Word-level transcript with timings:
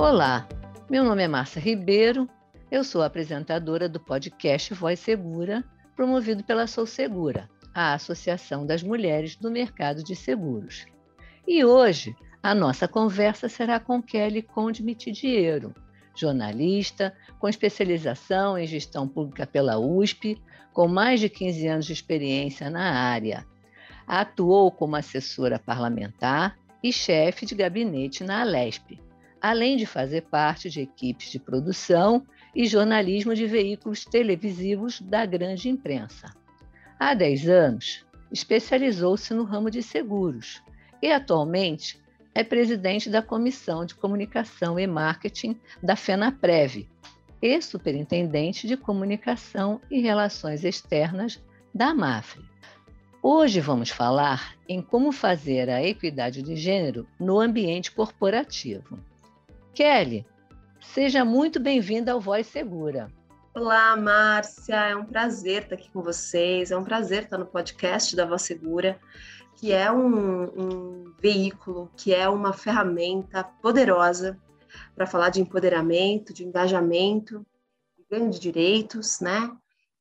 Olá, 0.00 0.48
meu 0.88 1.02
nome 1.02 1.24
é 1.24 1.28
Márcia 1.28 1.60
Ribeiro, 1.60 2.30
eu 2.70 2.84
sou 2.84 3.02
apresentadora 3.02 3.88
do 3.88 3.98
podcast 3.98 4.72
Voz 4.72 5.00
Segura, 5.00 5.64
promovido 5.96 6.44
pela 6.44 6.68
Sou 6.68 6.86
Segura, 6.86 7.50
a 7.74 7.94
Associação 7.94 8.64
das 8.64 8.80
Mulheres 8.80 9.34
do 9.34 9.50
Mercado 9.50 10.04
de 10.04 10.14
Seguros. 10.14 10.86
E 11.44 11.64
hoje 11.64 12.14
a 12.40 12.54
nossa 12.54 12.86
conversa 12.86 13.48
será 13.48 13.80
com 13.80 14.00
Kelly 14.00 14.40
Conde 14.40 14.84
Mitidiero, 14.84 15.74
jornalista 16.14 17.12
com 17.40 17.48
especialização 17.48 18.56
em 18.56 18.68
gestão 18.68 19.08
pública 19.08 19.48
pela 19.48 19.80
USP, 19.80 20.40
com 20.72 20.86
mais 20.86 21.18
de 21.18 21.28
15 21.28 21.66
anos 21.66 21.86
de 21.86 21.92
experiência 21.92 22.70
na 22.70 22.92
área. 22.92 23.44
Atuou 24.06 24.70
como 24.70 24.94
assessora 24.94 25.58
parlamentar 25.58 26.56
e 26.84 26.92
chefe 26.92 27.44
de 27.44 27.56
gabinete 27.56 28.22
na 28.22 28.42
Alesp, 28.42 28.96
além 29.40 29.76
de 29.76 29.86
fazer 29.86 30.22
parte 30.22 30.68
de 30.68 30.80
equipes 30.80 31.30
de 31.30 31.38
produção 31.38 32.26
e 32.54 32.66
jornalismo 32.66 33.34
de 33.34 33.46
veículos 33.46 34.04
televisivos 34.04 35.00
da 35.00 35.24
grande 35.24 35.68
imprensa. 35.68 36.34
Há 36.98 37.14
10 37.14 37.48
anos, 37.48 38.06
especializou-se 38.32 39.32
no 39.32 39.44
ramo 39.44 39.70
de 39.70 39.82
seguros 39.82 40.62
e 41.00 41.10
atualmente 41.12 42.00
é 42.34 42.44
presidente 42.44 43.08
da 43.08 43.22
Comissão 43.22 43.84
de 43.84 43.94
Comunicação 43.94 44.78
e 44.78 44.86
Marketing 44.86 45.58
da 45.82 45.96
FENAPREV 45.96 46.88
e 47.40 47.62
superintendente 47.62 48.66
de 48.66 48.76
Comunicação 48.76 49.80
e 49.90 50.00
Relações 50.00 50.64
Externas 50.64 51.42
da 51.74 51.94
MAFRE. 51.94 52.44
Hoje 53.22 53.60
vamos 53.60 53.90
falar 53.90 54.56
em 54.68 54.80
como 54.80 55.10
fazer 55.10 55.68
a 55.68 55.82
equidade 55.82 56.42
de 56.42 56.54
gênero 56.56 57.06
no 57.18 57.40
ambiente 57.40 57.90
corporativo. 57.90 58.98
Kelly, 59.78 60.26
seja 60.80 61.24
muito 61.24 61.60
bem-vinda 61.60 62.10
ao 62.10 62.20
Voz 62.20 62.48
Segura. 62.48 63.12
Olá, 63.54 63.96
Márcia, 63.96 64.74
é 64.74 64.96
um 64.96 65.04
prazer 65.04 65.62
estar 65.62 65.76
aqui 65.76 65.88
com 65.92 66.02
vocês, 66.02 66.72
é 66.72 66.76
um 66.76 66.82
prazer 66.82 67.22
estar 67.22 67.38
no 67.38 67.46
podcast 67.46 68.16
da 68.16 68.26
Voz 68.26 68.42
Segura, 68.42 68.98
que 69.54 69.72
é 69.72 69.88
um, 69.92 70.42
um 70.46 71.14
veículo, 71.20 71.92
que 71.96 72.12
é 72.12 72.28
uma 72.28 72.52
ferramenta 72.52 73.44
poderosa 73.44 74.36
para 74.96 75.06
falar 75.06 75.28
de 75.28 75.40
empoderamento, 75.40 76.34
de 76.34 76.44
engajamento, 76.44 77.46
de 77.96 78.04
ganho 78.10 78.30
de 78.30 78.40
direitos, 78.40 79.20
né, 79.20 79.48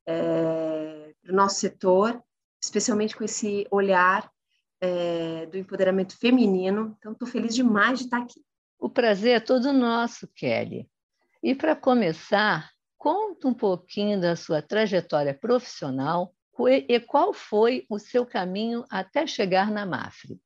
é, 0.08 1.14
para 1.22 1.32
o 1.32 1.36
nosso 1.36 1.60
setor, 1.60 2.20
especialmente 2.60 3.16
com 3.16 3.24
esse 3.24 3.68
olhar 3.70 4.28
é, 4.82 5.46
do 5.46 5.56
empoderamento 5.56 6.18
feminino. 6.18 6.96
Então, 6.98 7.12
estou 7.12 7.28
feliz 7.28 7.54
demais 7.54 8.00
de 8.00 8.06
estar 8.06 8.18
aqui. 8.18 8.47
O 8.80 8.90
prazer 8.90 9.38
é 9.38 9.40
todo 9.40 9.74
nosso, 9.74 10.28
Kelly. 10.36 10.90
E 11.42 11.56
para 11.56 11.76
começar, 11.76 12.70
conta 12.98 13.48
um 13.48 13.54
pouquinho 13.54 14.20
da 14.20 14.36
sua 14.36 14.62
trajetória 14.62 15.34
profissional 15.34 16.34
e 16.60 17.00
qual 17.00 17.34
foi 17.34 17.86
o 17.90 18.00
seu 18.00 18.26
caminho 18.26 18.84
até 18.90 19.28
chegar 19.28 19.70
na 19.70 19.86
Mafre. 19.86 20.40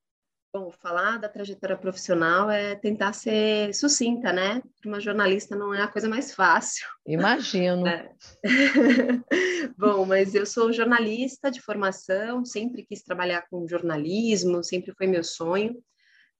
Bom, 0.53 0.69
falar 0.69 1.17
da 1.17 1.29
trajetória 1.29 1.77
profissional 1.77 2.49
é 2.49 2.75
tentar 2.75 3.13
ser 3.13 3.73
sucinta, 3.73 4.33
né? 4.33 4.61
Para 4.81 4.89
uma 4.89 4.99
jornalista 4.99 5.55
não 5.55 5.73
é 5.73 5.81
a 5.81 5.87
coisa 5.87 6.09
mais 6.09 6.35
fácil. 6.35 6.85
Imagino. 7.07 7.87
É. 7.87 8.11
Bom, 9.77 10.05
mas 10.05 10.35
eu 10.35 10.45
sou 10.45 10.73
jornalista 10.73 11.49
de 11.49 11.61
formação, 11.61 12.43
sempre 12.43 12.83
quis 12.83 13.01
trabalhar 13.01 13.47
com 13.49 13.65
jornalismo, 13.65 14.61
sempre 14.61 14.93
foi 14.93 15.07
meu 15.07 15.23
sonho. 15.23 15.81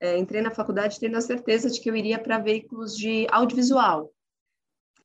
É, 0.02 0.18
entrei 0.18 0.42
na 0.42 0.52
faculdade 0.52 1.00
tendo 1.00 1.16
a 1.16 1.22
certeza 1.22 1.70
de 1.70 1.80
que 1.80 1.90
eu 1.90 1.96
iria 1.96 2.20
para 2.20 2.40
veículos 2.40 2.98
de 2.98 3.28
audiovisual. 3.32 4.12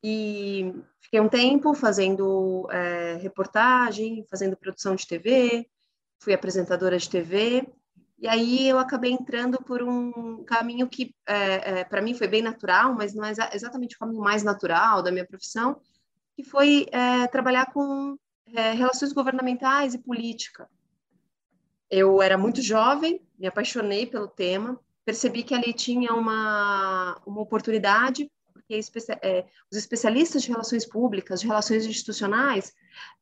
E 0.03 0.75
fiquei 1.01 1.21
um 1.21 1.29
tempo 1.29 1.75
fazendo 1.75 2.67
é, 2.71 3.17
reportagem, 3.21 4.25
fazendo 4.31 4.57
produção 4.57 4.97
de 4.97 5.07
TV, 5.07 5.69
fui 6.19 6.33
apresentadora 6.33 6.97
de 6.97 7.11
TV 7.11 7.67
e 8.19 8.27
aí 8.27 8.67
eu 8.67 8.79
acabei 8.79 9.13
entrando 9.13 9.59
por 9.59 9.83
um 9.83 10.43
caminho 10.45 10.89
que, 10.89 11.15
é, 11.27 11.81
é, 11.81 11.85
para 11.85 12.01
mim, 12.01 12.15
foi 12.15 12.27
bem 12.27 12.41
natural, 12.41 12.95
mas 12.95 13.15
não 13.15 13.25
é 13.25 13.33
exatamente 13.53 13.95
o 13.97 13.99
caminho 13.99 14.21
mais 14.21 14.43
natural 14.43 15.03
da 15.03 15.13
minha 15.13 15.27
profissão, 15.27 15.81
que 16.35 16.43
foi 16.43 16.87
é, 16.93 17.27
trabalhar 17.27 17.73
com 17.73 18.17
é, 18.55 18.73
relações 18.73 19.13
governamentais 19.13 19.93
e 19.93 19.99
política. 19.99 20.69
Eu 21.91 22.23
era 22.23 22.39
muito 22.39 22.63
jovem, 22.63 23.21
me 23.39 23.47
apaixonei 23.47 24.07
pelo 24.07 24.29
tema, 24.29 24.81
percebi 25.07 25.45
que 25.45 25.55
ali 25.55 25.73
tinha 25.73 26.13
uma, 26.13 27.17
uma 27.25 27.41
oportunidade, 27.41 28.29
porque 28.53 28.81
é, 29.23 29.47
os 29.71 29.79
especialistas 29.79 30.43
de 30.43 30.51
relações 30.51 30.85
públicas, 30.85 31.41
de 31.41 31.47
relações 31.47 31.87
institucionais, 31.87 32.75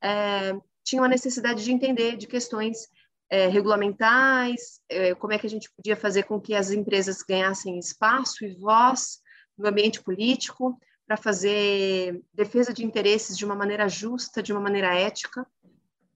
é, 0.02 0.56
tinham 0.82 1.04
a 1.04 1.08
necessidade 1.08 1.62
de 1.62 1.70
entender 1.70 2.16
de 2.16 2.26
questões 2.26 2.88
é, 3.28 3.48
regulamentais, 3.48 4.80
é, 4.88 5.14
como 5.14 5.34
é 5.34 5.38
que 5.38 5.46
a 5.46 5.50
gente 5.50 5.70
podia 5.76 5.94
fazer 5.94 6.22
com 6.22 6.40
que 6.40 6.54
as 6.54 6.70
empresas 6.70 7.22
ganhassem 7.22 7.78
espaço 7.78 8.46
e 8.46 8.54
voz 8.54 9.20
no 9.56 9.68
ambiente 9.68 10.02
político 10.02 10.80
para 11.06 11.18
fazer 11.18 12.22
defesa 12.32 12.72
de 12.72 12.82
interesses 12.82 13.36
de 13.36 13.44
uma 13.44 13.54
maneira 13.54 13.88
justa, 13.88 14.42
de 14.42 14.52
uma 14.52 14.60
maneira 14.60 14.94
ética. 14.94 15.46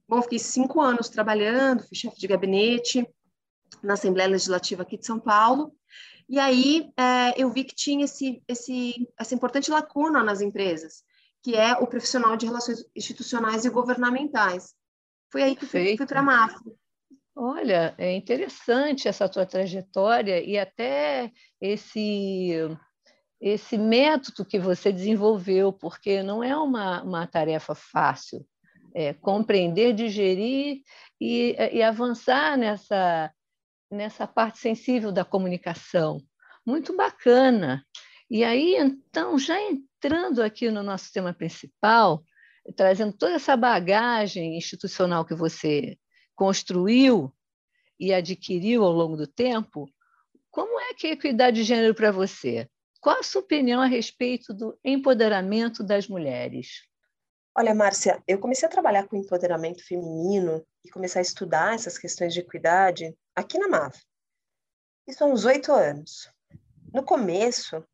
Bom, 0.08 0.22
fiquei 0.22 0.38
cinco 0.38 0.80
anos 0.80 1.10
trabalhando, 1.10 1.86
fui 1.86 1.94
chefe 1.94 2.18
de 2.18 2.26
gabinete 2.26 3.06
na 3.82 3.94
Assembleia 3.94 4.28
Legislativa 4.28 4.82
aqui 4.82 4.96
de 4.96 5.06
São 5.06 5.18
Paulo, 5.18 5.72
e 6.28 6.38
aí 6.38 6.90
é, 6.96 7.40
eu 7.42 7.50
vi 7.50 7.64
que 7.64 7.74
tinha 7.74 8.04
esse, 8.04 8.42
esse, 8.46 9.08
essa 9.18 9.34
importante 9.34 9.70
lacuna 9.70 10.22
nas 10.22 10.42
empresas, 10.42 11.02
que 11.42 11.56
é 11.56 11.72
o 11.72 11.86
profissional 11.86 12.36
de 12.36 12.44
relações 12.44 12.84
institucionais 12.94 13.64
e 13.64 13.70
governamentais. 13.70 14.74
Foi 15.32 15.42
aí 15.42 15.56
que 15.56 15.64
fui, 15.64 15.96
fui 15.96 16.06
para 16.06 16.20
a 16.20 16.22
MAFRE. 16.22 16.74
Olha, 17.34 17.94
é 17.96 18.14
interessante 18.14 19.08
essa 19.08 19.28
tua 19.28 19.46
trajetória 19.46 20.42
e 20.42 20.58
até 20.58 21.32
esse 21.60 22.52
esse 23.40 23.78
método 23.78 24.44
que 24.44 24.58
você 24.58 24.92
desenvolveu, 24.92 25.72
porque 25.72 26.24
não 26.24 26.42
é 26.42 26.56
uma, 26.56 27.02
uma 27.02 27.26
tarefa 27.26 27.72
fácil. 27.72 28.44
É, 28.94 29.12
compreender, 29.14 29.92
digerir 29.92 30.82
e, 31.20 31.54
e 31.72 31.82
avançar 31.82 32.56
nessa, 32.56 33.30
nessa 33.90 34.26
parte 34.26 34.58
sensível 34.58 35.10
da 35.12 35.24
comunicação. 35.24 36.20
Muito 36.66 36.94
bacana. 36.96 37.84
E 38.30 38.44
aí, 38.44 38.76
então, 38.76 39.38
já 39.38 39.58
entrando 39.60 40.42
aqui 40.42 40.70
no 40.70 40.82
nosso 40.82 41.12
tema 41.12 41.32
principal, 41.32 42.22
trazendo 42.76 43.12
toda 43.12 43.34
essa 43.34 43.56
bagagem 43.56 44.56
institucional 44.56 45.24
que 45.24 45.34
você 45.34 45.96
construiu 46.34 47.32
e 47.98 48.12
adquiriu 48.12 48.84
ao 48.84 48.92
longo 48.92 49.16
do 49.16 49.26
tempo, 49.26 49.88
como 50.50 50.78
é 50.78 50.94
que 50.94 51.06
é 51.06 51.12
equidade 51.12 51.56
de 51.56 51.64
gênero 51.64 51.94
para 51.94 52.12
você? 52.12 52.68
Qual 53.00 53.18
a 53.18 53.22
sua 53.22 53.40
opinião 53.40 53.80
a 53.80 53.86
respeito 53.86 54.52
do 54.52 54.78
empoderamento 54.84 55.82
das 55.82 56.08
mulheres? 56.08 56.82
Olha, 57.56 57.74
Márcia, 57.74 58.22
eu 58.26 58.38
comecei 58.38 58.68
a 58.68 58.70
trabalhar 58.70 59.08
com 59.08 59.16
empoderamento 59.16 59.84
feminino 59.84 60.64
e 60.84 60.90
comecei 60.90 61.20
a 61.20 61.22
estudar 61.22 61.74
essas 61.74 61.98
questões 61.98 62.32
de 62.32 62.40
equidade 62.40 63.16
aqui 63.38 63.58
na 63.58 63.68
MAV. 63.68 63.94
Isso 65.06 65.22
há 65.22 65.26
uns 65.26 65.44
oito 65.44 65.72
anos. 65.72 66.30
No 66.92 67.04
começo, 67.04 67.84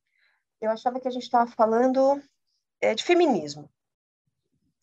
eu 0.60 0.70
achava 0.70 0.98
que 0.98 1.06
a 1.06 1.10
gente 1.10 1.24
estava 1.24 1.50
falando 1.50 2.22
é, 2.80 2.94
de 2.94 3.04
feminismo. 3.04 3.70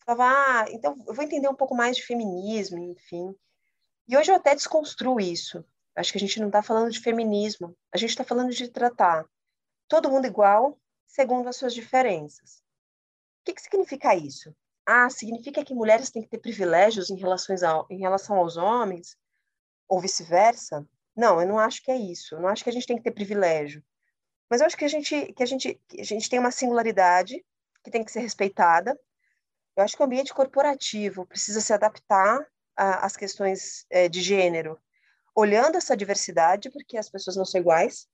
Falava, 0.04 0.24
ah, 0.24 0.66
então 0.70 0.96
eu 1.06 1.14
vou 1.14 1.24
entender 1.24 1.48
um 1.48 1.54
pouco 1.54 1.74
mais 1.74 1.96
de 1.96 2.04
feminismo, 2.04 2.78
enfim. 2.78 3.34
E 4.08 4.16
hoje 4.16 4.30
eu 4.30 4.36
até 4.36 4.54
desconstruo 4.54 5.20
isso. 5.20 5.64
Acho 5.96 6.12
que 6.12 6.18
a 6.18 6.20
gente 6.20 6.40
não 6.40 6.46
está 6.46 6.62
falando 6.62 6.90
de 6.90 7.00
feminismo, 7.00 7.76
a 7.92 7.98
gente 7.98 8.10
está 8.10 8.24
falando 8.24 8.50
de 8.50 8.68
tratar 8.68 9.26
todo 9.86 10.10
mundo 10.10 10.26
igual, 10.26 10.78
segundo 11.06 11.48
as 11.48 11.56
suas 11.56 11.74
diferenças. 11.74 12.62
O 13.40 13.44
que, 13.44 13.54
que 13.54 13.62
significa 13.62 14.14
isso? 14.14 14.54
Ah, 14.86 15.10
significa 15.10 15.64
que 15.64 15.74
mulheres 15.74 16.10
têm 16.10 16.22
que 16.22 16.28
ter 16.28 16.38
privilégios 16.38 17.10
em, 17.10 17.16
relações 17.16 17.60
em 17.90 17.98
relação 17.98 18.36
aos 18.36 18.56
homens? 18.56 19.16
Ou 19.88 20.00
vice-versa? 20.00 20.86
Não, 21.16 21.40
eu 21.40 21.46
não 21.46 21.58
acho 21.58 21.82
que 21.82 21.90
é 21.90 21.96
isso. 21.96 22.34
Eu 22.34 22.40
não 22.40 22.48
acho 22.48 22.64
que 22.64 22.70
a 22.70 22.72
gente 22.72 22.86
tem 22.86 22.96
que 22.96 23.02
ter 23.02 23.10
privilégio. 23.10 23.82
Mas 24.48 24.60
eu 24.60 24.66
acho 24.66 24.76
que 24.76 24.84
a 24.84 24.88
gente, 24.88 25.32
que 25.32 25.42
a 25.42 25.46
gente, 25.46 25.80
que 25.88 26.00
a 26.00 26.04
gente 26.04 26.28
tem 26.28 26.38
uma 26.38 26.50
singularidade 26.50 27.44
que 27.82 27.90
tem 27.90 28.04
que 28.04 28.12
ser 28.12 28.20
respeitada. 28.20 28.98
Eu 29.76 29.82
acho 29.82 29.96
que 29.96 30.02
o 30.02 30.06
ambiente 30.06 30.34
corporativo 30.34 31.26
precisa 31.26 31.60
se 31.60 31.72
adaptar 31.72 32.46
às 32.76 33.16
questões 33.16 33.86
é, 33.90 34.08
de 34.08 34.20
gênero, 34.20 34.78
olhando 35.34 35.76
essa 35.76 35.96
diversidade, 35.96 36.70
porque 36.70 36.96
as 36.96 37.08
pessoas 37.08 37.36
não 37.36 37.44
são 37.44 37.60
iguais. 37.60 38.06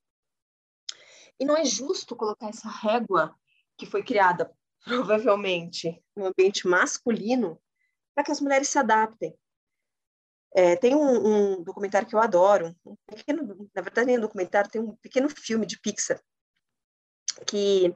E 1.38 1.44
não 1.44 1.56
é 1.56 1.64
justo 1.64 2.16
colocar 2.16 2.48
essa 2.48 2.68
régua 2.68 3.34
que 3.76 3.86
foi 3.86 4.02
criada 4.02 4.52
provavelmente 4.84 6.02
no 6.16 6.26
ambiente 6.26 6.66
masculino 6.66 7.60
para 8.14 8.24
que 8.24 8.32
as 8.32 8.40
mulheres 8.40 8.68
se 8.68 8.78
adaptem. 8.78 9.36
É, 10.54 10.76
tem 10.76 10.94
um, 10.94 11.56
um, 11.56 11.62
documentário 11.62 12.08
que 12.08 12.14
eu 12.14 12.20
adoro, 12.20 12.74
um 12.84 12.96
pequeno, 13.06 13.68
na 13.74 13.82
verdade 13.82 14.06
nem 14.06 14.18
um 14.18 14.22
documentário, 14.22 14.70
tem 14.70 14.80
um 14.80 14.96
pequeno 14.96 15.28
filme 15.28 15.66
de 15.66 15.78
Pixar 15.78 16.20
que 17.46 17.94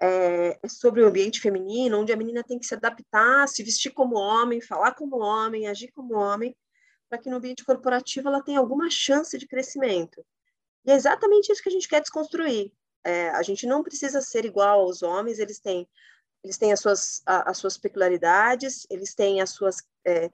é, 0.00 0.58
é 0.62 0.68
sobre 0.68 1.02
o 1.02 1.06
ambiente 1.06 1.40
feminino, 1.40 2.00
onde 2.00 2.12
a 2.12 2.16
menina 2.16 2.42
tem 2.42 2.58
que 2.58 2.66
se 2.66 2.74
adaptar, 2.74 3.48
se 3.48 3.62
vestir 3.62 3.90
como 3.92 4.16
homem, 4.16 4.60
falar 4.60 4.94
como 4.94 5.18
homem, 5.18 5.66
agir 5.66 5.90
como 5.92 6.14
homem, 6.14 6.56
para 7.08 7.18
que 7.18 7.30
no 7.30 7.36
ambiente 7.36 7.64
corporativo 7.64 8.28
ela 8.28 8.42
tenha 8.42 8.58
alguma 8.58 8.90
chance 8.90 9.36
de 9.38 9.46
crescimento. 9.46 10.24
E 10.84 10.90
é 10.90 10.94
exatamente 10.94 11.50
isso 11.50 11.62
que 11.62 11.68
a 11.68 11.72
gente 11.72 11.88
quer 11.88 12.00
desconstruir. 12.00 12.72
É, 13.04 13.30
a 13.30 13.42
gente 13.42 13.66
não 13.66 13.82
precisa 13.82 14.20
ser 14.20 14.44
igual 14.44 14.80
aos 14.80 15.02
homens, 15.02 15.38
eles 15.38 15.60
têm, 15.60 15.88
eles 16.42 16.58
têm 16.58 16.72
as, 16.72 16.80
suas, 16.80 17.22
a, 17.26 17.50
as 17.50 17.58
suas 17.58 17.76
peculiaridades, 17.76 18.86
eles 18.90 19.14
têm 19.14 19.40
as 19.40 19.50
suas, 19.50 19.76
é, 20.06 20.30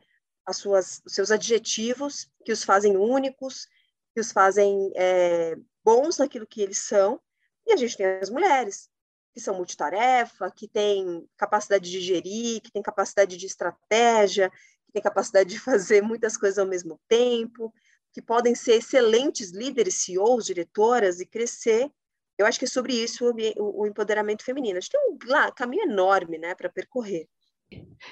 as 0.47 0.57
suas, 0.57 1.01
os 1.05 1.15
seus 1.15 1.31
adjetivos 1.31 2.29
que 2.45 2.53
os 2.53 2.65
fazem 2.65 2.97
únicos, 2.97 3.67
que 4.15 4.21
os 4.21 4.33
fazem 4.33 4.93
é, 4.97 5.57
bons 5.85 6.19
naquilo 6.19 6.47
que 6.47 6.61
eles 6.63 6.79
são, 6.79 7.21
e 7.67 7.73
a 7.73 7.77
gente 7.77 7.97
tem 7.97 8.07
as 8.07 8.31
mulheres, 8.31 8.89
que 9.33 9.41
são 9.41 9.55
multitarefa, 9.55 10.51
que 10.51 10.67
têm 10.67 11.29
capacidade 11.37 11.91
de 11.91 12.01
gerir, 12.01 12.61
que 12.61 12.73
têm 12.73 12.83
capacidade 12.83 13.37
de 13.37 13.47
estratégia, 13.47 14.51
que 14.87 14.93
têm 14.93 15.03
capacidade 15.03 15.51
de 15.51 15.59
fazer 15.59 16.03
muitas 16.03 16.37
coisas 16.37 16.59
ao 16.59 16.67
mesmo 16.67 17.01
tempo, 17.09 17.73
que 18.13 18.21
podem 18.21 18.55
ser 18.55 18.75
excelentes 18.75 19.51
líderes, 19.51 19.95
CEOs, 20.03 20.47
diretoras 20.47 21.21
e 21.21 21.27
crescer. 21.27 21.91
Eu 22.37 22.47
acho 22.47 22.59
que 22.59 22.65
é 22.65 22.69
sobre 22.69 22.95
isso 22.95 23.33
o, 23.57 23.87
empoderamento 23.87 24.45
feminino. 24.45 24.79
A 24.79 24.81
gente 24.81 24.91
tem 24.91 25.01
um 25.11 25.19
caminho 25.55 25.85
enorme 25.85 26.39
né, 26.39 26.55
para 26.55 26.69
percorrer. 26.69 27.29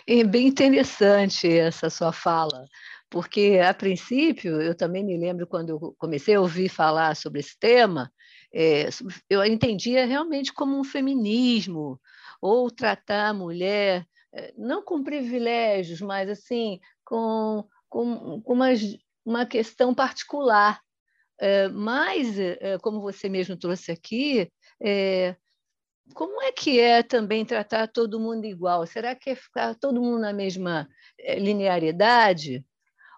É 0.07 0.25
bem 0.25 0.49
interessante 0.49 1.49
essa 1.49 1.91
sua 1.91 2.13
fala, 2.13 2.65
porque, 3.11 3.59
a 3.63 3.73
princípio, 3.75 4.61
eu 4.61 4.75
também 4.75 5.05
me 5.05 5.17
lembro 5.17 5.47
quando 5.47 5.71
eu 5.71 5.95
comecei 5.99 6.35
a 6.35 6.41
ouvir 6.41 6.69
falar 6.69 7.17
sobre 7.17 7.41
esse 7.41 7.59
tema, 7.59 8.13
é, 8.53 8.89
eu 9.29 9.45
entendia 9.45 10.07
realmente 10.07 10.53
como 10.53 10.79
um 10.79 10.85
feminismo, 10.85 12.01
ou 12.41 12.71
tratar 12.71 13.29
a 13.29 13.35
mulher, 13.35 14.07
é, 14.33 14.53
não 14.57 14.83
com 14.83 15.03
privilégios, 15.03 16.01
mas 16.01 16.29
assim, 16.29 16.81
com, 17.05 17.67
com, 17.89 18.41
com 18.43 18.53
uma, 18.53 18.69
uma 19.25 19.47
questão 19.47 19.95
particular. 19.95 20.81
É, 21.41 21.69
mas, 21.69 22.39
é, 22.39 22.79
como 22.83 23.01
você 23.01 23.29
mesmo 23.29 23.57
trouxe 23.57 23.93
aqui, 23.93 24.51
é, 24.83 25.37
como 26.15 26.43
é 26.43 26.53
que 26.53 26.81
é 26.81 27.03
também 27.03 27.45
tratar 27.45 27.89
todo 27.89 28.21
mundo 28.21 28.45
igual? 28.45 28.87
Será 28.87 29.15
que 29.15 29.31
é 29.31 29.35
ficar 29.35 29.75
todo 29.75 30.01
mundo 30.01 30.19
na 30.21 30.33
mesma 30.33 30.89
é, 31.19 31.39
linearidade? 31.39 32.65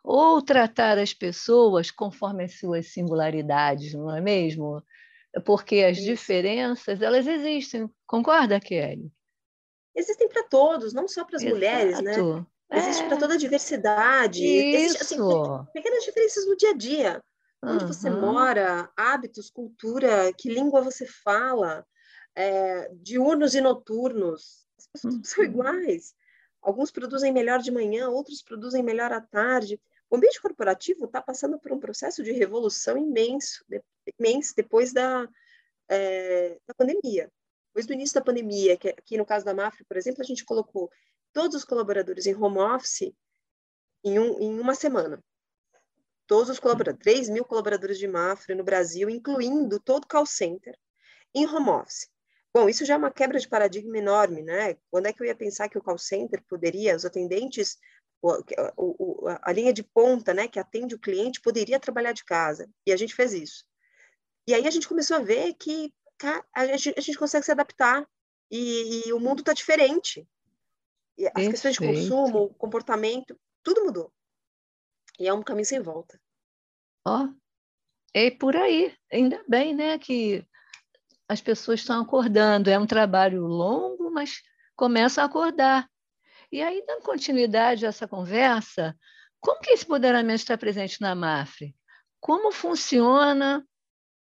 Ou 0.03 0.41
tratar 0.41 0.99
as 0.99 1.13
pessoas 1.13 1.91
conforme 1.91 2.45
as 2.45 2.59
suas 2.59 2.93
singularidades, 2.93 3.93
não 3.93 4.15
é 4.15 4.21
mesmo? 4.21 4.83
Porque 5.45 5.77
as 5.77 5.99
Isso. 5.99 6.07
diferenças, 6.07 7.03
elas 7.03 7.27
existem. 7.27 7.89
Concorda, 8.07 8.59
Kelly? 8.59 9.13
Existem 9.95 10.29
para 10.29 10.45
todos, 10.45 10.93
não 10.93 11.07
só 11.07 11.25
para 11.25 11.37
as 11.37 11.45
mulheres, 11.45 12.01
né? 12.01 12.15
Existe 12.73 13.03
é. 13.03 13.09
para 13.09 13.17
toda 13.17 13.35
a 13.35 13.37
diversidade. 13.37 14.45
Existe, 14.45 15.03
assim, 15.03 15.19
pequenas 15.73 16.05
diferenças 16.05 16.47
no 16.47 16.57
dia 16.57 16.71
a 16.71 16.77
dia. 16.77 17.23
Onde 17.63 17.85
uhum. 17.85 17.93
você 17.93 18.09
mora, 18.09 18.91
hábitos, 18.97 19.51
cultura, 19.51 20.33
que 20.39 20.49
língua 20.49 20.81
você 20.81 21.07
fala, 21.07 21.85
é, 22.35 22.89
diurnos 22.95 23.55
e 23.55 23.61
noturnos. 23.61 24.67
As 24.79 24.87
pessoas 24.87 25.15
uhum. 25.15 25.25
são 25.25 25.45
iguais. 25.45 26.15
Alguns 26.63 26.91
produzem 26.91 27.33
melhor 27.33 27.61
de 27.61 27.71
manhã, 27.71 28.09
outros 28.09 28.43
produzem 28.43 28.83
melhor 28.83 29.13
à 29.13 29.21
tarde. 29.21 29.81
O 30.11 30.17
ambiente 30.17 30.41
corporativo 30.41 31.07
está 31.07 31.23
passando 31.23 31.59
por 31.59 31.73
um 31.73 31.81
processo 31.81 32.23
de 32.23 32.33
revolução 32.33 32.99
imenso, 32.99 33.65
de, 33.69 33.83
imenso 34.19 34.53
depois 34.57 34.93
da, 34.93 35.29
é, 35.89 36.59
da 36.67 36.75
pandemia. 36.75 37.31
Depois 37.69 37.87
do 37.87 37.93
início 37.93 38.15
da 38.15 38.25
pandemia, 38.25 38.77
que 38.77 38.89
aqui 38.89 39.17
no 39.17 39.25
caso 39.25 39.45
da 39.45 39.55
Mafra, 39.55 39.85
por 39.87 39.97
exemplo, 39.97 40.23
a 40.23 40.27
gente 40.27 40.45
colocou 40.45 40.91
todos 41.33 41.57
os 41.57 41.65
colaboradores 41.65 42.27
em 42.27 42.35
home 42.35 42.59
office 42.59 43.13
em, 44.05 44.19
um, 44.19 44.41
em 44.41 44.59
uma 44.59 44.75
semana. 44.75 45.23
Todos 46.27 46.51
os 46.51 46.59
colaboradores, 46.59 47.03
3 47.03 47.31
mil 47.31 47.45
colaboradores 47.45 47.99
de 47.99 48.07
Mafra 48.07 48.55
no 48.55 48.65
Brasil, 48.65 49.09
incluindo 49.09 49.81
todo 49.81 50.05
o 50.05 50.09
call 50.09 50.27
center, 50.27 50.77
em 51.35 51.47
home 51.47 51.71
office. 51.71 52.09
Bom, 52.53 52.69
isso 52.69 52.85
já 52.85 52.95
é 52.95 52.97
uma 52.97 53.11
quebra 53.13 53.39
de 53.39 53.49
paradigma 53.49 53.97
enorme, 53.97 54.43
né? 54.43 54.77
Quando 54.91 55.07
é 55.07 55.13
que 55.13 55.23
eu 55.23 55.27
ia 55.27 55.37
pensar 55.37 55.69
que 55.69 55.79
o 55.79 55.83
call 55.83 55.99
center 55.99 56.43
poderia, 56.49 56.97
os 56.97 57.05
atendentes 57.05 57.79
o, 58.23 58.45
o, 58.77 59.29
a 59.43 59.53
linha 59.53 59.73
de 59.73 59.83
ponta, 59.83 60.35
né, 60.35 60.47
que 60.47 60.59
atende 60.59 60.95
o 60.95 60.99
cliente, 60.99 61.41
poderia 61.41 61.81
trabalhar 61.81 62.13
de 62.13 62.25
casa. 62.25 62.69
E 62.87 62.93
a 62.93 62.97
gente 62.97 63.15
fez 63.15 63.33
isso. 63.33 63.65
E 64.47 64.55
aí 64.55 64.67
a 64.67 64.71
gente 64.71 64.89
começou 64.89 65.17
a 65.17 65.21
ver 65.21 65.55
que 65.55 65.93
a 66.55 66.67
gente, 66.67 66.95
a 66.97 67.01
gente 67.01 67.19
consegue 67.19 67.45
se 67.45 67.53
adaptar 67.53 68.07
e, 68.51 69.09
e 69.09 69.13
o 69.13 69.21
mundo 69.21 69.41
está 69.41 69.53
diferente. 69.53 70.29
E 71.17 71.27
as 71.27 71.33
Perfeito. 71.33 71.51
questões 71.51 71.75
de 71.77 71.87
consumo, 71.87 72.55
comportamento, 72.55 73.39
tudo 73.63 73.85
mudou. 73.85 74.13
E 75.19 75.27
é 75.27 75.33
um 75.33 75.43
caminho 75.43 75.67
sem 75.67 75.81
volta. 75.81 76.21
Ó, 77.07 77.25
oh, 77.25 77.35
é 78.13 78.31
por 78.31 78.57
aí. 78.57 78.95
Ainda 79.11 79.43
bem, 79.49 79.75
né, 79.75 79.99
que 79.99 80.47
as 81.31 81.41
pessoas 81.41 81.79
estão 81.79 82.03
acordando. 82.03 82.69
É 82.69 82.77
um 82.77 82.89
trabalho 82.89 83.47
longo, 83.47 84.11
mas 84.11 84.43
começam 84.75 85.23
a 85.23 85.29
acordar. 85.29 85.89
E 86.51 86.61
aí, 86.61 86.85
dando 86.85 87.05
continuidade 87.05 87.87
a 87.87 87.91
essa 87.91 88.09
conversa, 88.09 88.99
como 89.39 89.61
que 89.61 89.71
esse 89.71 89.85
empoderamento 89.85 90.41
está 90.41 90.59
presente 90.59 91.01
na 91.01 91.15
MAFRE? 91.15 91.77
Como 92.19 92.51
funciona 92.51 93.65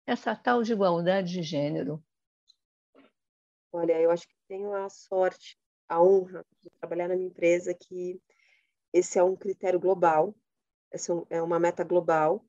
essa 0.06 0.36
tal 0.36 0.62
de 0.62 0.74
igualdade 0.74 1.32
de 1.32 1.42
gênero? 1.42 2.04
Olha, 3.72 4.00
eu 4.00 4.12
acho 4.12 4.28
que 4.28 4.36
tenho 4.48 4.72
a 4.76 4.88
sorte, 4.88 5.58
a 5.90 6.00
honra 6.00 6.46
de 6.62 6.70
trabalhar 6.80 7.08
na 7.08 7.16
minha 7.16 7.28
empresa 7.28 7.74
que 7.74 8.22
esse 8.94 9.18
é 9.18 9.24
um 9.24 9.36
critério 9.36 9.80
global, 9.80 10.36
essa 10.92 11.12
é 11.32 11.42
uma 11.42 11.60
meta 11.60 11.84
global. 11.84 12.46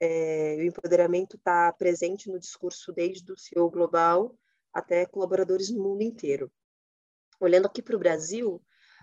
É, 0.00 0.56
o 0.58 0.62
empoderamento 0.62 1.36
está 1.36 1.72
presente 1.74 2.30
no 2.30 2.38
discurso 2.38 2.92
desde 2.92 3.30
o 3.30 3.36
CEO 3.36 3.68
global 3.70 4.34
até 4.72 5.04
colaboradores 5.04 5.70
no 5.70 5.82
mundo 5.82 6.02
inteiro. 6.02 6.50
Olhando 7.38 7.66
aqui 7.66 7.82
para 7.82 7.96
o 7.96 7.98
Brasil, 7.98 8.62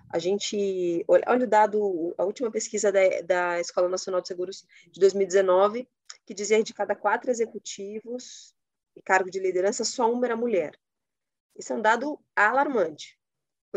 a 0.10 0.20
gente, 0.20 1.06
olha 1.08 1.46
o 1.46 1.48
dado, 1.48 2.16
a 2.18 2.24
última 2.24 2.50
pesquisa 2.50 2.92
da, 2.92 3.22
da 3.22 3.60
Escola 3.60 3.90
Nacional 3.90 4.22
de 4.22 4.28
Seguros 4.28 4.66
de 4.92 5.00
2019, 5.00 5.88
que 6.26 6.34
dizia 6.34 6.58
que 6.58 6.64
de 6.64 6.74
cada 6.74 6.96
quatro 6.96 7.30
executivos 7.30 8.56
e 8.96 9.02
cargo 9.02 9.30
de 9.30 9.40
liderança, 9.40 9.84
só 9.84 10.12
uma 10.12 10.26
era 10.26 10.36
mulher. 10.36 10.80
Isso 11.56 11.74
é 11.74 11.76
um 11.76 11.82
dado 11.82 12.20
alarmante. 12.36 13.17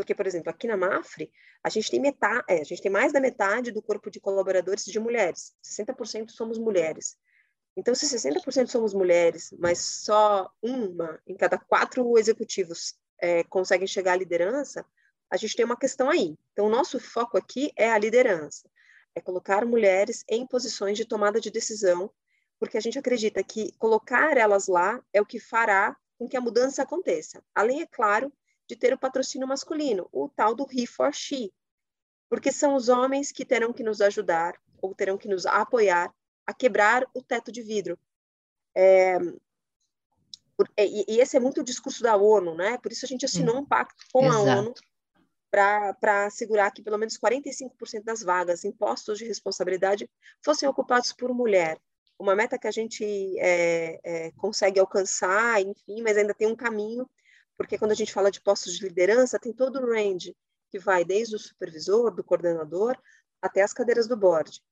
Porque, 0.00 0.14
por 0.14 0.26
exemplo, 0.26 0.48
aqui 0.48 0.66
na 0.66 0.78
Mafre, 0.78 1.30
a 1.62 1.68
gente 1.68 1.90
tem 1.90 2.00
metade, 2.00 2.42
é, 2.48 2.62
a 2.62 2.64
gente 2.64 2.80
tem 2.80 2.90
mais 2.90 3.12
da 3.12 3.20
metade 3.20 3.70
do 3.70 3.82
corpo 3.82 4.10
de 4.10 4.18
colaboradores 4.18 4.86
de 4.86 4.98
mulheres. 4.98 5.54
60% 5.62 6.30
somos 6.30 6.56
mulheres. 6.56 7.18
Então, 7.76 7.94
se 7.94 8.06
60% 8.06 8.68
somos 8.68 8.94
mulheres, 8.94 9.54
mas 9.58 9.78
só 9.78 10.50
uma 10.62 11.20
em 11.26 11.36
cada 11.36 11.58
quatro 11.58 12.16
executivos 12.16 12.94
é, 13.20 13.44
conseguem 13.44 13.86
chegar 13.86 14.14
à 14.14 14.16
liderança, 14.16 14.86
a 15.30 15.36
gente 15.36 15.54
tem 15.54 15.66
uma 15.66 15.76
questão 15.76 16.08
aí. 16.08 16.34
Então, 16.54 16.64
o 16.64 16.70
nosso 16.70 16.98
foco 16.98 17.36
aqui 17.36 17.70
é 17.76 17.90
a 17.90 17.98
liderança, 17.98 18.70
é 19.14 19.20
colocar 19.20 19.66
mulheres 19.66 20.24
em 20.30 20.46
posições 20.46 20.96
de 20.96 21.04
tomada 21.04 21.38
de 21.38 21.50
decisão, 21.50 22.10
porque 22.58 22.78
a 22.78 22.80
gente 22.80 22.98
acredita 22.98 23.44
que 23.44 23.70
colocar 23.72 24.34
elas 24.38 24.66
lá 24.66 24.98
é 25.12 25.20
o 25.20 25.26
que 25.26 25.38
fará 25.38 25.94
com 26.18 26.26
que 26.26 26.38
a 26.38 26.40
mudança 26.40 26.82
aconteça. 26.82 27.44
Além, 27.54 27.82
é 27.82 27.86
claro, 27.86 28.32
de 28.70 28.76
ter 28.76 28.94
o 28.94 28.98
patrocínio 28.98 29.48
masculino, 29.48 30.08
o 30.12 30.28
tal 30.28 30.54
do 30.54 30.64
he 30.70 30.86
for 30.86 31.12
she, 31.12 31.52
porque 32.28 32.52
são 32.52 32.76
os 32.76 32.88
homens 32.88 33.32
que 33.32 33.44
terão 33.44 33.72
que 33.72 33.82
nos 33.82 34.00
ajudar 34.00 34.54
ou 34.80 34.94
terão 34.94 35.18
que 35.18 35.26
nos 35.26 35.44
apoiar 35.44 36.14
a 36.46 36.54
quebrar 36.54 37.04
o 37.12 37.20
teto 37.20 37.50
de 37.50 37.62
vidro. 37.62 37.98
É, 38.72 39.18
e, 40.78 41.20
esse 41.20 41.36
é 41.36 41.40
muito 41.40 41.62
o 41.62 41.64
discurso 41.64 42.00
da 42.00 42.16
ONU, 42.16 42.54
né? 42.54 42.78
Por 42.78 42.92
isso 42.92 43.04
a 43.04 43.08
gente 43.08 43.24
assinou 43.24 43.56
um 43.56 43.66
pacto 43.66 44.04
com 44.12 44.24
Exato. 44.24 44.48
a 44.48 44.58
ONU 44.60 44.74
para 45.50 46.26
assegurar 46.26 46.70
que 46.72 46.80
pelo 46.80 46.96
menos 46.96 47.18
45% 47.18 48.04
das 48.04 48.22
vagas 48.22 48.64
em 48.64 48.70
postos 48.70 49.18
de 49.18 49.24
responsabilidade 49.24 50.08
fossem 50.44 50.68
ocupados 50.68 51.12
por 51.12 51.34
mulher. 51.34 51.76
Uma 52.16 52.36
meta 52.36 52.56
que 52.56 52.68
a 52.68 52.70
gente 52.70 53.04
é, 53.40 53.98
é, 54.04 54.30
consegue 54.32 54.78
alcançar, 54.78 55.60
enfim, 55.60 56.02
mas 56.02 56.16
ainda 56.16 56.34
tem 56.34 56.46
um 56.46 56.54
caminho, 56.54 57.10
porque 57.60 57.76
quando 57.76 57.90
a 57.90 57.94
gente 57.94 58.10
fala 58.10 58.30
de 58.30 58.40
postos 58.40 58.78
de 58.78 58.88
liderança, 58.88 59.38
tem 59.38 59.52
todo 59.52 59.80
o 59.80 59.92
range, 59.92 60.34
que 60.70 60.78
vai 60.78 61.04
desde 61.04 61.36
o 61.36 61.38
supervisor, 61.38 62.10
do 62.10 62.24
coordenador, 62.24 62.96
até 63.42 63.60
as 63.60 63.74
cadeiras 63.74 64.08
do 64.08 64.16
board. 64.16 64.62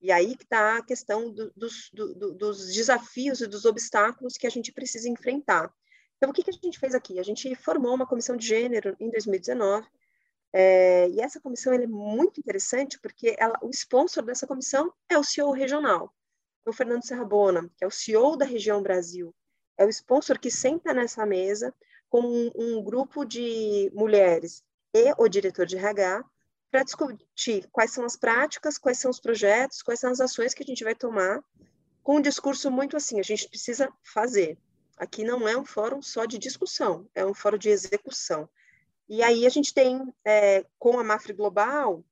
E 0.00 0.12
aí 0.12 0.36
que 0.36 0.44
está 0.44 0.76
a 0.76 0.84
questão 0.84 1.32
do, 1.32 1.52
dos, 1.56 1.90
do, 1.92 2.32
dos 2.34 2.72
desafios 2.72 3.40
e 3.40 3.48
dos 3.48 3.64
obstáculos 3.64 4.36
que 4.36 4.46
a 4.46 4.50
gente 4.50 4.70
precisa 4.70 5.08
enfrentar. 5.08 5.74
Então, 6.16 6.30
o 6.30 6.32
que, 6.32 6.44
que 6.44 6.50
a 6.50 6.52
gente 6.52 6.78
fez 6.78 6.94
aqui? 6.94 7.18
A 7.18 7.24
gente 7.24 7.52
formou 7.56 7.92
uma 7.92 8.06
comissão 8.06 8.36
de 8.36 8.46
gênero 8.46 8.96
em 9.00 9.10
2019, 9.10 9.88
é, 10.52 11.08
e 11.08 11.20
essa 11.20 11.40
comissão 11.40 11.72
é 11.72 11.84
muito 11.88 12.38
interessante 12.38 13.00
porque 13.00 13.34
ela, 13.36 13.58
o 13.62 13.70
sponsor 13.70 14.22
dessa 14.22 14.46
comissão 14.46 14.92
é 15.08 15.18
o 15.18 15.24
CEO 15.24 15.50
regional, 15.50 16.14
o 16.64 16.72
Fernando 16.72 17.04
Serrabona, 17.04 17.68
que 17.76 17.82
é 17.82 17.86
o 17.88 17.90
CEO 17.90 18.36
da 18.36 18.44
região 18.44 18.80
Brasil. 18.80 19.34
é 19.76 19.84
o 19.84 19.88
sponsor 19.88 20.38
que 20.38 20.52
senta 20.52 20.94
nessa 20.94 21.26
mesa 21.26 21.74
com 22.08 22.20
um, 22.20 22.50
um 22.54 22.82
grupo 22.82 23.24
de 23.24 23.90
mulheres 23.94 24.62
e 24.94 25.12
o 25.18 25.28
diretor 25.28 25.66
de 25.66 25.76
RH 25.76 26.24
para 26.70 26.82
discutir 26.82 27.68
quais 27.72 27.92
são 27.92 28.04
as 28.04 28.16
práticas, 28.16 28.78
quais 28.78 28.98
são 28.98 29.10
os 29.10 29.20
projetos, 29.20 29.82
quais 29.82 30.00
são 30.00 30.10
as 30.10 30.20
ações 30.20 30.54
que 30.54 30.62
a 30.62 30.66
gente 30.66 30.84
vai 30.84 30.94
tomar, 30.94 31.42
com 32.02 32.16
um 32.16 32.20
discurso 32.20 32.70
muito 32.70 32.96
assim, 32.96 33.20
a 33.20 33.22
gente 33.22 33.48
precisa 33.48 33.92
fazer. 34.02 34.58
Aqui 34.96 35.24
não 35.24 35.46
é 35.46 35.56
um 35.56 35.64
fórum 35.64 36.02
só 36.02 36.24
de 36.24 36.38
discussão, 36.38 37.08
é 37.14 37.24
um 37.24 37.34
fórum 37.34 37.58
de 37.58 37.68
execução. 37.68 38.48
E 39.08 39.22
aí 39.22 39.46
a 39.46 39.48
gente 39.48 39.72
tem, 39.72 40.12
é, 40.24 40.64
com 40.78 40.98
a 40.98 41.04
Mafre 41.04 41.32
Global, 41.32 42.04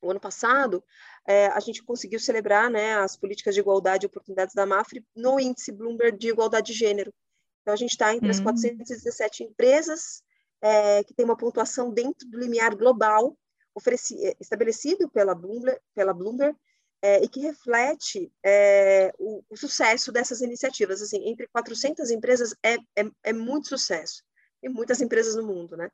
o 0.00 0.10
ano 0.10 0.20
passado, 0.20 0.82
é, 1.26 1.46
a 1.46 1.60
gente 1.60 1.82
conseguiu 1.82 2.18
celebrar 2.18 2.68
né, 2.68 2.96
as 2.96 3.16
políticas 3.16 3.54
de 3.54 3.60
igualdade 3.60 4.04
e 4.04 4.08
oportunidades 4.08 4.54
da 4.54 4.66
Mafre 4.66 5.04
no 5.14 5.38
índice 5.38 5.72
Bloomberg 5.72 6.18
de 6.18 6.28
igualdade 6.28 6.72
de 6.72 6.78
gênero. 6.78 7.14
Então, 7.62 7.72
a 7.72 7.76
gente 7.76 7.92
está 7.92 8.14
entre 8.14 8.30
as 8.30 8.40
417 8.40 9.42
hum. 9.42 9.46
empresas 9.46 10.22
é, 10.60 11.02
que 11.04 11.14
tem 11.14 11.24
uma 11.24 11.36
pontuação 11.36 11.90
dentro 11.90 12.28
do 12.28 12.38
limiar 12.38 12.76
global 12.76 13.36
é, 13.74 14.36
estabelecido 14.40 15.08
pela 15.08 15.34
Bloomberg, 15.34 15.80
pela 15.94 16.12
Bloomberg 16.12 16.56
é, 17.00 17.22
e 17.22 17.28
que 17.28 17.40
reflete 17.40 18.32
é, 18.44 19.12
o, 19.18 19.42
o, 19.50 19.56
sucesso 19.56 20.12
dessas 20.12 20.40
iniciativas. 20.40 21.02
Assim, 21.02 21.28
entre 21.28 21.48
400 21.48 22.10
empresas 22.10 22.54
é, 22.62 22.74
é, 22.96 23.10
é, 23.24 23.32
muito 23.32 23.68
sucesso. 23.68 24.22
Tem 24.60 24.70
muitas 24.70 25.00
empresas 25.00 25.34
no 25.34 25.44
mundo, 25.44 25.76
né? 25.76 25.90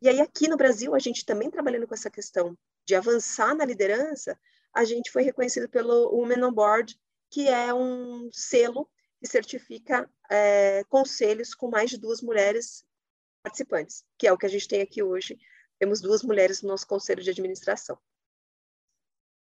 E 0.00 0.08
aí, 0.08 0.20
aqui 0.20 0.48
no 0.48 0.56
Brasil, 0.56 0.96
a 0.96 0.98
gente 0.98 1.24
também 1.24 1.48
trabalhando 1.48 1.86
com 1.86 1.94
essa 1.94 2.10
questão 2.10 2.58
de 2.84 2.96
avançar 2.96 3.54
na 3.54 3.64
liderança, 3.64 4.36
a 4.74 4.84
gente 4.84 5.12
foi 5.12 5.22
reconhecido 5.22 5.68
pelo 5.68 6.12
Women 6.12 6.44
on 6.44 6.52
Board, 6.52 6.98
que 7.30 7.46
é 7.46 7.72
um 7.72 8.28
selo 8.32 8.88
que 9.22 9.28
certifica 9.28 10.10
é, 10.28 10.82
conselhos 10.88 11.54
com 11.54 11.70
mais 11.70 11.88
de 11.88 11.96
duas 11.96 12.20
mulheres 12.20 12.84
participantes, 13.44 14.04
que 14.18 14.26
é 14.26 14.32
o 14.32 14.36
que 14.36 14.46
a 14.46 14.48
gente 14.48 14.66
tem 14.66 14.82
aqui 14.82 15.00
hoje. 15.00 15.38
Temos 15.78 16.00
duas 16.00 16.24
mulheres 16.24 16.60
no 16.60 16.70
nosso 16.70 16.88
conselho 16.88 17.22
de 17.22 17.30
administração. 17.30 17.96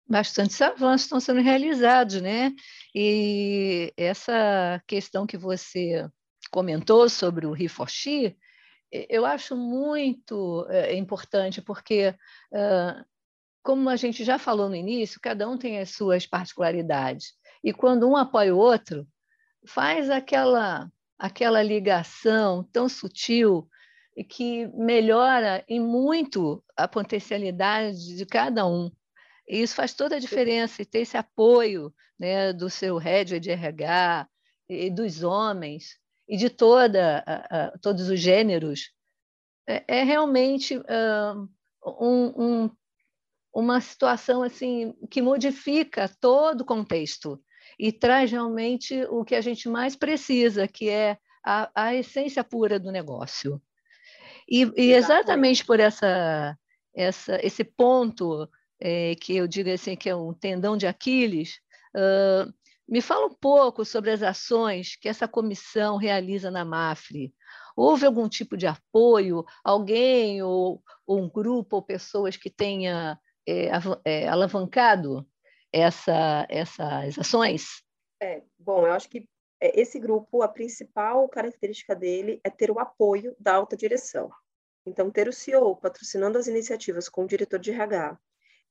Bastantes 0.04 0.60
avanços 0.60 1.04
estão 1.04 1.20
sendo 1.20 1.40
realizados, 1.40 2.20
né? 2.20 2.52
E 2.92 3.92
essa 3.96 4.82
questão 4.84 5.26
que 5.26 5.36
você 5.36 6.08
comentou 6.50 7.08
sobre 7.08 7.46
o 7.46 7.52
ReForShe, 7.52 8.36
eu 8.90 9.24
acho 9.24 9.54
muito 9.54 10.66
é, 10.70 10.96
importante, 10.96 11.62
porque 11.62 12.14
como 13.62 13.88
a 13.90 13.96
gente 13.96 14.24
já 14.24 14.38
falou 14.38 14.68
no 14.68 14.74
início, 14.74 15.20
cada 15.20 15.48
um 15.48 15.56
tem 15.58 15.78
as 15.78 15.90
suas 15.90 16.26
particularidades. 16.26 17.34
E 17.62 17.72
quando 17.72 18.08
um 18.08 18.16
apoia 18.16 18.54
o 18.54 18.58
outro, 18.58 19.06
faz 19.66 20.10
aquela, 20.10 20.90
aquela 21.18 21.62
ligação 21.62 22.64
tão 22.72 22.88
sutil 22.88 23.68
e 24.16 24.24
que 24.24 24.66
melhora 24.68 25.64
em 25.68 25.80
muito 25.80 26.64
a 26.76 26.88
potencialidade 26.88 28.16
de 28.16 28.26
cada 28.26 28.66
um. 28.66 28.90
E 29.48 29.62
isso 29.62 29.74
faz 29.74 29.94
toda 29.94 30.16
a 30.16 30.20
diferença, 30.20 30.82
e 30.82 30.84
ter 30.84 31.00
esse 31.00 31.16
apoio 31.16 31.94
né, 32.18 32.52
do 32.52 32.68
seu 32.68 32.98
head 32.98 33.38
de 33.38 33.50
RH, 33.50 34.28
e 34.68 34.90
dos 34.90 35.22
homens, 35.22 35.98
e 36.28 36.36
de 36.36 36.50
toda, 36.50 37.24
todos 37.80 38.10
os 38.10 38.20
gêneros, 38.20 38.92
é, 39.66 39.82
é 40.00 40.02
realmente 40.02 40.76
uh, 40.76 41.48
um, 42.00 42.66
um 42.66 42.70
uma 43.52 43.80
situação 43.80 44.42
assim 44.42 44.94
que 45.10 45.22
modifica 45.22 46.08
todo 46.20 46.60
o 46.60 46.64
contexto 46.64 47.42
e 47.78 47.92
traz 47.92 48.30
realmente 48.30 49.04
o 49.10 49.24
que 49.24 49.34
a 49.34 49.40
gente 49.40 49.68
mais 49.68 49.94
precisa, 49.94 50.66
que 50.66 50.88
é 50.88 51.16
a, 51.44 51.70
a 51.74 51.94
essência 51.94 52.42
pura 52.42 52.78
do 52.78 52.90
negócio. 52.90 53.60
E, 54.50 54.70
e 54.76 54.92
exatamente 54.92 55.64
por 55.64 55.78
essa, 55.78 56.56
essa, 56.94 57.38
esse 57.44 57.62
ponto 57.62 58.48
é, 58.80 59.14
que 59.14 59.36
eu 59.36 59.46
digo 59.46 59.70
assim 59.70 59.94
que 59.94 60.08
é 60.08 60.16
um 60.16 60.32
tendão 60.32 60.76
de 60.76 60.86
Aquiles, 60.86 61.60
uh, 61.94 62.52
me 62.88 63.02
fala 63.02 63.26
um 63.26 63.34
pouco 63.34 63.84
sobre 63.84 64.10
as 64.10 64.22
ações 64.22 64.96
que 64.96 65.08
essa 65.08 65.28
comissão 65.28 65.96
realiza 65.96 66.50
na 66.50 66.64
MAFRE. 66.64 67.34
Houve 67.76 68.06
algum 68.06 68.28
tipo 68.28 68.56
de 68.56 68.66
apoio? 68.66 69.44
Alguém 69.62 70.42
ou, 70.42 70.82
ou 71.06 71.20
um 71.20 71.28
grupo 71.28 71.76
ou 71.76 71.82
pessoas 71.82 72.36
que 72.36 72.50
tenha 72.50 73.18
é, 73.46 73.70
é, 74.04 74.28
alavancado 74.28 75.26
essa, 75.72 76.46
essas 76.48 77.18
ações? 77.18 77.82
É, 78.20 78.42
bom, 78.58 78.86
eu 78.86 78.92
acho 78.92 79.08
que 79.08 79.28
é, 79.60 79.80
esse 79.80 79.98
grupo, 79.98 80.42
a 80.42 80.48
principal 80.48 81.28
característica 81.28 81.94
dele 81.94 82.40
é 82.44 82.50
ter 82.50 82.70
o 82.70 82.78
apoio 82.78 83.34
da 83.38 83.54
alta 83.54 83.76
direção. 83.76 84.30
Então, 84.86 85.10
ter 85.10 85.28
o 85.28 85.32
CEO 85.32 85.76
patrocinando 85.76 86.38
as 86.38 86.46
iniciativas 86.46 87.08
com 87.08 87.24
o 87.24 87.26
diretor 87.26 87.58
de 87.58 87.70
RH, 87.70 88.18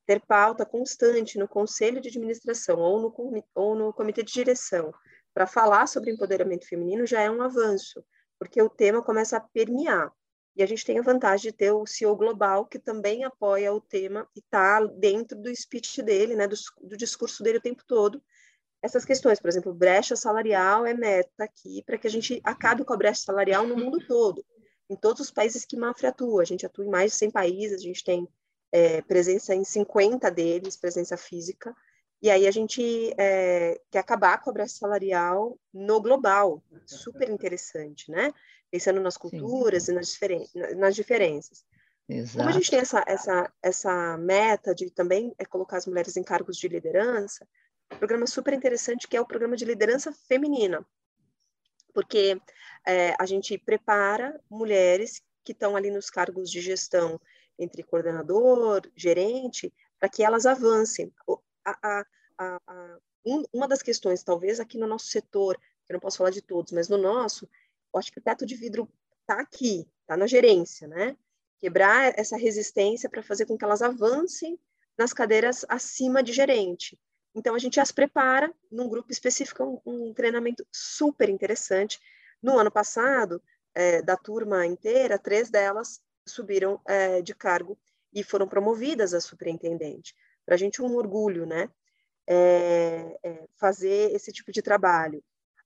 ter 0.06 0.22
pauta 0.22 0.66
constante 0.66 1.38
no 1.38 1.48
conselho 1.48 2.02
de 2.02 2.10
administração 2.10 2.80
ou 2.80 3.00
no, 3.02 3.44
ou 3.54 3.76
no 3.76 3.94
comitê 3.94 4.24
de 4.24 4.32
direção 4.32 4.94
para 5.34 5.46
falar 5.46 5.86
sobre 5.88 6.12
empoderamento 6.12 6.68
feminino 6.68 7.06
já 7.06 7.22
é 7.22 7.30
um 7.30 7.44
avanço, 7.44 8.04
porque 8.40 8.60
o 8.60 8.70
tema 8.70 9.04
começa 9.04 9.38
a 9.38 9.40
permear. 9.40 10.12
E 10.58 10.64
a 10.64 10.66
gente 10.66 10.84
tem 10.84 10.98
a 10.98 11.04
vantagem 11.04 11.52
de 11.52 11.56
ter 11.56 11.72
o 11.72 11.86
CEO 11.86 12.16
global, 12.16 12.66
que 12.66 12.80
também 12.80 13.24
apoia 13.24 13.72
o 13.72 13.80
tema 13.80 14.28
e 14.36 14.40
está 14.40 14.84
dentro 14.84 15.40
do 15.40 15.56
speech 15.56 16.02
dele, 16.02 16.36
né, 16.36 16.48
do, 16.48 16.56
do, 16.82 16.98
discurso 16.98 17.44
dele 17.44 17.60
o 17.60 17.62
tempo 17.62 17.84
todo. 17.86 18.20
Essas 18.82 19.06
questões, 19.06 19.40
por 19.40 19.50
exemplo, 19.50 19.72
brecha 19.72 20.16
salarial 20.16 20.84
é 20.84 20.96
meta 20.96 21.44
aqui 21.44 21.84
para 21.86 21.96
que 21.96 22.08
a 22.08 22.10
gente 22.10 22.42
acabe 22.44 22.84
com 22.84 22.92
a 22.92 22.98
brecha 22.98 23.22
salarial 23.22 23.68
no 23.68 23.78
mundo 23.78 24.00
todo, 24.08 24.44
em 24.90 24.96
todos 24.96 25.22
os 25.22 25.30
países 25.30 25.64
que 25.64 25.78
Mafra 25.78 26.10
atua. 26.10 26.42
A 26.42 26.46
gente 26.46 26.66
atua 26.66 26.86
em 26.86 26.90
mais 26.90 27.12
de 27.12 27.18
100 27.20 27.30
países, 27.32 27.80
a 27.80 27.84
gente 27.84 28.04
tem 28.04 28.28
é, 28.72 29.04
presença 29.04 29.54
em 29.54 29.64
50 29.64 30.32
deles, 30.32 30.76
presença 30.76 31.16
física, 31.16 31.76
e 32.22 32.30
aí 32.30 32.48
a 32.48 32.52
gente 32.52 33.14
é, 33.18 33.80
quer 33.92 34.00
acabar 34.00 34.42
com 34.42 34.50
a 34.50 34.54
brecha 34.54 34.76
salarial 34.76 35.58
no 35.74 36.02
global, 36.02 36.64
super 36.86 37.30
interessante, 37.30 38.10
né? 38.10 38.34
pensando 38.70 39.00
nas 39.00 39.18
culturas 39.18 39.84
Sim. 39.84 39.92
e 39.92 39.96
nas, 39.96 40.08
diferen 40.10 40.48
nas 40.76 40.96
diferenças. 40.96 41.66
Exato. 42.10 42.38
Como 42.38 42.50
a 42.50 42.54
gente 42.54 42.70
tem 42.70 42.80
essa, 42.80 43.04
essa, 43.06 43.52
essa 43.62 44.18
meta 44.18 44.74
de 44.74 44.90
também 44.90 45.34
é 45.38 45.46
colocar 45.46 45.78
as 45.78 45.86
mulheres 45.86 46.16
em 46.16 46.24
cargos 46.24 46.58
de 46.58 46.68
liderança, 46.68 47.48
um 47.92 47.98
programa 47.98 48.28
super 48.28 48.54
interessante 48.54 49.08
que 49.08 49.18
é 49.18 49.22
o 49.22 49.26
programa 49.26 49.56
de 49.56 49.66
liderança 49.66 50.12
feminina, 50.28 50.86
porque 51.94 52.40
é, 52.86 53.14
a 53.20 53.26
gente 53.26 53.58
prepara 53.58 54.40
mulheres 54.50 55.22
que 55.44 55.52
estão 55.52 55.76
ali 55.76 55.92
nos 55.92 56.10
cargos 56.10 56.50
de 56.50 56.62
gestão 56.62 57.20
entre 57.60 57.84
coordenador, 57.84 58.82
gerente, 58.96 59.74
para 60.00 60.10
que 60.10 60.24
elas 60.24 60.46
avancem. 60.46 61.12
A, 61.68 62.06
a, 62.38 62.60
a, 62.68 63.00
um, 63.26 63.44
uma 63.52 63.68
das 63.68 63.82
questões, 63.82 64.24
talvez 64.24 64.60
aqui 64.60 64.78
no 64.78 64.88
nosso 64.88 65.08
setor, 65.08 65.60
eu 65.90 65.94
não 65.94 66.00
posso 66.00 66.18
falar 66.18 66.30
de 66.30 66.42
todos, 66.42 66.72
mas 66.72 66.88
no 66.88 66.98
nosso, 66.98 67.48
eu 67.94 68.00
acho 68.00 68.12
que 68.12 68.20
o 68.20 68.22
teto 68.22 68.46
de 68.46 68.56
vidro 68.56 68.90
está 69.22 69.42
aqui, 69.42 69.86
está 70.02 70.16
na 70.16 70.28
gerência, 70.28 70.88
né? 70.88 71.18
Quebrar 71.60 72.18
essa 72.18 72.38
resistência 72.38 73.10
para 73.10 73.22
fazer 73.22 73.46
com 73.46 73.58
que 73.58 73.66
elas 73.66 73.82
avancem 73.82 74.58
nas 74.98 75.12
cadeiras 75.12 75.66
acima 75.68 76.24
de 76.24 76.32
gerente. 76.32 76.98
Então, 77.36 77.54
a 77.54 77.60
gente 77.60 77.80
as 77.80 77.92
prepara 77.92 78.52
num 78.72 78.88
grupo 78.88 79.12
específico, 79.12 79.82
um, 79.86 80.10
um 80.10 80.14
treinamento 80.14 80.66
super 80.72 81.30
interessante. 81.30 82.00
No 82.42 82.58
ano 82.58 82.72
passado, 82.72 83.42
é, 83.76 84.02
da 84.02 84.16
turma 84.16 84.66
inteira, 84.66 85.20
três 85.20 85.50
delas 85.50 86.02
subiram 86.26 86.82
é, 86.86 87.22
de 87.22 87.36
cargo 87.36 87.78
e 88.14 88.24
foram 88.24 88.48
promovidas 88.48 89.14
a 89.14 89.22
superintendente. 89.22 90.16
Para 90.48 90.56
a 90.56 90.58
gente, 90.58 90.82
um 90.82 90.96
orgulho, 90.96 91.46
né? 91.46 91.70
É, 92.26 93.20
é, 93.22 93.48
fazer 93.58 94.14
esse 94.16 94.32
tipo 94.32 94.50
de 94.50 94.62
trabalho. 94.62 95.22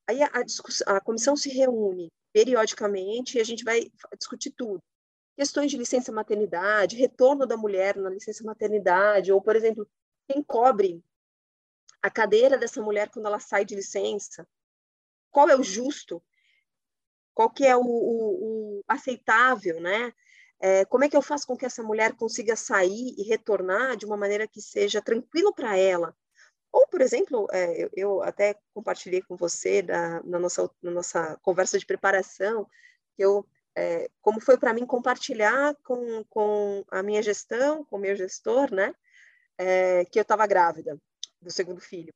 Aí 0.07 0.23
a, 0.23 0.27
a, 0.27 0.97
a 0.97 0.99
comissão 0.99 1.37
se 1.37 1.49
reúne 1.49 2.11
periodicamente 2.33 3.37
e 3.37 3.41
a 3.41 3.43
gente 3.43 3.63
vai 3.63 3.91
discutir 4.17 4.49
tudo. 4.51 4.81
Questões 5.35 5.69
de 5.69 5.77
licença 5.77 6.11
maternidade, 6.11 6.97
retorno 6.97 7.45
da 7.45 7.55
mulher 7.55 7.95
na 7.95 8.09
licença 8.09 8.43
maternidade, 8.43 9.31
ou, 9.31 9.39
por 9.39 9.55
exemplo, 9.55 9.87
quem 10.27 10.41
cobre 10.41 11.03
a 12.01 12.09
cadeira 12.09 12.57
dessa 12.57 12.81
mulher 12.81 13.09
quando 13.09 13.27
ela 13.27 13.39
sai 13.39 13.63
de 13.63 13.75
licença, 13.75 14.47
qual 15.29 15.47
é 15.47 15.55
o 15.55 15.63
justo, 15.63 16.23
qual 17.35 17.51
que 17.51 17.65
é 17.65 17.77
o, 17.77 17.85
o, 17.85 18.79
o 18.79 18.83
aceitável, 18.87 19.79
né? 19.79 20.11
É, 20.63 20.85
como 20.85 21.03
é 21.03 21.09
que 21.09 21.17
eu 21.17 21.21
faço 21.23 21.47
com 21.47 21.57
que 21.57 21.65
essa 21.65 21.81
mulher 21.81 22.13
consiga 22.13 22.55
sair 22.55 23.15
e 23.17 23.23
retornar 23.23 23.97
de 23.97 24.05
uma 24.05 24.15
maneira 24.15 24.47
que 24.47 24.61
seja 24.61 25.01
tranquilo 25.01 25.53
para 25.53 25.75
ela, 25.75 26.15
ou, 26.71 26.87
por 26.87 27.01
exemplo, 27.01 27.47
é, 27.51 27.83
eu, 27.83 27.89
eu, 27.95 28.23
até 28.23 28.55
compartilhei 28.73 29.21
com 29.21 29.35
você 29.35 29.81
da, 29.81 30.23
na, 30.23 30.39
nossa, 30.39 30.69
na 30.81 30.91
nossa 30.91 31.37
conversa 31.41 31.77
de 31.77 31.85
preparação, 31.85 32.65
que 33.15 33.23
eu, 33.23 33.45
é, 33.75 34.09
como 34.21 34.39
foi 34.39 34.57
para 34.57 34.73
mim 34.73 34.85
compartilhar 34.85 35.75
com, 35.83 36.23
com 36.29 36.85
a 36.89 37.03
minha 37.03 37.21
gestão, 37.21 37.83
com 37.85 37.97
o 37.97 37.99
meu 37.99 38.15
gestor, 38.15 38.73
né, 38.73 38.93
que 40.09 40.17
eu 40.17 40.23
estava 40.23 40.47
grávida 40.47 40.97
do 41.41 41.51
segundo 41.51 41.79
filho. 41.79 42.11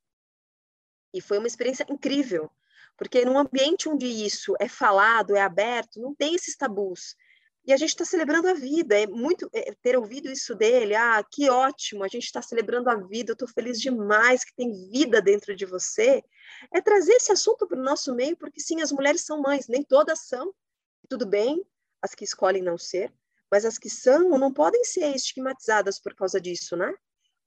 E 1.13 1.21
foi 1.21 1.37
uma 1.37 1.47
experiência 1.47 1.85
incrível, 1.89 2.49
Porque 2.97 3.23
num 3.25 3.37
ambiente 3.37 3.89
onde 3.89 4.05
isso 4.07 4.55
é 4.59 4.67
falado, 4.67 5.35
é 5.35 5.41
aberto, 5.41 5.99
não 5.99 6.15
tem 6.15 6.33
esses 6.33 6.55
tabus. 6.55 7.15
E 7.65 7.73
a 7.73 7.77
gente 7.77 7.89
está 7.89 8.05
celebrando 8.05 8.47
a 8.47 8.53
vida. 8.53 8.99
É 8.99 9.07
muito 9.07 9.49
é, 9.53 9.73
ter 9.81 9.97
ouvido 9.97 10.29
isso 10.29 10.53
dele. 10.53 10.95
Ah, 10.95 11.23
que 11.23 11.49
ótimo! 11.49 12.03
A 12.03 12.07
gente 12.07 12.25
está 12.25 12.41
celebrando 12.41 12.89
a 12.89 12.95
vida. 12.95 13.31
Eu 13.31 13.33
estou 13.33 13.47
feliz 13.47 13.81
demais 13.81 14.43
que 14.43 14.55
tem 14.55 14.71
vida 14.91 15.21
dentro 15.21 15.55
de 15.55 15.65
você. 15.65 16.23
É 16.73 16.79
trazer 16.79 17.13
esse 17.13 17.31
assunto 17.31 17.67
para 17.67 17.79
o 17.79 17.83
nosso 17.83 18.13
meio, 18.13 18.37
porque 18.37 18.59
sim, 18.59 18.81
as 18.81 18.91
mulheres 18.91 19.21
são 19.21 19.41
mães. 19.41 19.67
Nem 19.67 19.83
todas 19.83 20.27
são. 20.27 20.53
Tudo 21.09 21.25
bem, 21.25 21.65
as 22.01 22.13
que 22.13 22.23
escolhem 22.23 22.61
não 22.61 22.77
ser, 22.77 23.11
mas 23.51 23.65
as 23.65 23.77
que 23.77 23.89
são 23.89 24.29
não 24.37 24.53
podem 24.53 24.83
ser 24.83 25.15
estigmatizadas 25.15 25.99
por 25.99 26.15
causa 26.15 26.39
disso, 26.39 26.75
né? 26.75 26.93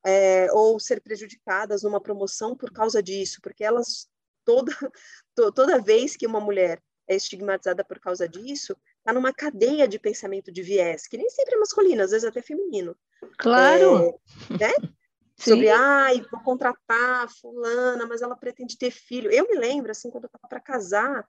É, 0.05 0.51
ou 0.53 0.79
ser 0.79 1.01
prejudicadas 1.01 1.83
numa 1.83 2.01
promoção 2.01 2.57
por 2.57 2.73
causa 2.73 3.03
disso, 3.03 3.41
porque 3.43 3.65
elas 3.65 4.09
toda 4.45 4.73
toda 5.55 5.83
vez 5.83 6.17
que 6.17 6.27
uma 6.27 6.41
mulher 6.41 6.83
é 7.09 7.17
estigmatizada 7.17 7.85
por 7.85 7.99
causa 7.99 8.29
disso, 8.29 8.77
está 9.09 9.13
numa 9.15 9.33
cadeia 9.33 9.89
de 9.89 9.99
pensamento 9.99 10.53
de 10.53 10.61
viés, 10.61 11.07
que 11.07 11.17
nem 11.17 11.31
sempre 11.31 11.55
é 11.55 11.59
masculino, 11.59 12.03
às 12.03 12.11
vezes 12.11 12.29
até 12.29 12.43
feminino. 12.43 12.95
Claro! 13.39 14.21
É, 14.51 14.67
né? 14.67 14.73
Sobre, 15.39 15.71
ai, 15.71 16.21
vou 16.33 16.41
contratar 16.43 17.29
fulana, 17.41 18.05
mas 18.07 18.23
ela 18.23 18.37
pretende 18.37 18.77
ter 18.77 18.91
filho. 18.91 19.31
Eu 19.31 19.47
me 19.49 19.57
lembro, 19.57 19.91
assim, 19.91 20.11
quando 20.11 20.25
eu 20.25 20.29
estava 20.29 20.49
para 20.49 20.61
casar, 20.61 21.25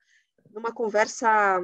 numa 0.50 0.74
conversa, 0.74 1.62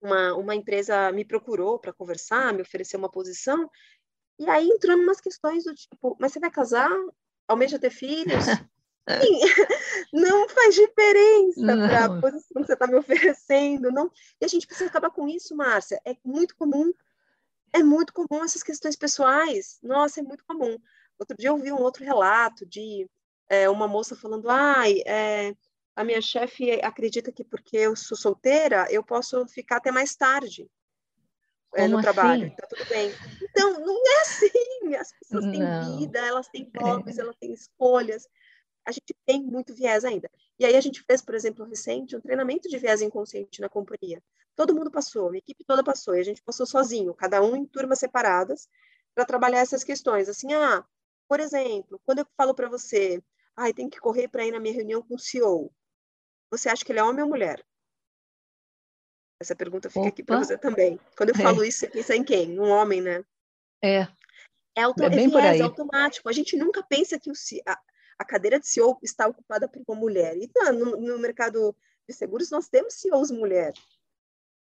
uma, 0.00 0.34
uma 0.34 0.54
empresa 0.54 1.12
me 1.12 1.22
procurou 1.22 1.78
para 1.78 1.92
conversar, 1.92 2.54
me 2.54 2.62
ofereceu 2.62 2.98
uma 2.98 3.10
posição, 3.10 3.70
e 4.38 4.48
aí 4.48 4.68
entrou 4.68 4.96
umas 4.96 5.20
questões 5.20 5.64
do 5.64 5.74
tipo, 5.74 6.16
mas 6.18 6.32
você 6.32 6.40
vai 6.40 6.50
casar? 6.50 6.90
Almeja 7.46 7.78
ter 7.78 7.90
filhos? 7.90 8.44
Sim, 9.08 9.40
não 10.12 10.48
faz 10.48 10.74
diferença 10.74 11.64
para 11.64 12.04
a 12.04 12.20
posição 12.20 12.62
que 12.62 12.66
você 12.66 12.72
está 12.74 12.86
me 12.86 12.96
oferecendo. 12.96 13.90
Não. 13.90 14.10
E 14.40 14.44
a 14.44 14.48
gente 14.48 14.66
precisa 14.66 14.88
acabar 14.88 15.10
com 15.10 15.28
isso, 15.28 15.56
Márcia. 15.56 16.00
É 16.04 16.14
muito 16.24 16.54
comum. 16.56 16.92
É 17.72 17.82
muito 17.82 18.12
comum 18.12 18.44
essas 18.44 18.62
questões 18.62 18.96
pessoais. 18.96 19.78
Nossa, 19.82 20.20
é 20.20 20.22
muito 20.22 20.44
comum. 20.44 20.78
Outro 21.18 21.36
dia 21.36 21.50
eu 21.50 21.56
vi 21.56 21.72
um 21.72 21.80
outro 21.80 22.04
relato 22.04 22.66
de 22.66 23.08
é, 23.48 23.68
uma 23.68 23.88
moça 23.88 24.14
falando: 24.14 24.48
ai, 24.48 25.02
é, 25.06 25.54
a 25.96 26.04
minha 26.04 26.20
chefe 26.20 26.72
acredita 26.82 27.32
que 27.32 27.44
porque 27.44 27.76
eu 27.76 27.96
sou 27.96 28.16
solteira, 28.16 28.86
eu 28.90 29.02
posso 29.02 29.46
ficar 29.46 29.76
até 29.76 29.90
mais 29.90 30.14
tarde 30.14 30.68
é, 31.74 31.86
no 31.86 31.98
assim? 31.98 32.02
trabalho. 32.02 32.54
Tá 32.56 32.66
tudo 32.66 32.88
bem. 32.88 33.12
Então, 33.42 33.80
não 33.80 33.96
é 33.96 34.20
assim. 34.22 34.94
As 34.98 35.12
pessoas 35.12 35.44
têm 35.44 35.60
não. 35.60 35.98
vida, 35.98 36.18
elas 36.18 36.48
têm 36.48 36.70
hobbies, 36.76 37.18
é. 37.18 37.22
elas 37.22 37.36
têm 37.36 37.52
escolhas 37.52 38.26
a 38.84 38.92
gente 38.92 39.14
tem 39.26 39.42
muito 39.42 39.74
viés 39.74 40.04
ainda. 40.04 40.30
E 40.58 40.64
aí 40.64 40.76
a 40.76 40.80
gente 40.80 41.02
fez, 41.02 41.22
por 41.22 41.34
exemplo, 41.34 41.64
recente, 41.64 42.16
um 42.16 42.20
treinamento 42.20 42.68
de 42.68 42.78
viés 42.78 43.02
inconsciente 43.02 43.60
na 43.60 43.68
companhia. 43.68 44.22
Todo 44.54 44.74
mundo 44.74 44.90
passou, 44.90 45.30
a 45.30 45.36
equipe 45.36 45.64
toda 45.64 45.82
passou, 45.82 46.14
e 46.16 46.20
a 46.20 46.24
gente 46.24 46.42
passou 46.42 46.66
sozinho, 46.66 47.14
cada 47.14 47.42
um 47.42 47.56
em 47.56 47.64
turmas 47.64 47.98
separadas, 47.98 48.68
para 49.14 49.24
trabalhar 49.24 49.60
essas 49.60 49.84
questões. 49.84 50.28
Assim, 50.28 50.52
ah, 50.52 50.84
por 51.28 51.40
exemplo, 51.40 52.00
quando 52.04 52.20
eu 52.20 52.26
falo 52.36 52.54
para 52.54 52.68
você, 52.68 53.22
ah, 53.56 53.72
tem 53.72 53.88
que 53.88 54.00
correr 54.00 54.28
para 54.28 54.44
ir 54.44 54.52
na 54.52 54.60
minha 54.60 54.74
reunião 54.74 55.02
com 55.02 55.14
o 55.14 55.18
CEO, 55.18 55.72
você 56.50 56.68
acha 56.68 56.84
que 56.84 56.92
ele 56.92 56.98
é 56.98 57.04
homem 57.04 57.22
ou 57.22 57.28
mulher? 57.28 57.64
Essa 59.40 59.56
pergunta 59.56 59.88
fica 59.88 60.00
Opa. 60.00 60.08
aqui 60.08 60.22
para 60.22 60.38
você 60.38 60.58
também. 60.58 61.00
Quando 61.16 61.30
eu 61.30 61.36
é. 61.36 61.42
falo 61.42 61.64
isso, 61.64 61.78
você 61.78 61.88
pensa 61.88 62.14
em 62.14 62.22
quem? 62.22 62.60
Um 62.60 62.68
homem, 62.68 63.00
né? 63.00 63.24
É. 63.82 64.06
É, 64.76 64.82
auto... 64.82 65.02
é, 65.02 65.06
é 65.06 65.08
viés, 65.08 65.60
automático. 65.60 66.28
A 66.28 66.32
gente 66.32 66.56
nunca 66.56 66.82
pensa 66.82 67.18
que 67.18 67.30
o, 67.30 67.34
a 67.66 67.78
cadeira 68.24 68.58
de 68.60 68.66
CEO 68.66 68.98
está 69.02 69.26
ocupada 69.26 69.68
por 69.68 69.82
uma 69.86 69.98
mulher. 69.98 70.36
E 70.36 70.50
no, 70.72 70.96
no 70.96 71.18
mercado 71.18 71.74
de 72.08 72.14
seguros 72.14 72.50
nós 72.50 72.68
temos 72.68 72.94
CEOs 72.94 73.30
mulher, 73.30 73.72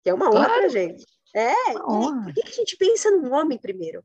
que 0.04 0.10
é 0.10 0.14
uma 0.14 0.30
honra 0.30 0.46
claro. 0.46 0.54
para 0.54 0.66
a 0.66 0.70
gente. 0.70 1.06
É, 1.34 1.74
por 1.74 2.34
que 2.34 2.42
a 2.46 2.52
gente 2.52 2.76
pensa 2.78 3.10
num 3.10 3.34
homem 3.34 3.58
primeiro? 3.58 4.04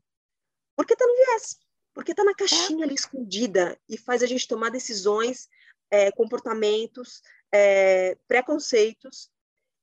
Porque 0.75 0.93
está 0.93 1.05
no 1.05 1.15
viés, 1.15 1.57
porque 1.93 2.11
está 2.11 2.23
na 2.23 2.35
caixinha 2.35 2.85
ali 2.85 2.95
escondida 2.95 3.77
e 3.89 3.97
faz 3.97 4.23
a 4.23 4.27
gente 4.27 4.47
tomar 4.47 4.69
decisões, 4.69 5.49
é, 5.91 6.11
comportamentos, 6.11 7.21
é, 7.51 8.15
preconceitos, 8.27 9.29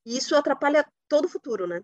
e 0.05 0.17
isso 0.17 0.35
atrapalha 0.35 0.87
todo 1.07 1.25
o 1.25 1.29
futuro, 1.29 1.67
né? 1.67 1.81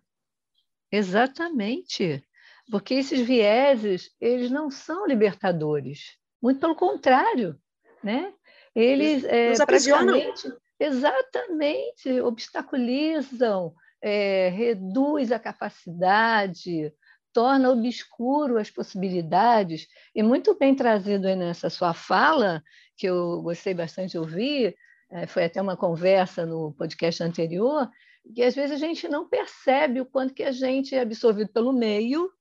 Exatamente, 0.91 2.25
porque 2.69 2.95
esses 2.95 3.21
vieses, 3.21 4.11
eles 4.19 4.51
não 4.51 4.69
são 4.69 5.05
libertadores, 5.05 6.17
muito 6.41 6.59
pelo 6.59 6.75
contrário, 6.75 7.59
né? 8.03 8.33
Eles 8.75 9.23
é, 9.25 9.53
praticamente, 9.65 10.51
exatamente, 10.79 12.21
obstaculizam, 12.21 13.73
é, 14.01 14.49
reduz 14.49 15.31
a 15.31 15.39
capacidade, 15.39 16.93
torna 17.33 17.69
obscuro 17.69 18.57
as 18.57 18.69
possibilidades, 18.69 19.87
e 20.15 20.23
muito 20.23 20.57
bem 20.57 20.75
trazido 20.75 21.27
aí 21.27 21.35
nessa 21.35 21.69
sua 21.69 21.93
fala, 21.93 22.63
que 22.97 23.07
eu 23.07 23.41
gostei 23.41 23.73
bastante 23.73 24.11
de 24.11 24.17
ouvir, 24.17 24.75
é, 25.09 25.27
foi 25.27 25.45
até 25.45 25.61
uma 25.61 25.75
conversa 25.75 26.45
no 26.45 26.73
podcast 26.73 27.23
anterior, 27.23 27.89
que 28.33 28.43
às 28.43 28.55
vezes 28.55 28.71
a 28.71 28.77
gente 28.77 29.07
não 29.07 29.27
percebe 29.27 29.99
o 29.99 30.05
quanto 30.05 30.33
que 30.33 30.43
a 30.43 30.51
gente 30.51 30.95
é 30.95 31.01
absorvido 31.01 31.51
pelo 31.51 31.73
meio 31.73 32.31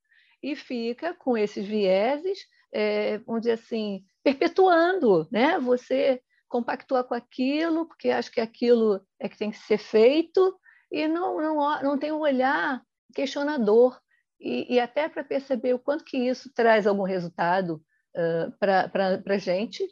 e 0.42 0.54
fica 0.54 1.14
com 1.14 1.36
esses 1.36 1.66
vieses, 1.66 2.38
é, 2.72 3.18
vamos 3.18 3.42
dizer 3.42 3.54
assim, 3.54 4.04
perpetuando, 4.22 5.28
né? 5.30 5.58
Você 5.58 6.20
compactua 6.48 7.04
com 7.04 7.14
aquilo, 7.14 7.86
porque 7.86 8.10
acha 8.10 8.30
que 8.30 8.40
aquilo 8.40 9.00
é 9.18 9.28
que 9.28 9.38
tem 9.38 9.50
que 9.50 9.58
ser 9.58 9.78
feito, 9.78 10.58
e 10.90 11.06
não, 11.06 11.40
não, 11.40 11.82
não 11.82 11.98
tem 11.98 12.10
um 12.10 12.20
olhar 12.20 12.82
questionador, 13.14 13.98
e, 14.40 14.74
e 14.74 14.80
até 14.80 15.08
para 15.08 15.22
perceber 15.22 15.74
o 15.74 15.78
quanto 15.78 16.04
que 16.04 16.16
isso 16.16 16.50
traz 16.52 16.86
algum 16.86 17.04
resultado 17.04 17.82
uh, 18.16 18.58
para 18.58 19.22
a 19.26 19.38
gente, 19.38 19.86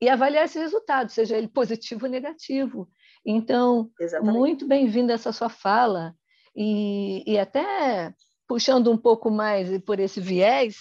e 0.00 0.08
avaliar 0.08 0.44
esse 0.44 0.58
resultado, 0.58 1.10
seja 1.10 1.36
ele 1.36 1.48
positivo 1.48 2.04
ou 2.04 2.10
negativo. 2.10 2.88
Então, 3.24 3.90
Exatamente. 3.98 4.36
muito 4.36 4.68
bem-vinda 4.68 5.14
essa 5.14 5.32
sua 5.32 5.48
fala, 5.48 6.14
e, 6.54 7.24
e 7.26 7.38
até 7.38 8.14
puxando 8.46 8.92
um 8.92 8.96
pouco 8.96 9.30
mais 9.30 9.76
por 9.82 9.98
esse 9.98 10.20
viés, 10.20 10.76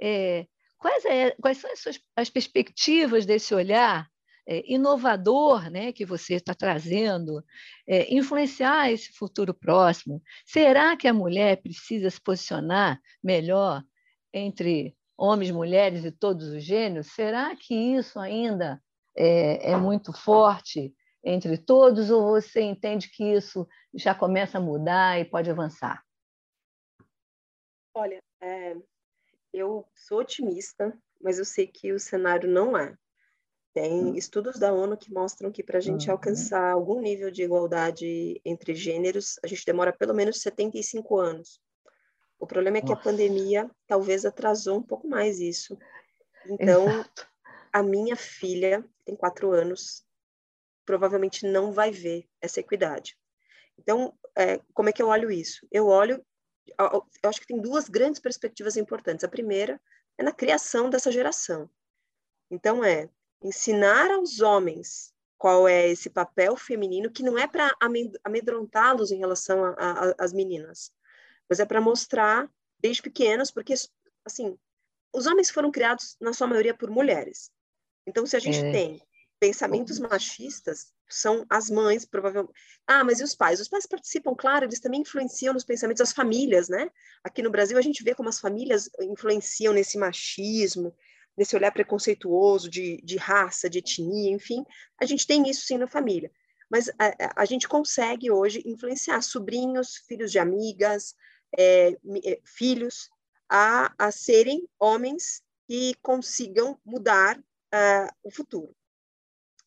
é, 0.00 0.46
Quais, 0.80 1.04
é, 1.04 1.32
quais 1.32 1.58
são 1.58 1.70
as, 1.70 1.78
suas, 1.78 2.00
as 2.16 2.30
perspectivas 2.30 3.26
desse 3.26 3.54
olhar 3.54 4.08
é, 4.48 4.64
inovador 4.66 5.70
né, 5.70 5.92
que 5.92 6.06
você 6.06 6.34
está 6.34 6.54
trazendo, 6.54 7.44
é, 7.86 8.12
influenciar 8.12 8.90
esse 8.90 9.12
futuro 9.12 9.52
próximo? 9.52 10.22
Será 10.46 10.96
que 10.96 11.06
a 11.06 11.12
mulher 11.12 11.60
precisa 11.60 12.08
se 12.08 12.18
posicionar 12.18 12.98
melhor 13.22 13.84
entre 14.32 14.96
homens, 15.18 15.50
mulheres 15.50 16.02
e 16.02 16.10
todos 16.10 16.48
os 16.48 16.64
gêneros? 16.64 17.08
Será 17.08 17.54
que 17.54 17.74
isso 17.74 18.18
ainda 18.18 18.82
é, 19.14 19.72
é 19.72 19.76
muito 19.76 20.14
forte 20.14 20.94
entre 21.22 21.58
todos 21.58 22.10
ou 22.10 22.30
você 22.30 22.62
entende 22.62 23.10
que 23.10 23.22
isso 23.22 23.68
já 23.92 24.14
começa 24.14 24.56
a 24.56 24.62
mudar 24.62 25.20
e 25.20 25.26
pode 25.26 25.50
avançar? 25.50 26.02
Olha, 27.94 28.18
é, 28.40 28.76
eu 29.52 29.86
sou 29.94 30.20
otimista, 30.20 30.96
mas 31.20 31.38
eu 31.38 31.44
sei 31.44 31.66
que 31.66 31.92
o 31.92 31.98
cenário 31.98 32.48
não 32.48 32.76
é. 32.76 32.96
Tem 33.72 34.06
uhum. 34.06 34.14
estudos 34.14 34.58
da 34.58 34.72
ONU 34.72 34.96
que 34.96 35.12
mostram 35.12 35.52
que 35.52 35.62
para 35.62 35.78
a 35.78 35.80
gente 35.80 36.06
uhum. 36.06 36.12
alcançar 36.12 36.72
algum 36.72 37.00
nível 37.00 37.30
de 37.30 37.42
igualdade 37.42 38.40
entre 38.44 38.74
gêneros, 38.74 39.38
a 39.44 39.46
gente 39.46 39.64
demora 39.64 39.92
pelo 39.92 40.14
menos 40.14 40.40
75 40.40 41.18
anos. 41.18 41.60
O 42.38 42.46
problema 42.46 42.78
é 42.78 42.80
que 42.80 42.88
Nossa. 42.88 43.00
a 43.00 43.04
pandemia 43.04 43.70
talvez 43.86 44.24
atrasou 44.24 44.78
um 44.78 44.82
pouco 44.82 45.06
mais 45.06 45.38
isso. 45.38 45.78
Então, 46.46 46.88
Exato. 46.88 47.28
a 47.72 47.82
minha 47.82 48.16
filha, 48.16 48.84
tem 49.04 49.14
quatro 49.14 49.52
anos, 49.52 50.04
provavelmente 50.84 51.46
não 51.46 51.70
vai 51.70 51.92
ver 51.92 52.26
essa 52.40 52.58
equidade. 52.58 53.16
Então, 53.78 54.12
é, 54.36 54.60
como 54.74 54.88
é 54.88 54.92
que 54.92 55.02
eu 55.02 55.08
olho 55.08 55.30
isso? 55.30 55.66
Eu 55.70 55.86
olho 55.86 56.24
eu 56.78 57.28
acho 57.28 57.40
que 57.40 57.46
tem 57.46 57.60
duas 57.60 57.88
grandes 57.88 58.20
perspectivas 58.20 58.76
importantes. 58.76 59.24
A 59.24 59.28
primeira 59.28 59.80
é 60.18 60.22
na 60.22 60.32
criação 60.32 60.90
dessa 60.90 61.10
geração. 61.10 61.68
Então, 62.50 62.84
é 62.84 63.08
ensinar 63.42 64.10
aos 64.10 64.40
homens 64.40 65.12
qual 65.38 65.66
é 65.66 65.88
esse 65.88 66.10
papel 66.10 66.56
feminino, 66.56 67.10
que 67.10 67.22
não 67.22 67.38
é 67.38 67.46
para 67.46 67.74
amedrontá-los 68.22 69.10
em 69.10 69.18
relação 69.18 69.74
às 70.18 70.34
meninas, 70.34 70.92
mas 71.48 71.60
é 71.60 71.64
para 71.64 71.80
mostrar 71.80 72.50
desde 72.78 73.02
pequenos, 73.02 73.50
porque, 73.50 73.72
assim, 74.24 74.58
os 75.14 75.26
homens 75.26 75.50
foram 75.50 75.70
criados, 75.70 76.16
na 76.20 76.34
sua 76.34 76.46
maioria, 76.46 76.74
por 76.74 76.90
mulheres. 76.90 77.50
Então, 78.06 78.26
se 78.26 78.36
a 78.36 78.38
gente 78.40 78.58
é. 78.58 78.70
tem 78.70 79.02
pensamentos 79.40 79.98
machistas, 79.98 80.92
são 81.08 81.44
as 81.48 81.70
mães, 81.70 82.04
provavelmente. 82.04 82.54
Ah, 82.86 83.02
mas 83.02 83.20
e 83.20 83.24
os 83.24 83.34
pais? 83.34 83.58
Os 83.58 83.68
pais 83.68 83.86
participam, 83.86 84.34
claro, 84.36 84.66
eles 84.66 84.80
também 84.80 85.00
influenciam 85.00 85.54
nos 85.54 85.64
pensamentos 85.64 86.00
das 86.00 86.12
famílias, 86.12 86.68
né? 86.68 86.90
Aqui 87.24 87.42
no 87.42 87.50
Brasil 87.50 87.78
a 87.78 87.82
gente 87.82 88.04
vê 88.04 88.14
como 88.14 88.28
as 88.28 88.38
famílias 88.38 88.88
influenciam 89.00 89.72
nesse 89.72 89.98
machismo, 89.98 90.94
nesse 91.36 91.56
olhar 91.56 91.72
preconceituoso 91.72 92.68
de, 92.68 93.00
de 93.02 93.16
raça, 93.16 93.68
de 93.68 93.78
etnia, 93.78 94.30
enfim. 94.30 94.64
A 95.00 95.06
gente 95.06 95.26
tem 95.26 95.48
isso 95.48 95.66
sim 95.66 95.78
na 95.78 95.88
família. 95.88 96.30
mas 96.70 96.88
a, 96.90 97.42
a 97.42 97.44
gente 97.44 97.66
consegue 97.66 98.30
hoje 98.30 98.62
influenciar 98.66 99.22
sobrinhos, 99.22 99.96
filhos 100.06 100.30
de 100.30 100.38
amigas, 100.38 101.14
é, 101.58 101.96
é, 102.24 102.40
filhos, 102.44 103.08
a, 103.48 103.92
a 103.98 104.12
serem 104.12 104.68
homens 104.78 105.42
que 105.66 105.94
consigam 106.02 106.78
mudar 106.84 107.38
uh, 107.38 108.10
o 108.22 108.30
futuro. 108.30 108.74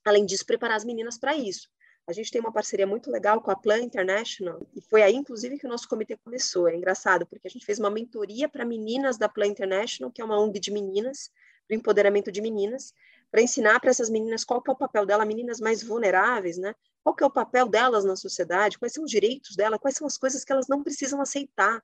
Além 0.06 0.26
disso, 0.26 0.46
preparar 0.46 0.78
as 0.78 0.86
meninas 0.86 1.18
para 1.18 1.36
isso. 1.36 1.70
A 2.06 2.12
gente 2.12 2.32
tem 2.32 2.42
uma 2.42 2.52
parceria 2.52 2.86
muito 2.86 3.10
legal 3.10 3.42
com 3.42 3.50
a 3.50 3.56
Plan 3.56 3.80
International, 3.80 4.60
e 4.76 4.82
foi 4.82 5.02
aí, 5.02 5.16
inclusive, 5.16 5.58
que 5.58 5.66
o 5.66 5.70
nosso 5.70 5.88
comitê 5.88 6.18
começou. 6.18 6.68
É 6.68 6.76
engraçado, 6.76 7.26
porque 7.26 7.48
a 7.48 7.50
gente 7.50 7.66
fez 7.66 7.80
uma 7.80 7.90
mentoria 7.90 8.50
para 8.50 8.66
meninas 8.66 9.18
da 9.18 9.30
Plan 9.30 9.48
International, 9.48 10.12
que 10.12 10.22
é 10.22 10.26
uma 10.26 10.38
ONG 10.38 10.60
de 10.60 10.70
meninas, 10.70 11.32
do 11.70 11.74
empoderamento 11.74 12.30
de 12.30 12.42
meninas, 12.42 12.94
para 13.32 13.42
ensinar 13.42 13.80
para 13.80 13.90
essas 13.90 14.10
meninas 14.10 14.44
qual 14.44 14.62
que 14.62 14.70
é 14.70 14.74
o 14.74 14.78
papel 14.78 15.06
dela, 15.06 15.26
meninas 15.26 15.62
mais 15.62 15.82
vulneráveis, 15.82 16.58
né? 16.58 16.76
Qual 17.02 17.16
que 17.16 17.24
é 17.24 17.28
o 17.28 17.32
papel 17.32 17.70
delas 17.70 18.04
na 18.04 18.18
sociedade, 18.18 18.78
quais 18.78 18.94
são 18.94 19.06
os 19.06 19.10
direitos 19.10 19.56
dela, 19.56 19.80
quais 19.80 19.96
são 19.96 20.06
as 20.06 20.18
coisas 20.18 20.44
que 20.44 20.52
elas 20.52 20.68
não 20.68 20.84
precisam 20.84 21.22
aceitar. 21.22 21.82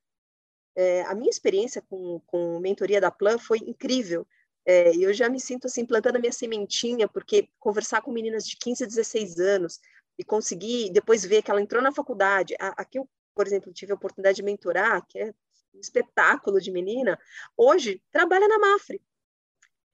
É, 0.75 1.01
a 1.03 1.15
minha 1.15 1.29
experiência 1.29 1.81
com, 1.89 2.21
com 2.27 2.59
mentoria 2.59 2.99
da 2.99 3.09
Plan 3.09 3.39
foi 3.39 3.59
incrível, 3.59 4.27
é, 4.65 4.95
eu 4.95 5.13
já 5.13 5.29
me 5.29 5.39
sinto 5.39 5.67
assim, 5.67 5.85
plantando 5.85 6.17
a 6.17 6.19
minha 6.19 6.31
sementinha, 6.31 7.07
porque 7.07 7.49
conversar 7.59 8.01
com 8.01 8.11
meninas 8.11 8.47
de 8.47 8.57
15 8.57 8.83
a 8.83 8.87
16 8.87 9.39
anos 9.39 9.79
e 10.17 10.23
conseguir 10.23 10.91
depois 10.91 11.25
ver 11.25 11.41
que 11.41 11.49
ela 11.49 11.61
entrou 11.61 11.81
na 11.81 11.91
faculdade, 11.91 12.55
aqui 12.59 12.99
eu, 12.99 13.09
por 13.33 13.47
exemplo, 13.47 13.73
tive 13.73 13.91
a 13.91 13.95
oportunidade 13.95 14.35
de 14.35 14.43
mentorar, 14.43 15.05
que 15.07 15.17
é 15.17 15.33
um 15.73 15.79
espetáculo 15.79 16.59
de 16.59 16.71
menina, 16.71 17.17
hoje 17.55 18.01
trabalha 18.11 18.47
na 18.47 18.59
Mafre. 18.59 19.01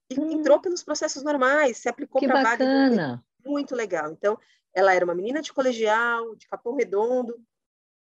E 0.09 0.19
hum. 0.19 0.31
entrou 0.31 0.59
pelos 0.59 0.83
processos 0.83 1.23
normais, 1.23 1.77
se 1.77 1.89
aplicou 1.89 2.21
para 2.21 2.43
vaga. 2.43 3.23
Muito 3.45 3.75
legal. 3.75 4.11
Então, 4.11 4.37
ela 4.73 4.93
era 4.93 5.05
uma 5.05 5.15
menina 5.15 5.41
de 5.41 5.53
colegial, 5.53 6.35
de 6.35 6.47
Capão 6.47 6.75
Redondo, 6.75 7.39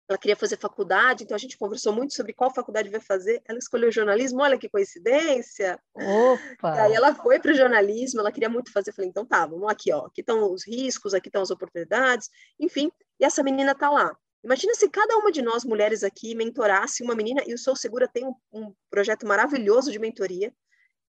ela 0.08 0.18
queria 0.18 0.36
fazer 0.36 0.58
faculdade, 0.58 1.24
então 1.24 1.34
a 1.34 1.38
gente 1.38 1.56
conversou 1.56 1.92
muito 1.92 2.12
sobre 2.12 2.32
qual 2.32 2.52
faculdade 2.52 2.88
vai 2.90 3.00
fazer. 3.00 3.40
Ela 3.48 3.58
escolheu 3.58 3.90
jornalismo, 3.90 4.42
olha 4.42 4.58
que 4.58 4.68
coincidência. 4.68 5.78
Opa! 5.94 6.76
E 6.76 6.80
aí 6.80 6.92
ela 6.92 7.14
foi 7.14 7.38
para 7.38 7.52
o 7.52 7.54
jornalismo, 7.54 8.20
ela 8.20 8.32
queria 8.32 8.48
muito 8.48 8.72
fazer. 8.72 8.90
Eu 8.90 8.94
falei, 8.94 9.08
então 9.08 9.24
tá, 9.24 9.46
vamos 9.46 9.70
aqui, 9.70 9.92
ó. 9.92 10.06
Aqui 10.06 10.20
estão 10.20 10.52
os 10.52 10.66
riscos, 10.66 11.14
aqui 11.14 11.28
estão 11.28 11.42
as 11.42 11.50
oportunidades, 11.50 12.28
enfim. 12.58 12.90
E 13.18 13.24
essa 13.24 13.42
menina 13.42 13.74
tá 13.74 13.88
lá. 13.90 14.14
Imagina 14.44 14.74
se 14.74 14.88
cada 14.88 15.16
uma 15.16 15.30
de 15.30 15.40
nós, 15.40 15.64
mulheres 15.64 16.02
aqui, 16.02 16.34
mentorasse 16.34 17.02
uma 17.02 17.14
menina, 17.14 17.42
e 17.46 17.54
o 17.54 17.58
Sou 17.58 17.76
Segura 17.76 18.08
tem 18.08 18.26
um, 18.26 18.34
um 18.52 18.74
projeto 18.90 19.24
maravilhoso 19.24 19.92
de 19.92 20.00
mentoria, 20.00 20.52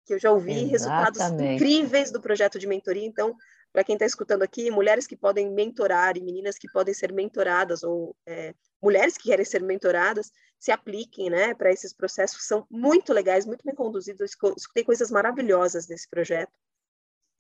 que 0.05 0.13
eu 0.13 0.19
já 0.19 0.31
ouvi 0.31 0.51
Exatamente. 0.51 0.71
resultados 0.71 1.41
incríveis 1.41 2.11
do 2.11 2.19
projeto 2.19 2.59
de 2.59 2.67
mentoria. 2.67 3.05
Então, 3.05 3.35
para 3.71 3.83
quem 3.83 3.93
está 3.93 4.05
escutando 4.05 4.43
aqui, 4.43 4.69
mulheres 4.69 5.07
que 5.07 5.15
podem 5.15 5.49
mentorar 5.49 6.17
e 6.17 6.21
meninas 6.21 6.57
que 6.57 6.69
podem 6.69 6.93
ser 6.93 7.11
mentoradas 7.13 7.83
ou 7.83 8.15
é, 8.25 8.53
mulheres 8.81 9.17
que 9.17 9.29
querem 9.29 9.45
ser 9.45 9.61
mentoradas 9.61 10.31
se 10.59 10.71
apliquem, 10.71 11.29
né, 11.29 11.55
para 11.55 11.71
esses 11.71 11.93
processos 11.93 12.45
são 12.45 12.67
muito 12.69 13.11
legais, 13.13 13.45
muito 13.45 13.65
bem 13.65 13.73
conduzidos. 13.73 14.19
Eu 14.19 14.53
escutei 14.55 14.83
coisas 14.83 15.09
maravilhosas 15.09 15.87
nesse 15.87 16.07
projeto. 16.07 16.51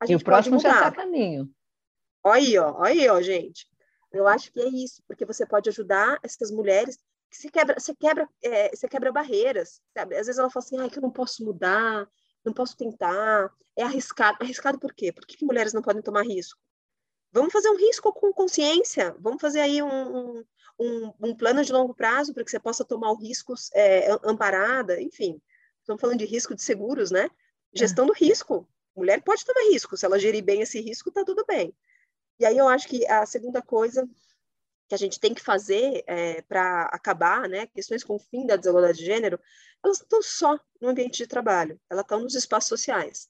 e 0.07 0.15
o 0.15 0.23
próximo 0.23 0.59
já 0.59 0.71
está 0.71 0.87
a 0.87 0.91
caminho. 0.91 1.49
Olha 2.23 2.41
aí, 2.41 2.57
ó, 2.57 2.73
olha 2.77 2.91
aí, 2.91 3.09
ó, 3.09 3.21
gente. 3.21 3.67
Eu 4.11 4.27
acho 4.27 4.51
que 4.51 4.59
é 4.59 4.67
isso, 4.67 5.03
porque 5.07 5.25
você 5.25 5.45
pode 5.45 5.69
ajudar 5.69 6.19
essas 6.23 6.51
mulheres 6.51 6.97
que 7.29 7.37
se 7.37 7.49
quebra, 7.49 7.79
você 7.79 7.95
quebra, 7.95 8.27
é, 8.43 8.75
você 8.75 8.87
quebra 8.87 9.11
barreiras, 9.11 9.81
sabe? 9.93 10.15
Às 10.15 10.27
vezes 10.27 10.37
ela 10.37 10.49
fala 10.49 10.65
assim, 10.65 10.77
ai, 10.79 10.89
que 10.89 10.97
eu 10.97 11.01
não 11.01 11.11
posso 11.11 11.45
mudar, 11.45 12.07
não 12.43 12.53
posso 12.53 12.75
tentar, 12.75 13.51
é 13.75 13.83
arriscado. 13.83 14.37
Arriscado 14.41 14.79
por 14.79 14.93
quê? 14.93 15.11
Por 15.11 15.25
que, 15.25 15.37
que 15.37 15.45
mulheres 15.45 15.73
não 15.73 15.81
podem 15.81 16.01
tomar 16.01 16.23
risco? 16.23 16.59
Vamos 17.31 17.53
fazer 17.53 17.69
um 17.69 17.77
risco 17.77 18.11
com 18.11 18.33
consciência, 18.33 19.15
vamos 19.19 19.39
fazer 19.39 19.61
aí 19.61 19.81
um, 19.81 20.43
um, 20.77 21.13
um 21.21 21.35
plano 21.35 21.63
de 21.63 21.71
longo 21.71 21.93
prazo 21.93 22.33
para 22.33 22.43
que 22.43 22.51
você 22.51 22.59
possa 22.59 22.83
tomar 22.83 23.11
o 23.11 23.15
risco 23.15 23.53
é, 23.73 24.09
amparada, 24.23 25.01
enfim. 25.01 25.41
Estamos 25.79 26.01
falando 26.01 26.19
de 26.19 26.25
risco 26.25 26.53
de 26.53 26.61
seguros, 26.61 27.09
né? 27.09 27.29
Gestão 27.73 28.05
do 28.05 28.13
risco. 28.13 28.67
Mulher 28.93 29.21
pode 29.23 29.45
tomar 29.45 29.71
risco, 29.71 29.95
se 29.95 30.05
ela 30.05 30.19
gerir 30.19 30.43
bem 30.43 30.61
esse 30.61 30.81
risco, 30.81 31.09
tá 31.09 31.23
tudo 31.23 31.45
bem. 31.47 31.73
E 32.37 32.45
aí 32.45 32.57
eu 32.57 32.67
acho 32.67 32.87
que 32.87 33.07
a 33.07 33.25
segunda 33.25 33.61
coisa 33.61 34.07
que 34.91 34.95
a 34.95 34.97
gente 34.97 35.21
tem 35.21 35.33
que 35.33 35.41
fazer 35.41 36.03
é, 36.05 36.41
para 36.41 36.81
acabar, 36.87 37.47
né, 37.47 37.65
questões 37.67 38.03
com 38.03 38.15
o 38.15 38.19
fim 38.19 38.45
da 38.45 38.57
desigualdade 38.57 38.97
de 38.97 39.05
gênero, 39.05 39.39
elas 39.81 39.99
não 39.99 40.03
estão 40.03 40.21
só 40.21 40.59
no 40.81 40.89
ambiente 40.89 41.15
de 41.15 41.27
trabalho, 41.27 41.79
elas 41.89 42.03
estão 42.03 42.19
nos 42.19 42.35
espaços 42.35 42.67
sociais. 42.67 43.29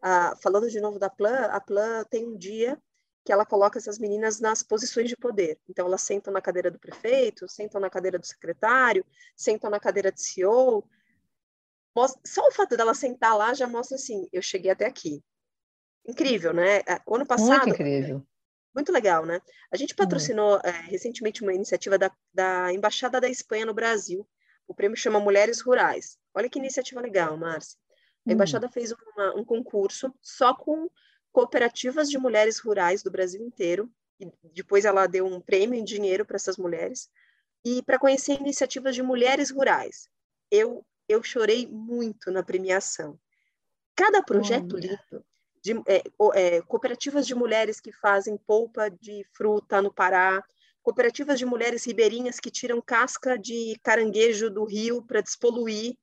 Ah, 0.00 0.34
falando 0.42 0.70
de 0.70 0.80
novo 0.80 0.98
da 0.98 1.10
Plan, 1.10 1.48
a 1.50 1.60
Plan 1.60 2.02
tem 2.04 2.26
um 2.26 2.34
dia 2.34 2.80
que 3.26 3.30
ela 3.30 3.44
coloca 3.44 3.78
essas 3.78 3.98
meninas 3.98 4.40
nas 4.40 4.62
posições 4.62 5.06
de 5.06 5.14
poder. 5.14 5.60
Então, 5.68 5.86
elas 5.86 6.00
sentam 6.00 6.32
na 6.32 6.40
cadeira 6.40 6.70
do 6.70 6.78
prefeito, 6.78 7.46
sentam 7.46 7.78
na 7.78 7.90
cadeira 7.90 8.18
do 8.18 8.26
secretário, 8.26 9.04
sentam 9.36 9.68
na 9.68 9.78
cadeira 9.78 10.10
de 10.10 10.22
CEO. 10.22 10.82
Só 12.24 12.48
o 12.48 12.52
fato 12.52 12.74
dela 12.74 12.94
sentar 12.94 13.36
lá 13.36 13.52
já 13.52 13.66
mostra 13.66 13.96
assim, 13.96 14.26
eu 14.32 14.40
cheguei 14.40 14.70
até 14.70 14.86
aqui. 14.86 15.22
Incrível, 16.06 16.54
né? 16.54 16.80
O 17.06 17.16
ano 17.16 17.26
passado... 17.26 17.66
Muito 17.66 17.68
incrível. 17.68 18.26
Muito 18.74 18.90
legal, 18.90 19.26
né? 19.26 19.40
A 19.70 19.76
gente 19.76 19.94
patrocinou 19.94 20.58
é, 20.64 20.70
recentemente 20.70 21.42
uma 21.42 21.52
iniciativa 21.52 21.98
da, 21.98 22.10
da 22.32 22.72
Embaixada 22.72 23.20
da 23.20 23.28
Espanha 23.28 23.66
no 23.66 23.74
Brasil. 23.74 24.26
O 24.66 24.74
prêmio 24.74 24.96
chama 24.96 25.20
Mulheres 25.20 25.60
Rurais. 25.60 26.18
Olha 26.34 26.48
que 26.48 26.58
iniciativa 26.58 27.00
legal, 27.00 27.36
Márcia. 27.36 27.78
A 28.26 28.30
hum. 28.30 28.32
Embaixada 28.32 28.68
fez 28.68 28.92
uma, 28.92 29.36
um 29.36 29.44
concurso 29.44 30.14
só 30.22 30.54
com 30.54 30.88
cooperativas 31.30 32.08
de 32.08 32.18
mulheres 32.18 32.58
rurais 32.58 33.02
do 33.02 33.10
Brasil 33.10 33.44
inteiro. 33.44 33.90
E 34.18 34.30
depois 34.54 34.84
ela 34.84 35.06
deu 35.06 35.26
um 35.26 35.40
prêmio 35.40 35.78
em 35.78 35.84
dinheiro 35.84 36.24
para 36.24 36.36
essas 36.36 36.56
mulheres. 36.56 37.10
E 37.64 37.82
para 37.82 37.98
conhecer 37.98 38.40
iniciativas 38.40 38.94
de 38.94 39.02
mulheres 39.02 39.50
rurais. 39.50 40.08
Eu, 40.50 40.84
eu 41.08 41.22
chorei 41.22 41.66
muito 41.66 42.30
na 42.30 42.42
premiação. 42.42 43.18
Cada 43.94 44.22
projeto 44.22 44.76
Olha. 44.76 44.98
lindo 45.10 45.24
de 45.62 45.72
é, 45.86 46.02
é, 46.34 46.62
cooperativas 46.62 47.26
de 47.26 47.34
mulheres 47.34 47.80
que 47.80 47.92
fazem 47.92 48.36
polpa 48.36 48.90
de 48.90 49.24
fruta 49.32 49.80
no 49.80 49.92
Pará, 49.92 50.42
cooperativas 50.82 51.38
de 51.38 51.46
mulheres 51.46 51.84
ribeirinhas 51.86 52.40
que 52.40 52.50
tiram 52.50 52.80
casca 52.80 53.38
de 53.38 53.78
caranguejo 53.82 54.50
do 54.50 54.64
rio 54.64 55.02
para 55.02 55.20
despoluir 55.20 55.96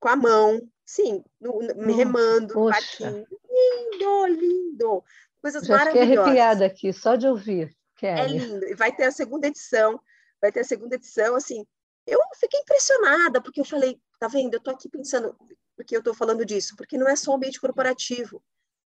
com 0.00 0.08
a 0.08 0.16
mão, 0.16 0.60
sim, 0.84 1.22
no, 1.40 1.60
no, 1.60 1.96
remando, 1.96 2.64
barquinho. 2.64 3.24
Lindo, 3.48 4.26
lindo. 4.26 5.04
Coisas 5.40 5.64
Já 5.64 5.76
maravilhosas. 5.76 6.08
Fiquei 6.08 6.24
arrepiada 6.24 6.66
aqui, 6.66 6.92
só 6.92 7.14
de 7.14 7.28
ouvir. 7.28 7.76
Kelly. 7.96 8.20
É 8.20 8.26
lindo. 8.26 8.64
E 8.66 8.74
vai 8.74 8.94
ter 8.94 9.04
a 9.04 9.12
segunda 9.12 9.46
edição, 9.46 10.00
vai 10.40 10.50
ter 10.50 10.60
a 10.60 10.64
segunda 10.64 10.96
edição, 10.96 11.36
assim, 11.36 11.64
eu 12.04 12.18
fiquei 12.34 12.58
impressionada, 12.60 13.40
porque 13.40 13.60
eu 13.60 13.64
falei, 13.64 14.00
tá 14.18 14.26
vendo, 14.26 14.54
eu 14.54 14.60
tô 14.60 14.70
aqui 14.70 14.88
pensando, 14.88 15.36
porque 15.76 15.96
eu 15.96 16.02
tô 16.02 16.12
falando 16.12 16.44
disso, 16.44 16.74
porque 16.76 16.98
não 16.98 17.08
é 17.08 17.14
só 17.14 17.30
o 17.30 17.34
ambiente 17.34 17.60
corporativo, 17.60 18.42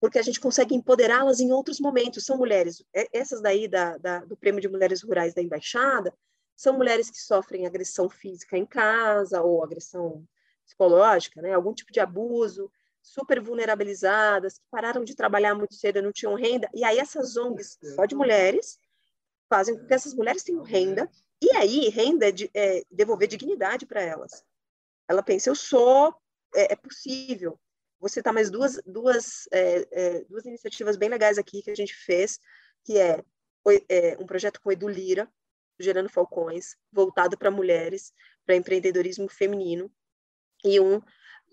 porque 0.04 0.20
a 0.20 0.22
gente 0.22 0.42
consegue 0.42 0.76
empoderá-las 0.76 1.40
em 1.40 1.54
outros 1.54 1.80
momentos. 1.80 2.26
São 2.26 2.36
mulheres, 2.36 2.84
é, 2.94 3.08
essas 3.18 3.42
daí 3.42 3.70
da, 3.70 3.98
da, 3.98 4.20
do 4.20 4.36
Prêmio 4.36 4.60
de 4.60 4.68
Mulheres 4.68 5.02
Rurais 5.02 5.34
da 5.34 5.42
Embaixada, 5.42 6.14
são 6.58 6.74
mulheres 6.74 7.10
que 7.10 7.18
sofrem 7.18 7.66
agressão 7.66 8.10
física 8.10 8.58
em 8.58 8.66
casa 8.66 9.42
ou 9.42 9.64
agressão 9.64 10.28
psicológica, 10.66 11.42
né? 11.42 11.54
algum 11.54 11.74
tipo 11.74 11.90
de 11.90 12.02
abuso, 12.02 12.70
super 13.02 13.40
vulnerabilizadas, 13.40 14.58
que 14.58 14.66
pararam 14.70 15.06
de 15.06 15.16
trabalhar 15.16 15.56
muito 15.56 15.74
cedo, 15.74 16.02
não 16.02 16.12
tinham 16.12 16.36
renda, 16.36 16.70
e 16.74 16.84
aí 16.84 17.00
essas 17.00 17.38
ONGs 17.38 17.80
só 17.96 18.04
de 18.04 18.14
mulheres 18.14 18.78
fazem 19.50 19.78
com 19.80 19.88
que 19.88 19.94
essas 19.94 20.14
mulheres 20.14 20.44
tenham 20.44 20.64
renda, 20.64 21.10
e 21.42 21.56
aí 21.56 21.88
renda 21.88 22.28
é, 22.28 22.32
de, 22.34 22.52
é 22.54 22.84
devolver 22.92 23.30
dignidade 23.30 23.86
para 23.86 24.02
elas. 24.02 24.44
Ela 25.08 25.24
pensa, 25.24 25.50
eu 25.50 25.56
sou, 25.56 26.14
é, 26.54 26.74
é 26.74 26.76
possível, 26.76 27.58
Vou 28.04 28.10
citar 28.10 28.34
mais 28.34 28.52
duas, 28.52 28.82
duas, 28.86 29.48
é, 29.50 29.88
é, 29.90 30.24
duas 30.26 30.44
iniciativas 30.46 30.98
bem 30.98 31.08
legais 31.08 31.38
aqui 31.38 31.62
que 31.62 31.72
a 31.72 31.76
gente 31.76 31.96
fez, 31.96 32.38
que 32.84 33.00
é, 33.00 33.24
é 33.88 34.18
um 34.20 34.26
projeto 34.26 34.60
com 34.60 34.74
Edu 34.74 34.90
Lira, 34.90 35.32
Gerando 35.80 36.10
Falcões, 36.10 36.76
voltado 36.92 37.38
para 37.38 37.50
mulheres, 37.50 38.12
para 38.46 38.58
empreendedorismo 38.58 39.30
feminino, 39.30 39.90
e 40.66 40.82
um 40.82 41.02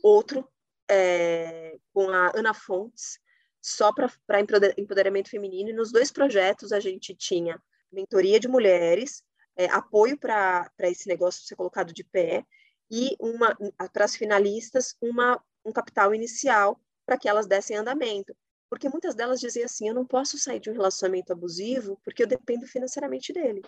outro 0.03 0.45
é, 0.91 1.79
com 1.93 2.11
a 2.11 2.33
Ana 2.35 2.53
Fontes, 2.53 3.21
só 3.63 3.93
para 3.93 4.41
empoderamento 4.77 5.31
feminino. 5.31 5.71
E 5.71 5.73
nos 5.73 5.93
dois 5.93 6.11
projetos 6.11 6.73
a 6.73 6.81
gente 6.81 7.15
tinha 7.15 7.63
mentoria 7.93 8.41
de 8.41 8.49
mulheres, 8.49 9.23
é, 9.55 9.67
apoio 9.67 10.19
para 10.19 10.69
esse 10.81 11.07
negócio 11.07 11.47
ser 11.47 11.55
colocado 11.55 11.93
de 11.93 12.03
pé, 12.03 12.45
e 12.91 13.15
uma 13.21 13.57
para 13.93 14.05
as 14.05 14.17
finalistas 14.17 14.97
uma 15.01 15.41
um 15.65 15.73
capital 15.73 16.15
inicial 16.15 16.81
para 17.07 17.19
que 17.19 17.29
elas 17.29 17.47
dessem 17.47 17.77
andamento. 17.77 18.35
Porque 18.69 18.89
muitas 18.89 19.15
delas 19.15 19.41
diziam 19.41 19.65
assim: 19.65 19.89
eu 19.89 19.95
não 19.95 20.07
posso 20.07 20.39
sair 20.39 20.61
de 20.61 20.71
um 20.71 20.75
relacionamento 20.75 21.33
abusivo 21.33 22.01
porque 22.05 22.23
eu 22.23 22.27
dependo 22.27 22.67
financeiramente 22.67 23.33
dele. 23.33 23.63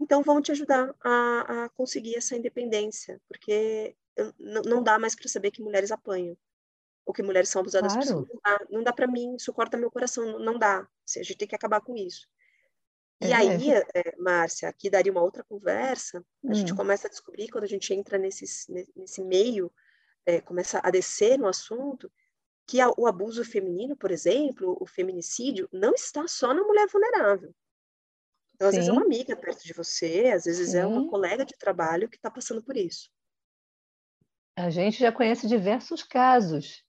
Então, 0.00 0.22
vamos 0.22 0.42
te 0.42 0.52
ajudar 0.52 0.94
a, 1.02 1.64
a 1.64 1.68
conseguir 1.70 2.16
essa 2.16 2.36
independência, 2.36 3.20
porque 3.28 3.94
não 4.38 4.82
dá 4.82 4.98
mais 4.98 5.14
para 5.14 5.28
saber 5.28 5.50
que 5.50 5.62
mulheres 5.62 5.90
apanham 5.90 6.36
ou 7.06 7.12
que 7.12 7.22
mulheres 7.22 7.48
são 7.48 7.60
abusadas 7.60 7.92
claro. 7.92 8.26
por 8.26 8.40
Não 8.70 8.82
dá, 8.82 8.90
dá 8.90 8.92
para 8.92 9.06
mim, 9.06 9.36
isso 9.36 9.52
corta 9.52 9.76
meu 9.76 9.90
coração, 9.90 10.38
não 10.38 10.58
dá. 10.58 10.88
Assim, 11.06 11.20
a 11.20 11.22
gente 11.22 11.36
tem 11.36 11.48
que 11.48 11.54
acabar 11.54 11.80
com 11.80 11.94
isso. 11.96 12.26
E 13.20 13.26
é. 13.26 13.34
aí, 13.34 13.70
é, 13.70 14.16
Márcia, 14.18 14.68
aqui 14.68 14.88
daria 14.88 15.12
uma 15.12 15.22
outra 15.22 15.44
conversa. 15.44 16.18
A 16.18 16.50
hum. 16.50 16.54
gente 16.54 16.74
começa 16.74 17.06
a 17.06 17.10
descobrir, 17.10 17.48
quando 17.48 17.64
a 17.64 17.68
gente 17.68 17.92
entra 17.92 18.18
nesse, 18.18 18.44
nesse 18.96 19.22
meio, 19.22 19.70
é, 20.26 20.40
começa 20.40 20.80
a 20.82 20.90
descer 20.90 21.38
no 21.38 21.46
assunto, 21.46 22.10
que 22.66 22.80
a, 22.80 22.90
o 22.96 23.06
abuso 23.06 23.44
feminino, 23.44 23.96
por 23.96 24.10
exemplo, 24.10 24.76
o 24.80 24.86
feminicídio, 24.86 25.68
não 25.72 25.92
está 25.92 26.26
só 26.26 26.54
na 26.54 26.62
mulher 26.62 26.86
vulnerável. 26.88 27.54
Então, 28.54 28.68
às 28.68 28.74
Sim. 28.74 28.80
vezes 28.80 28.88
é 28.88 28.92
uma 28.92 29.02
amiga 29.02 29.36
perto 29.36 29.64
de 29.64 29.72
você, 29.72 30.32
às 30.34 30.44
vezes 30.44 30.70
Sim. 30.70 30.78
é 30.78 30.86
uma 30.86 31.08
colega 31.08 31.44
de 31.44 31.56
trabalho 31.58 32.08
que 32.08 32.16
está 32.16 32.30
passando 32.30 32.62
por 32.62 32.76
isso. 32.76 33.10
A 34.56 34.70
gente 34.70 34.98
já 34.98 35.10
conhece 35.10 35.48
diversos 35.48 36.02
casos. 36.02 36.84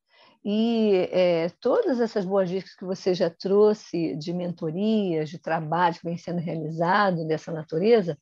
E 0.47 1.09
é, 1.11 1.49
todas 1.59 1.99
essas 1.99 2.23
boas 2.23 2.47
dicas 2.47 2.75
que 2.75 2.85
você 2.85 3.15
já 3.15 3.31
trouxe 3.31 4.15
de 4.15 4.31
mentorias, 4.31 5.31
de 5.31 5.39
trabalho 5.39 5.95
que 5.95 6.03
vem 6.03 6.17
sendo 6.17 6.39
realizado 6.39 7.25
dessa 7.25 7.51
natureza, 7.51 8.15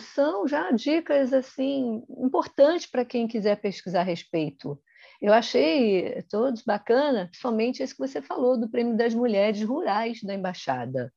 são 0.00 0.46
já 0.46 0.70
dicas 0.70 1.32
assim 1.32 2.02
importantes 2.18 2.86
para 2.86 3.04
quem 3.04 3.28
quiser 3.28 3.56
pesquisar 3.56 4.00
a 4.00 4.04
respeito. 4.04 4.80
Eu 5.20 5.32
achei 5.32 6.22
todos 6.30 6.62
bacana, 6.62 7.26
principalmente 7.26 7.82
esse 7.82 7.92
que 7.92 8.00
você 8.00 8.22
falou 8.22 8.58
do 8.58 8.68
Prêmio 8.68 8.96
das 8.96 9.14
Mulheres 9.14 9.62
Rurais 9.62 10.22
da 10.22 10.34
Embaixada. 10.34 11.12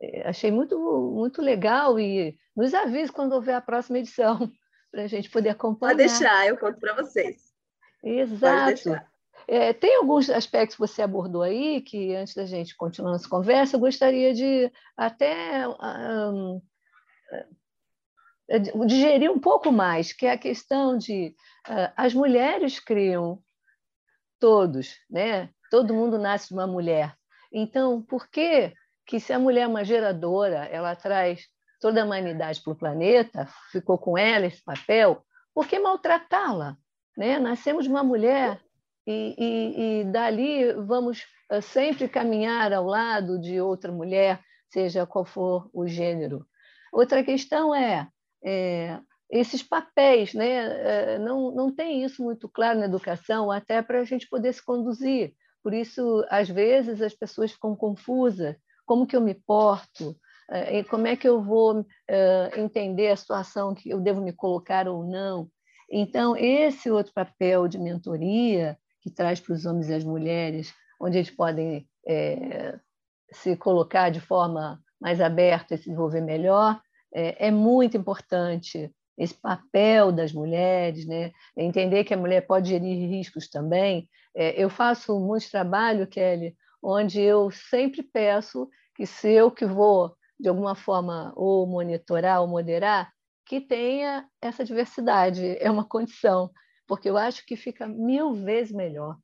É, 0.00 0.28
achei 0.28 0.50
muito, 0.50 0.78
muito 1.14 1.42
legal 1.42 1.98
e 1.98 2.36
nos 2.56 2.72
avise 2.74 3.10
quando 3.10 3.32
houver 3.32 3.54
a 3.54 3.60
próxima 3.60 3.98
edição, 3.98 4.50
para 4.90 5.02
a 5.02 5.06
gente 5.06 5.30
poder 5.30 5.50
acompanhar. 5.50 5.96
Pode 5.96 6.08
deixar, 6.08 6.46
eu 6.46 6.56
conto 6.56 6.78
para 6.78 6.94
vocês. 6.94 7.52
Exato. 8.02 9.00
É, 9.48 9.72
tem 9.72 9.96
alguns 9.96 10.30
aspectos 10.30 10.76
que 10.76 10.80
você 10.80 11.02
abordou 11.02 11.42
aí, 11.42 11.80
que 11.80 12.14
antes 12.14 12.34
da 12.34 12.44
gente 12.44 12.76
continuar 12.76 13.12
nossa 13.12 13.28
conversa, 13.28 13.76
eu 13.76 13.80
gostaria 13.80 14.32
de 14.32 14.70
até 14.96 15.66
um, 15.68 16.60
digerir 18.58 19.30
um 19.30 19.38
pouco 19.38 19.72
mais, 19.72 20.12
que 20.12 20.26
é 20.26 20.32
a 20.32 20.38
questão 20.38 20.96
de 20.96 21.34
uh, 21.68 21.92
as 21.96 22.12
mulheres 22.12 22.78
criam 22.78 23.42
todos, 24.38 24.96
né? 25.08 25.50
Todo 25.70 25.94
mundo 25.94 26.18
nasce 26.18 26.48
de 26.48 26.54
uma 26.54 26.66
mulher. 26.66 27.16
Então, 27.52 28.02
por 28.02 28.28
que 28.28 28.72
que 29.06 29.18
se 29.18 29.32
a 29.32 29.38
mulher 29.38 29.62
é 29.62 29.66
uma 29.66 29.84
geradora, 29.84 30.66
ela 30.66 30.94
traz 30.94 31.46
toda 31.80 32.00
a 32.00 32.04
humanidade 32.04 32.60
para 32.60 32.72
o 32.72 32.76
planeta, 32.76 33.48
ficou 33.70 33.98
com 33.98 34.16
ela 34.16 34.46
esse 34.46 34.62
papel, 34.62 35.24
por 35.54 35.66
que 35.66 35.78
maltratá-la? 35.78 36.76
Né? 37.16 37.38
Nascemos 37.38 37.84
de 37.84 37.90
uma 37.90 38.04
mulher 38.04 38.60
e, 39.06 39.34
e, 39.36 40.00
e, 40.00 40.04
dali 40.04 40.72
vamos 40.74 41.26
eh, 41.50 41.60
sempre 41.60 42.08
caminhar 42.08 42.72
ao 42.72 42.86
lado 42.86 43.38
de 43.38 43.60
outra 43.60 43.90
mulher, 43.90 44.40
seja 44.70 45.06
qual 45.06 45.24
for 45.24 45.68
o 45.72 45.86
gênero. 45.86 46.46
Outra 46.92 47.24
questão 47.24 47.74
é, 47.74 48.08
é 48.44 48.98
esses 49.32 49.62
papéis, 49.62 50.34
né? 50.34 51.14
Eh, 51.14 51.18
não, 51.18 51.50
não 51.52 51.74
tem 51.74 52.04
isso 52.04 52.22
muito 52.22 52.48
claro 52.50 52.78
na 52.78 52.84
educação, 52.84 53.50
até 53.50 53.80
para 53.80 54.00
a 54.00 54.04
gente 54.04 54.28
poder 54.28 54.52
se 54.52 54.62
conduzir. 54.62 55.32
Por 55.62 55.72
isso, 55.72 56.22
às 56.28 56.50
vezes, 56.50 57.00
as 57.00 57.14
pessoas 57.14 57.52
ficam 57.52 57.74
confusas. 57.74 58.54
Como 58.84 59.06
que 59.06 59.16
eu 59.16 59.22
me 59.22 59.34
porto? 59.34 60.14
Eh, 60.50 60.84
como 60.84 61.06
é 61.06 61.16
que 61.16 61.26
eu 61.26 61.40
vou 61.42 61.86
entender 62.56 63.08
a 63.08 63.16
situação 63.16 63.74
que 63.74 63.88
eu 63.88 64.00
devo 64.00 64.20
me 64.20 64.34
colocar 64.34 64.86
ou 64.86 65.02
não? 65.02 65.48
Então, 65.90 66.36
esse 66.36 66.90
outro 66.90 67.12
papel 67.14 67.66
de 67.68 67.78
mentoria, 67.78 68.76
que 69.00 69.10
traz 69.10 69.40
para 69.40 69.54
os 69.54 69.64
homens 69.64 69.88
e 69.88 69.94
as 69.94 70.04
mulheres, 70.04 70.74
onde 71.00 71.18
eles 71.18 71.30
podem 71.30 71.88
é, 72.06 72.78
se 73.30 73.56
colocar 73.56 74.10
de 74.10 74.20
forma 74.20 74.78
mais 75.00 75.20
aberta 75.20 75.74
e 75.74 75.78
se 75.78 75.84
desenvolver 75.84 76.20
melhor, 76.20 76.80
é, 77.14 77.48
é 77.48 77.50
muito 77.50 77.96
importante 77.96 78.90
esse 79.16 79.34
papel 79.34 80.10
das 80.10 80.32
mulheres, 80.32 81.06
né? 81.06 81.32
entender 81.56 82.04
que 82.04 82.14
a 82.14 82.16
mulher 82.16 82.46
pode 82.46 82.70
gerir 82.70 83.08
riscos 83.08 83.48
também. 83.48 84.08
É, 84.34 84.62
eu 84.62 84.70
faço 84.70 85.18
muito 85.20 85.50
trabalho, 85.50 86.06
Kelly, 86.06 86.56
onde 86.82 87.20
eu 87.20 87.50
sempre 87.50 88.02
peço 88.02 88.68
que 88.94 89.06
se 89.06 89.30
eu 89.30 89.50
que 89.50 89.66
vou, 89.66 90.16
de 90.40 90.48
alguma 90.48 90.74
forma, 90.74 91.32
ou 91.36 91.66
monitorar 91.66 92.40
ou 92.40 92.48
moderar, 92.48 93.12
que 93.46 93.60
tenha 93.60 94.26
essa 94.40 94.64
diversidade, 94.64 95.56
é 95.60 95.70
uma 95.70 95.84
condição 95.84 96.50
porque 96.92 97.08
eu 97.08 97.16
acho 97.16 97.46
que 97.46 97.56
fica 97.56 97.86
mil 97.88 98.34
vezes 98.34 98.70
melhor 98.70 99.16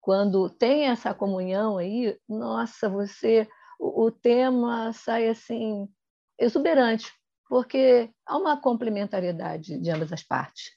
quando 0.00 0.50
tem 0.50 0.88
essa 0.88 1.14
comunhão 1.14 1.78
aí. 1.78 2.18
Nossa, 2.28 2.88
você 2.88 3.48
o, 3.78 4.06
o 4.06 4.10
tema 4.10 4.92
sai 4.92 5.28
assim 5.28 5.88
exuberante, 6.36 7.12
porque 7.52 8.08
há 8.24 8.38
uma 8.38 8.58
complementariedade 8.58 9.78
de 9.78 9.90
ambas 9.90 10.10
as 10.10 10.22
partes. 10.22 10.70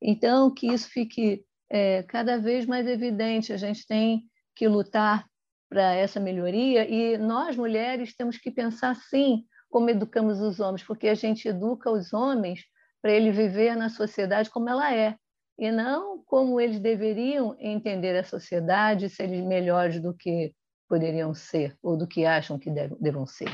Então, 0.00 0.48
que 0.48 0.68
isso 0.68 0.88
fique 0.88 1.44
é, 1.68 2.04
cada 2.04 2.38
vez 2.38 2.66
mais 2.66 2.86
evidente, 2.86 3.52
a 3.52 3.56
gente 3.56 3.84
tem 3.84 4.22
que 4.54 4.68
lutar 4.68 5.26
para 5.68 5.92
essa 5.92 6.20
melhoria 6.20 6.88
e 6.88 7.18
nós, 7.18 7.56
mulheres, 7.56 8.14
temos 8.14 8.38
que 8.38 8.48
pensar, 8.48 8.94
sim, 8.94 9.44
como 9.68 9.90
educamos 9.90 10.40
os 10.40 10.60
homens, 10.60 10.84
porque 10.84 11.08
a 11.08 11.16
gente 11.16 11.48
educa 11.48 11.90
os 11.90 12.12
homens 12.12 12.60
para 13.02 13.10
ele 13.10 13.32
viver 13.32 13.74
na 13.74 13.88
sociedade 13.88 14.50
como 14.50 14.70
ela 14.70 14.94
é, 14.94 15.16
e 15.58 15.72
não 15.72 16.22
como 16.24 16.60
eles 16.60 16.78
deveriam 16.78 17.56
entender 17.58 18.16
a 18.16 18.22
sociedade, 18.22 19.12
eles 19.18 19.44
melhores 19.44 20.00
do 20.00 20.14
que 20.14 20.54
poderiam 20.88 21.34
ser 21.34 21.76
ou 21.82 21.96
do 21.96 22.06
que 22.06 22.24
acham 22.24 22.56
que 22.56 22.70
devam 22.70 23.26
ser. 23.26 23.50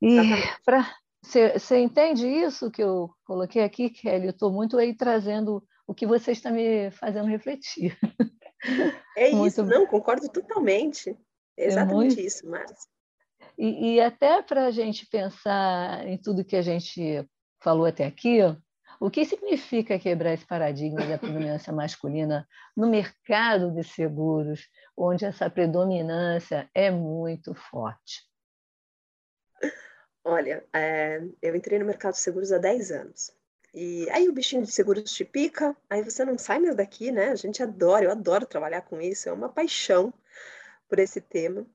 E 0.00 0.16
para 0.64 0.84
você 1.22 1.78
entende 1.78 2.26
isso 2.26 2.70
que 2.70 2.82
eu 2.82 3.10
coloquei 3.24 3.62
aqui, 3.62 3.88
Kelly? 3.88 4.26
Eu 4.26 4.30
estou 4.30 4.52
muito 4.52 4.76
aí 4.76 4.94
trazendo 4.94 5.62
o 5.86 5.94
que 5.94 6.06
você 6.06 6.32
está 6.32 6.50
me 6.50 6.90
fazendo 6.90 7.28
refletir. 7.28 7.96
É 9.16 9.30
muito... 9.30 9.46
isso, 9.48 9.64
não, 9.64 9.86
concordo 9.86 10.28
totalmente. 10.28 11.16
É 11.56 11.66
exatamente 11.66 11.92
é 11.92 11.94
muito... 11.94 12.20
isso, 12.20 12.48
Márcia. 12.48 12.76
E, 13.56 13.94
e 13.94 14.00
até 14.00 14.42
para 14.42 14.66
a 14.66 14.70
gente 14.70 15.06
pensar 15.06 16.06
em 16.06 16.18
tudo 16.18 16.44
que 16.44 16.56
a 16.56 16.62
gente 16.62 17.24
falou 17.62 17.86
até 17.86 18.04
aqui, 18.04 18.38
o 18.98 19.10
que 19.10 19.24
significa 19.24 19.98
quebrar 19.98 20.32
esse 20.32 20.46
paradigma 20.46 21.04
da 21.06 21.18
predominância 21.18 21.72
masculina 21.74 22.46
no 22.76 22.88
mercado 22.88 23.72
de 23.72 23.84
seguros, 23.84 24.68
onde 24.96 25.24
essa 25.24 25.48
predominância 25.50 26.68
é 26.74 26.90
muito 26.90 27.54
forte? 27.54 28.31
Olha, 30.24 30.64
é, 30.72 31.20
eu 31.40 31.54
entrei 31.56 31.78
no 31.78 31.84
mercado 31.84 32.12
de 32.14 32.20
seguros 32.20 32.52
há 32.52 32.58
10 32.58 32.90
anos. 32.92 33.32
E 33.74 34.08
aí 34.10 34.28
o 34.28 34.32
bichinho 34.32 34.62
de 34.62 34.70
seguros 34.70 35.10
te 35.12 35.24
pica, 35.24 35.76
aí 35.88 36.02
você 36.02 36.24
não 36.24 36.36
sai 36.38 36.58
mais 36.60 36.76
daqui, 36.76 37.10
né? 37.10 37.30
A 37.30 37.34
gente 37.34 37.62
adora, 37.62 38.04
eu 38.04 38.10
adoro 38.10 38.46
trabalhar 38.46 38.82
com 38.82 39.00
isso, 39.00 39.28
é 39.28 39.32
uma 39.32 39.48
paixão 39.48 40.12
por 40.88 40.98
esse 40.98 41.20
tema. 41.20 41.66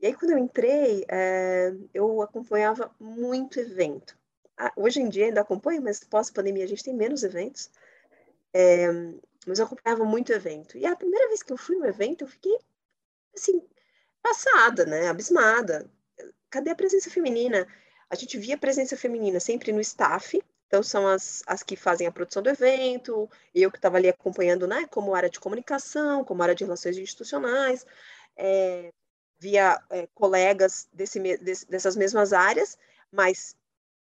E 0.00 0.06
aí 0.06 0.14
quando 0.14 0.32
eu 0.32 0.38
entrei, 0.38 1.04
é, 1.08 1.72
eu 1.94 2.22
acompanhava 2.22 2.90
muito 3.00 3.60
evento. 3.60 4.16
Ah, 4.58 4.72
hoje 4.76 5.00
em 5.00 5.08
dia 5.08 5.26
ainda 5.26 5.40
acompanho, 5.42 5.82
mas 5.82 6.04
pós-pandemia 6.04 6.64
a 6.64 6.68
gente 6.68 6.84
tem 6.84 6.94
menos 6.94 7.22
eventos. 7.24 7.70
É, 8.52 8.88
mas 9.46 9.58
eu 9.58 9.66
acompanhava 9.66 10.04
muito 10.04 10.32
evento. 10.32 10.76
E 10.78 10.86
a 10.86 10.96
primeira 10.96 11.28
vez 11.28 11.42
que 11.42 11.52
eu 11.52 11.56
fui 11.56 11.76
no 11.76 11.86
evento, 11.86 12.22
eu 12.24 12.28
fiquei, 12.28 12.56
assim, 13.36 13.62
passada, 14.22 14.86
né? 14.86 15.08
Abismada. 15.08 15.90
Cadê 16.50 16.70
a 16.70 16.76
presença 16.76 17.10
feminina? 17.10 17.66
A 18.08 18.14
gente 18.14 18.38
via 18.38 18.58
presença 18.58 18.96
feminina 18.96 19.40
sempre 19.40 19.72
no 19.72 19.80
staff, 19.80 20.42
então 20.66 20.82
são 20.82 21.06
as, 21.06 21.42
as 21.46 21.62
que 21.62 21.76
fazem 21.76 22.06
a 22.06 22.12
produção 22.12 22.42
do 22.42 22.50
evento, 22.50 23.28
eu 23.54 23.70
que 23.70 23.78
estava 23.78 23.96
ali 23.96 24.08
acompanhando, 24.08 24.66
né, 24.66 24.86
como 24.90 25.14
área 25.14 25.30
de 25.30 25.40
comunicação, 25.40 26.24
como 26.24 26.42
área 26.42 26.54
de 26.54 26.64
relações 26.64 26.98
institucionais, 26.98 27.86
é, 28.36 28.92
via 29.38 29.80
é, 29.90 30.08
colegas 30.14 30.88
desse, 30.92 31.20
desse, 31.38 31.66
dessas 31.66 31.96
mesmas 31.96 32.32
áreas, 32.32 32.78
mas 33.10 33.56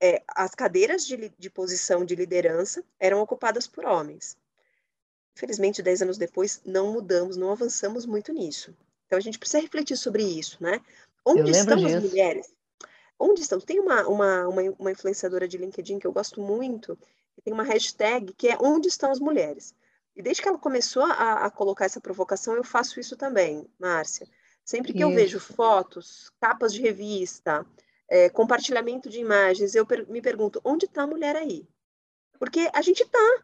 é, 0.01 0.23
as 0.29 0.55
cadeiras 0.55 1.07
de, 1.07 1.33
de 1.39 1.51
posição 1.51 2.05
de 2.05 2.15
liderança 2.15 2.85
eram 2.99 3.21
ocupadas 3.21 3.67
por 3.67 3.85
homens. 3.85 4.37
Infelizmente, 5.37 5.83
dez 5.83 6.01
anos 6.01 6.17
depois, 6.17 6.63
não 6.65 6.93
mudamos, 6.93 7.37
não 7.37 7.51
avançamos 7.51 8.07
muito 8.07 8.33
nisso. 8.33 8.75
Então, 9.07 9.19
a 9.19 9.21
gente 9.21 9.39
precisa 9.39 9.61
refletir 9.61 9.97
sobre 9.97 10.23
isso, 10.23 10.57
né? 10.61 10.81
Onde 11.25 11.51
estão 11.51 11.77
disso. 11.77 11.97
as 11.97 12.03
mulheres? 12.03 12.56
Onde 13.19 13.41
estão? 13.41 13.59
Tem 13.61 13.81
uma, 13.81 14.07
uma, 14.07 14.49
uma, 14.49 14.63
uma, 14.79 14.91
influenciadora 14.93 15.49
de 15.49 15.57
LinkedIn 15.57 15.99
que 15.99 16.07
eu 16.07 16.13
gosto 16.13 16.41
muito, 16.41 16.97
que 17.35 17.41
tem 17.43 17.53
uma 17.53 17.63
hashtag 17.63 18.33
que 18.35 18.49
é 18.49 18.59
Onde 18.61 18.89
estão 18.89 19.11
as 19.11 19.21
mulheres? 19.21 19.75
E 20.15 20.23
desde 20.23 20.43
que 20.43 20.49
ela 20.49 20.59
começou 20.59 21.05
a, 21.05 21.45
a 21.45 21.51
colocar 21.51 21.85
essa 21.85 22.01
provocação, 22.01 22.55
eu 22.55 22.65
faço 22.65 22.99
isso 22.99 23.17
também, 23.17 23.69
Márcia. 23.79 24.27
Sempre 24.65 24.93
que 24.93 24.99
isso. 24.99 25.09
eu 25.09 25.15
vejo 25.15 25.39
fotos, 25.39 26.31
capas 26.41 26.73
de 26.73 26.81
revista, 26.81 27.65
é, 28.09 28.29
compartilhamento 28.29 29.09
de 29.09 29.21
imagens, 29.21 29.75
eu 29.75 29.87
per 29.87 30.09
me 30.09 30.23
pergunto, 30.23 30.61
onde 30.65 30.87
está 30.87 31.03
a 31.03 31.07
mulher 31.07 31.37
aí? 31.37 31.69
Porque 32.39 32.71
a 32.73 32.83
gente 32.83 33.03
está. 33.03 33.43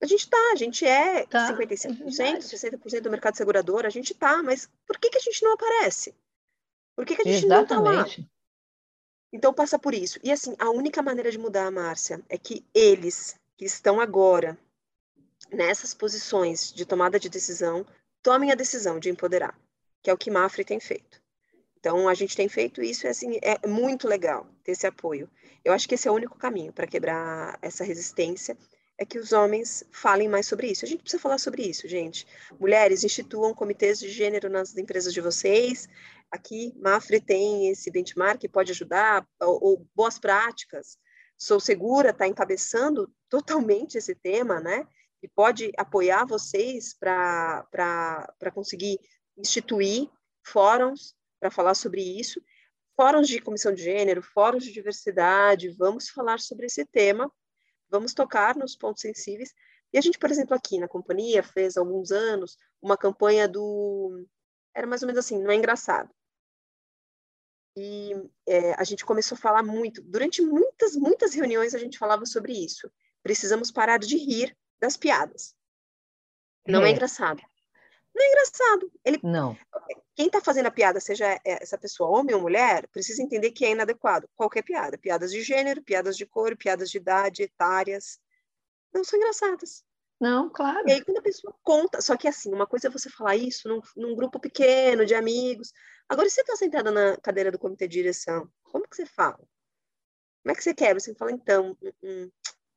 A 0.00 0.06
gente 0.06 0.20
está, 0.20 0.52
a 0.52 0.56
gente 0.56 0.84
é 0.84 1.26
tá, 1.26 1.56
55%, 1.56 2.20
é 2.20 2.38
60% 2.38 3.00
do 3.00 3.10
mercado 3.10 3.36
segurador, 3.36 3.86
a 3.86 3.90
gente 3.90 4.12
está, 4.12 4.42
mas 4.42 4.70
por 4.86 4.98
que, 4.98 5.08
que 5.08 5.16
a 5.16 5.20
gente 5.20 5.42
não 5.42 5.54
aparece? 5.54 6.14
Por 6.94 7.06
que, 7.06 7.16
que 7.16 7.22
a 7.22 7.24
gente 7.24 7.46
Exatamente. 7.46 7.74
não 7.74 8.04
está 8.04 8.20
lá? 8.20 8.28
Então 9.36 9.52
passa 9.52 9.78
por 9.78 9.92
isso. 9.92 10.18
E 10.24 10.32
assim, 10.32 10.56
a 10.58 10.70
única 10.70 11.02
maneira 11.02 11.30
de 11.30 11.36
mudar, 11.36 11.70
Márcia, 11.70 12.22
é 12.26 12.38
que 12.38 12.64
eles 12.74 13.36
que 13.54 13.66
estão 13.66 14.00
agora 14.00 14.58
nessas 15.52 15.92
posições 15.92 16.72
de 16.72 16.86
tomada 16.86 17.20
de 17.20 17.28
decisão 17.28 17.84
tomem 18.22 18.50
a 18.50 18.54
decisão 18.54 18.98
de 18.98 19.10
empoderar, 19.10 19.54
que 20.02 20.08
é 20.08 20.12
o 20.12 20.16
que 20.16 20.30
Mafre 20.30 20.64
tem 20.64 20.80
feito. 20.80 21.20
Então 21.78 22.08
a 22.08 22.14
gente 22.14 22.34
tem 22.34 22.48
feito 22.48 22.82
isso 22.82 23.06
e 23.06 23.10
assim 23.10 23.38
é 23.42 23.68
muito 23.68 24.08
legal 24.08 24.46
ter 24.64 24.72
esse 24.72 24.86
apoio. 24.86 25.28
Eu 25.62 25.74
acho 25.74 25.86
que 25.86 25.96
esse 25.96 26.08
é 26.08 26.10
o 26.10 26.14
único 26.14 26.38
caminho 26.38 26.72
para 26.72 26.86
quebrar 26.86 27.58
essa 27.60 27.84
resistência 27.84 28.56
é 28.98 29.04
que 29.04 29.18
os 29.18 29.32
homens 29.32 29.84
falem 29.90 30.28
mais 30.28 30.46
sobre 30.46 30.68
isso. 30.68 30.84
A 30.84 30.88
gente 30.88 31.02
precisa 31.02 31.22
falar 31.22 31.38
sobre 31.38 31.62
isso, 31.62 31.86
gente. 31.86 32.26
Mulheres, 32.58 33.04
instituam 33.04 33.54
comitês 33.54 33.98
de 33.98 34.08
gênero 34.08 34.48
nas 34.48 34.76
empresas 34.76 35.12
de 35.12 35.20
vocês. 35.20 35.88
Aqui, 36.30 36.72
Mafre 36.76 37.20
tem 37.20 37.68
esse 37.68 37.90
benchmark 37.90 38.40
que 38.40 38.48
pode 38.48 38.72
ajudar, 38.72 39.26
ou, 39.40 39.64
ou 39.64 39.86
boas 39.94 40.18
práticas. 40.18 40.98
Sou 41.36 41.60
Segura 41.60 42.10
está 42.10 42.26
encabeçando 42.26 43.12
totalmente 43.28 43.96
esse 43.96 44.14
tema, 44.14 44.60
né? 44.60 44.86
E 45.22 45.28
pode 45.28 45.72
apoiar 45.76 46.24
vocês 46.24 46.94
para 46.94 47.66
conseguir 48.52 48.98
instituir 49.36 50.10
fóruns 50.44 51.14
para 51.40 51.50
falar 51.50 51.74
sobre 51.74 52.02
isso. 52.02 52.40
Fóruns 52.96 53.28
de 53.28 53.40
comissão 53.40 53.74
de 53.74 53.82
gênero, 53.82 54.22
fóruns 54.22 54.64
de 54.64 54.72
diversidade, 54.72 55.70
vamos 55.70 56.08
falar 56.08 56.40
sobre 56.40 56.66
esse 56.66 56.84
tema 56.84 57.30
vamos 57.88 58.14
tocar 58.14 58.56
nos 58.56 58.76
pontos 58.76 59.02
sensíveis. 59.02 59.52
E 59.92 59.98
a 59.98 60.00
gente, 60.00 60.18
por 60.18 60.30
exemplo, 60.30 60.54
aqui 60.54 60.78
na 60.78 60.88
companhia, 60.88 61.42
fez 61.42 61.76
há 61.76 61.80
alguns 61.80 62.10
anos 62.10 62.56
uma 62.82 62.96
campanha 62.96 63.48
do. 63.48 64.26
Era 64.76 64.86
mais 64.86 65.02
ou 65.02 65.06
menos 65.06 65.24
assim, 65.24 65.42
não 65.42 65.50
é 65.50 65.54
engraçado. 65.54 66.14
E 67.74 68.12
é, 68.46 68.74
a 68.74 68.84
gente 68.84 69.06
começou 69.06 69.34
a 69.34 69.40
falar 69.40 69.62
muito, 69.62 70.02
durante 70.02 70.42
muitas, 70.42 70.94
muitas 70.94 71.34
reuniões 71.34 71.74
a 71.74 71.78
gente 71.78 71.98
falava 71.98 72.26
sobre 72.26 72.52
isso. 72.52 72.92
Precisamos 73.22 73.70
parar 73.72 73.98
de 73.98 74.18
rir 74.18 74.54
das 74.78 74.94
piadas. 74.94 75.54
Não 76.68 76.82
é, 76.82 76.90
é 76.90 76.92
engraçado. 76.92 77.42
Não 78.14 78.22
é 78.22 78.28
engraçado. 78.28 78.92
Ele, 79.02 79.18
não. 79.22 79.56
Quem 80.14 80.26
está 80.26 80.42
fazendo 80.42 80.66
a 80.66 80.70
piada, 80.70 81.00
seja 81.00 81.40
essa 81.42 81.78
pessoa 81.78 82.10
homem 82.10 82.34
ou 82.34 82.40
mulher, 82.42 82.86
precisa 82.88 83.22
entender 83.22 83.52
que 83.52 83.64
é 83.64 83.70
inadequado. 83.70 84.28
Qualquer 84.36 84.62
piada. 84.62 84.98
Piadas 84.98 85.30
de 85.30 85.40
gênero, 85.42 85.82
piadas 85.82 86.18
de 86.18 86.26
cor, 86.26 86.54
piadas 86.54 86.90
de 86.90 86.98
idade, 86.98 87.42
etárias. 87.42 88.20
Não 88.92 89.02
são 89.04 89.18
engraçadas. 89.18 89.82
Não, 90.18 90.48
claro. 90.48 90.88
E 90.88 90.92
aí, 90.92 91.04
quando 91.04 91.18
a 91.18 91.22
pessoa 91.22 91.54
conta, 91.62 92.00
só 92.00 92.16
que 92.16 92.26
assim, 92.26 92.52
uma 92.52 92.66
coisa 92.66 92.88
é 92.88 92.90
você 92.90 93.10
falar 93.10 93.36
isso 93.36 93.68
num, 93.68 93.80
num 93.96 94.14
grupo 94.14 94.40
pequeno 94.40 95.04
de 95.04 95.14
amigos. 95.14 95.72
Agora, 96.08 96.28
se 96.28 96.36
você 96.36 96.40
está 96.40 96.56
sentada 96.56 96.90
na 96.90 97.16
cadeira 97.18 97.52
do 97.52 97.58
comitê 97.58 97.86
de 97.86 97.98
direção, 97.98 98.50
como 98.62 98.88
que 98.88 98.96
você 98.96 99.04
fala? 99.04 99.38
Como 100.42 100.52
é 100.52 100.54
que 100.54 100.62
você 100.62 100.74
quer? 100.74 100.94
Você 100.94 101.14
fala, 101.14 101.32
então, 101.32 101.76
hum, 101.82 101.92
hum. 102.02 102.30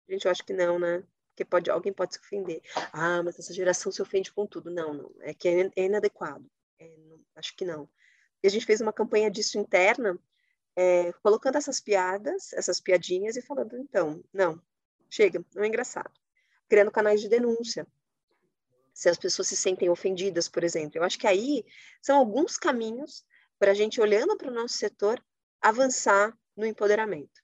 gente, 0.09 0.25
eu 0.25 0.31
acho 0.31 0.43
que 0.43 0.53
não, 0.53 0.77
né? 0.79 1.03
Porque 1.29 1.45
pode, 1.45 1.69
alguém 1.69 1.93
pode 1.93 2.15
se 2.15 2.19
ofender. 2.19 2.61
Ah, 2.91 3.23
mas 3.23 3.39
essa 3.39 3.53
geração 3.53 3.91
se 3.91 4.01
ofende 4.01 4.33
com 4.33 4.45
tudo. 4.45 4.69
Não, 4.69 4.93
não. 4.93 5.11
É 5.21 5.33
que 5.33 5.47
é, 5.47 5.71
é 5.75 5.85
inadequado. 5.85 6.45
É, 6.77 6.97
não, 6.97 7.21
acho 7.35 7.55
que 7.55 7.63
não. 7.63 7.87
E 8.43 8.47
a 8.47 8.49
gente 8.49 8.65
fez 8.65 8.81
uma 8.81 8.91
campanha 8.91 9.31
disso 9.31 9.57
interna, 9.57 10.19
é, 10.75 11.13
colocando 11.21 11.57
essas 11.57 11.79
piadas, 11.79 12.51
essas 12.53 12.79
piadinhas 12.81 13.35
e 13.35 13.41
falando, 13.41 13.77
então, 13.77 14.23
não, 14.33 14.61
chega, 15.09 15.43
não 15.53 15.63
é 15.63 15.67
engraçado. 15.67 16.11
Criando 16.69 16.91
canais 16.91 17.19
de 17.19 17.27
denúncia. 17.27 17.85
Se 18.93 19.09
as 19.09 19.17
pessoas 19.17 19.47
se 19.47 19.57
sentem 19.57 19.89
ofendidas, 19.89 20.47
por 20.47 20.63
exemplo. 20.63 20.97
Eu 20.97 21.03
acho 21.03 21.17
que 21.17 21.27
aí 21.27 21.65
são 22.01 22.17
alguns 22.17 22.57
caminhos 22.57 23.25
para 23.57 23.71
a 23.71 23.73
gente, 23.73 23.99
olhando 23.99 24.37
para 24.37 24.49
o 24.49 24.53
nosso 24.53 24.75
setor, 24.75 25.21
avançar 25.61 26.37
no 26.55 26.65
empoderamento. 26.65 27.41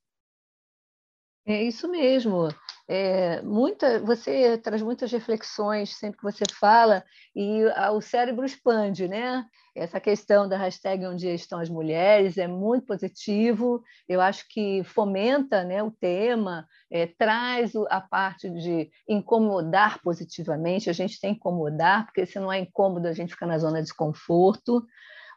É 1.47 1.61
isso 1.61 1.87
mesmo. 1.87 2.47
É, 2.87 3.41
muita, 3.43 3.99
você 3.99 4.57
traz 4.57 4.81
muitas 4.81 5.11
reflexões 5.11 5.95
sempre 5.95 6.17
que 6.17 6.23
você 6.23 6.43
fala 6.51 7.03
e 7.35 7.63
a, 7.75 7.91
o 7.91 8.01
cérebro 8.01 8.45
expande, 8.45 9.07
né? 9.07 9.45
Essa 9.75 9.99
questão 9.99 10.47
da 10.47 10.57
hashtag 10.57 11.05
Onde 11.05 11.27
Estão 11.27 11.59
as 11.59 11.69
Mulheres 11.69 12.37
é 12.37 12.47
muito 12.47 12.85
positivo, 12.87 13.83
eu 14.07 14.21
acho 14.21 14.45
que 14.49 14.83
fomenta 14.85 15.63
né, 15.65 15.83
o 15.83 15.91
tema, 15.91 16.65
é, 16.89 17.05
traz 17.07 17.73
a 17.89 17.99
parte 17.99 18.49
de 18.49 18.89
incomodar 19.07 20.01
positivamente, 20.01 20.89
a 20.89 20.93
gente 20.93 21.19
tem 21.19 21.33
que 21.33 21.39
incomodar, 21.39 22.05
porque 22.05 22.25
se 22.25 22.39
não 22.39 22.51
é 22.51 22.59
incômodo, 22.59 23.07
a 23.07 23.13
gente 23.13 23.33
fica 23.33 23.45
na 23.45 23.59
zona 23.59 23.79
de 23.79 23.83
desconforto. 23.83 24.81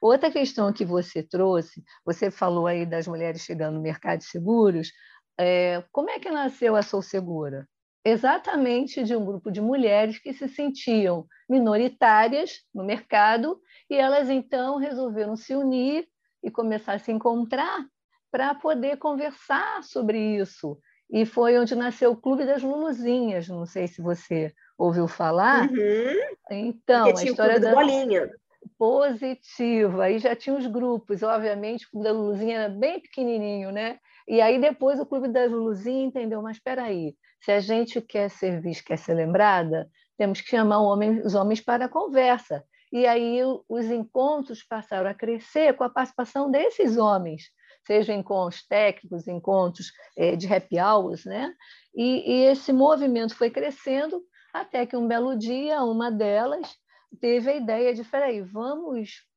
Outra 0.00 0.30
questão 0.30 0.72
que 0.72 0.84
você 0.84 1.22
trouxe, 1.22 1.82
você 2.04 2.30
falou 2.30 2.68
aí 2.68 2.86
das 2.86 3.08
mulheres 3.08 3.42
chegando 3.42 3.74
no 3.74 3.82
mercado 3.82 4.20
de 4.20 4.26
seguros, 4.26 4.92
é, 5.38 5.84
como 5.92 6.10
é 6.10 6.18
que 6.18 6.30
nasceu 6.30 6.74
a 6.74 6.82
Sou 6.82 7.00
Segura? 7.00 7.68
Exatamente 8.04 9.02
de 9.02 9.14
um 9.14 9.24
grupo 9.24 9.50
de 9.50 9.60
mulheres 9.60 10.18
que 10.18 10.32
se 10.32 10.48
sentiam 10.48 11.26
minoritárias 11.48 12.62
no 12.74 12.84
mercado 12.84 13.60
e 13.90 13.96
elas 13.96 14.28
então 14.30 14.76
resolveram 14.76 15.36
se 15.36 15.54
unir 15.54 16.06
e 16.42 16.50
começar 16.50 16.94
a 16.94 16.98
se 16.98 17.12
encontrar 17.12 17.84
para 18.30 18.54
poder 18.54 18.96
conversar 18.98 19.82
sobre 19.82 20.18
isso. 20.18 20.78
E 21.10 21.24
foi 21.24 21.58
onde 21.58 21.74
nasceu 21.74 22.12
o 22.12 22.16
Clube 22.16 22.44
das 22.44 22.62
Luluzinhas, 22.62 23.48
não 23.48 23.64
sei 23.64 23.88
se 23.88 24.02
você 24.02 24.52
ouviu 24.76 25.08
falar. 25.08 25.68
Uhum. 25.70 26.36
Então, 26.50 27.06
Porque 27.06 27.26
a 27.26 27.30
história 27.30 27.60
da 27.60 27.72
bolinha 27.72 28.30
positiva. 28.78 30.04
Aí 30.04 30.18
já 30.18 30.36
tinha 30.36 30.56
os 30.56 30.66
grupos, 30.66 31.22
obviamente, 31.22 31.86
o 31.86 31.90
Clube 31.90 32.04
da 32.04 32.12
Luluzinha 32.12 32.58
era 32.58 32.68
bem 32.68 33.00
pequenininho, 33.00 33.72
né? 33.72 33.98
E 34.28 34.42
aí 34.42 34.60
depois 34.60 35.00
o 35.00 35.06
Clube 35.06 35.28
da 35.28 35.46
Luluzinha 35.46 36.04
entendeu, 36.04 36.42
mas 36.42 36.58
espera 36.58 36.82
aí, 36.82 37.16
se 37.40 37.50
a 37.50 37.60
gente 37.60 38.00
quer 38.02 38.28
ser 38.28 38.60
vista, 38.60 38.84
quer 38.84 38.98
ser 38.98 39.14
lembrada, 39.14 39.90
temos 40.18 40.40
que 40.42 40.50
chamar 40.50 40.80
homem, 40.80 41.22
os 41.24 41.34
homens 41.34 41.62
para 41.62 41.86
a 41.86 41.88
conversa. 41.88 42.62
E 42.92 43.06
aí 43.06 43.40
os 43.68 43.84
encontros 43.86 44.62
passaram 44.62 45.08
a 45.08 45.14
crescer 45.14 45.74
com 45.74 45.84
a 45.84 45.90
participação 45.90 46.50
desses 46.50 46.96
homens, 46.96 47.44
sejam 47.86 48.14
encontros 48.14 48.66
técnicos, 48.66 49.28
encontros 49.28 49.92
é, 50.16 50.36
de 50.36 50.52
happy 50.52 50.78
hours, 50.78 51.24
né? 51.24 51.54
E, 51.94 52.30
e 52.30 52.44
esse 52.44 52.72
movimento 52.72 53.34
foi 53.34 53.50
crescendo 53.50 54.22
até 54.52 54.84
que 54.84 54.96
um 54.96 55.06
belo 55.06 55.36
dia 55.36 55.82
uma 55.82 56.10
delas 56.10 56.76
teve 57.20 57.50
a 57.50 57.56
ideia 57.56 57.94
de, 57.94 58.04
peraí, 58.04 58.42
vamos 58.42 59.27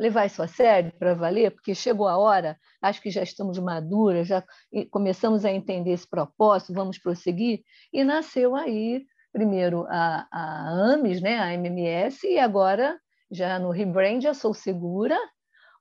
levar 0.00 0.24
isso 0.24 0.42
a 0.42 0.48
sério 0.48 0.90
para 0.98 1.14
valer, 1.14 1.50
porque 1.50 1.74
chegou 1.74 2.08
a 2.08 2.16
hora, 2.16 2.58
acho 2.80 3.02
que 3.02 3.10
já 3.10 3.22
estamos 3.22 3.58
maduras, 3.58 4.26
já 4.26 4.42
começamos 4.90 5.44
a 5.44 5.50
entender 5.50 5.90
esse 5.90 6.08
propósito, 6.08 6.72
vamos 6.72 6.98
prosseguir, 6.98 7.62
e 7.92 8.02
nasceu 8.02 8.56
aí, 8.56 9.04
primeiro, 9.30 9.84
a, 9.90 10.26
a 10.32 10.92
AMES, 10.94 11.20
né, 11.20 11.38
a 11.38 11.52
MMS, 11.52 12.26
e 12.26 12.38
agora, 12.38 12.98
já 13.30 13.58
no 13.58 13.70
rebrand, 13.70 14.24
a 14.26 14.32
Sou 14.32 14.54
Segura, 14.54 15.18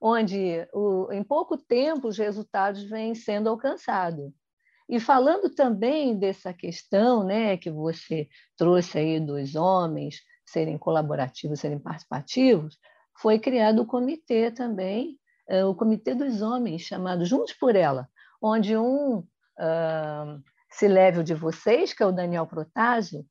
onde 0.02 0.68
o, 0.74 1.10
em 1.14 1.24
pouco 1.24 1.58
tempo 1.58 2.10
os 2.10 2.18
resultados 2.18 2.84
vêm 2.84 3.16
sendo 3.16 3.48
alcançados. 3.48 4.34
E 4.90 5.00
falando 5.00 5.50
também 5.50 6.18
dessa 6.18 6.54
questão 6.54 7.24
né, 7.24 7.56
que 7.56 7.72
você 7.72 8.28
trouxe 8.58 8.98
aí 8.98 9.20
dos 9.20 9.56
homens 9.56 10.18
serem 10.46 10.78
colaborativos, 10.78 11.60
serem 11.62 11.80
participativos, 11.80 12.78
foi 13.22 13.38
criado 13.38 13.82
o 13.82 13.86
comitê 13.86 14.50
também, 14.50 15.20
é, 15.48 15.66
o 15.66 15.76
Comitê 15.76 16.14
dos 16.14 16.42
Homens, 16.42 16.84
chamado 16.84 17.26
Juntos 17.26 17.54
por 17.54 17.76
Ela, 17.76 18.08
onde 18.42 18.78
um 18.78 19.18
uh, 19.18 20.42
se 20.70 20.88
leve 20.88 21.24
de 21.24 21.34
vocês, 21.34 21.92
que 21.92 22.04
é 22.04 22.06
o 22.06 22.12
Daniel 22.12 22.46
Protásio, 22.46 23.26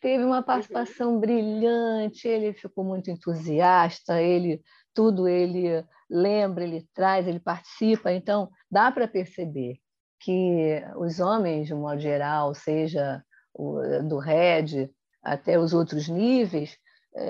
teve 0.00 0.22
uma 0.22 0.42
participação 0.42 1.14
uhum. 1.14 1.20
brilhante, 1.20 2.28
ele 2.28 2.52
ficou 2.52 2.84
muito 2.84 3.10
entusiasta, 3.10 4.20
ele 4.20 4.62
tudo 4.92 5.26
ele 5.26 5.84
lembra, 6.08 6.62
ele 6.62 6.86
traz, 6.94 7.26
ele 7.26 7.40
participa, 7.40 8.12
então 8.12 8.50
dá 8.70 8.92
para 8.92 9.08
perceber 9.08 9.78
que 10.20 10.82
os 10.96 11.18
homens, 11.18 11.66
de 11.66 11.74
um 11.74 11.80
modo 11.80 11.98
geral, 11.98 12.54
seja 12.54 13.24
o, 13.52 13.80
do 14.06 14.18
RED 14.18 14.90
até 15.22 15.58
os 15.58 15.72
outros 15.72 16.08
níveis, 16.08 16.76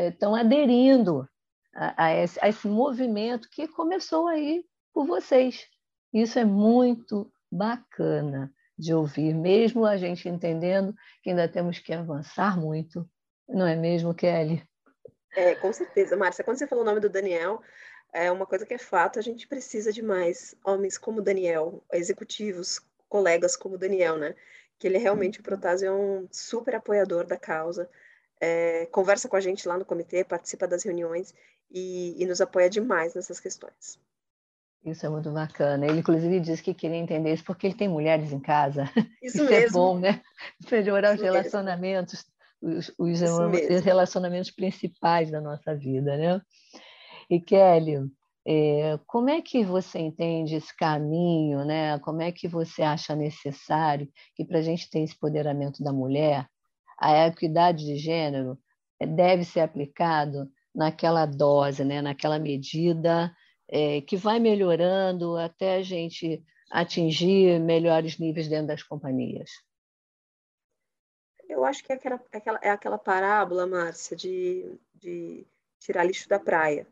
estão 0.09 0.35
aderindo 0.35 1.27
a, 1.75 2.15
esse, 2.15 2.39
a 2.43 2.49
esse 2.49 2.67
movimento 2.69 3.49
que 3.51 3.69
começou 3.69 4.29
aí 4.29 4.65
por 4.93 5.07
vocês. 5.07 5.67
Isso 6.13 6.39
é 6.39 6.45
muito 6.45 7.31
bacana 7.51 8.53
de 8.79 8.93
ouvir, 8.93 9.35
mesmo 9.35 9.85
a 9.85 9.97
gente 9.97 10.29
entendendo 10.29 10.95
que 11.23 11.31
ainda 11.31 11.49
temos 11.49 11.79
que 11.79 11.93
avançar 11.93 12.59
muito, 12.59 13.09
não 13.49 13.67
é 13.67 13.77
mesmo, 13.77 14.15
Kelly? 14.15 14.67
É, 15.37 15.55
com 15.55 15.73
certeza, 15.73 16.17
Márcia. 16.17 16.45
Quando 16.45 16.59
você 16.59 16.67
falou 16.67 16.83
o 16.83 16.87
nome 16.87 17.01
do 17.01 17.09
Daniel, 17.09 17.61
é 18.13 18.31
uma 18.31 18.47
coisa 18.47 18.65
que 18.65 18.75
é 18.75 18.79
fato, 18.79 19.19
a 19.19 19.23
gente 19.23 19.47
precisa 19.47 19.93
de 19.93 20.03
mais 20.03 20.55
homens 20.65 20.97
como 20.97 21.21
Daniel, 21.21 21.85
executivos, 21.93 22.81
colegas 23.09 23.57
como 23.57 23.79
Daniel, 23.79 24.17
né? 24.17 24.35
Que 24.79 24.87
ele 24.87 24.99
realmente, 24.99 25.41
o 25.41 25.43
Protásio, 25.43 25.89
é 25.89 25.93
um 25.93 26.29
super 26.31 26.77
apoiador 26.77 27.27
da 27.27 27.37
causa, 27.37 27.89
é, 28.45 28.87
conversa 28.87 29.27
com 29.27 29.37
a 29.37 29.41
gente 29.41 29.67
lá 29.67 29.79
no 29.79 29.87
comitê, 29.87 30.23
participa 30.23 30.69
das 30.69 30.83
reuniões 30.83 31.35
e, 31.71 32.15
e 32.23 32.27
nos 32.27 32.43
apoia 32.43 32.69
demais 32.69 33.15
nessas 33.15 33.41
questões. 33.41 33.99
Isso 34.85 35.07
é 35.07 35.09
muito 35.09 35.31
bacana. 35.31 35.87
Ele, 35.87 36.01
inclusive, 36.01 36.41
disse 36.41 36.63
que 36.63 36.75
queria 36.75 36.99
entender 36.99 37.33
isso 37.33 37.45
porque 37.45 37.67
ele 37.67 37.75
tem 37.75 37.89
mulheres 37.89 38.33
em 38.33 38.41
casa. 38.41 38.85
Isso, 39.23 39.39
isso 39.41 39.43
é 39.45 39.61
mesmo. 39.61 39.67
é 39.67 39.71
bom, 39.71 39.99
né? 39.99 40.21
Melhorar 40.71 41.15
isso 41.15 41.23
os 41.23 41.23
relacionamentos, 41.23 42.27
os, 42.61 42.93
os, 42.99 43.23
os, 43.23 43.83
relacionamentos 43.83 44.51
principais 44.51 45.31
da 45.31 45.41
nossa 45.41 45.75
vida, 45.75 46.19
né? 46.19 46.43
E 47.31 47.41
Kelly, 47.41 47.97
é, 48.47 48.99
como 49.07 49.31
é 49.31 49.41
que 49.41 49.65
você 49.65 49.99
entende 50.01 50.57
esse 50.57 50.77
caminho, 50.77 51.65
né? 51.65 51.99
Como 52.01 52.21
é 52.21 52.31
que 52.31 52.47
você 52.47 52.83
acha 52.83 53.17
necessário 53.17 54.07
que 54.37 54.45
para 54.45 54.59
a 54.59 54.63
gente 54.63 54.91
ter 54.91 55.01
esse 55.01 55.15
empoderamento 55.15 55.83
da 55.83 55.95
mulher, 55.95 56.47
a 56.99 57.27
equidade 57.27 57.85
de 57.85 57.97
gênero 57.97 58.59
deve 59.01 59.45
ser 59.45 59.61
aplicado 59.61 60.51
naquela 60.75 61.27
dose, 61.27 61.85
né? 61.85 62.03
Naquela 62.03 62.39
medida 62.39 63.35
é, 63.69 64.01
que 64.01 64.17
vai 64.17 64.39
melhorando 64.39 65.37
até 65.37 65.77
a 65.77 65.83
gente 65.83 66.43
atingir 66.71 67.61
melhores 67.61 68.19
níveis 68.19 68.49
dentro 68.49 68.69
das 68.69 68.83
companhias? 68.83 69.51
Eu 71.49 71.65
acho 71.65 71.85
que 71.85 71.93
é 71.93 71.97
aquela, 71.97 72.21
aquela, 72.33 72.59
é 72.63 72.71
aquela 72.71 72.99
parábola, 72.99 73.67
Márcia, 73.67 74.17
de, 74.17 74.79
de 74.95 75.47
tirar 75.79 76.05
lixo 76.05 76.29
da 76.29 76.39
praia. 76.39 76.87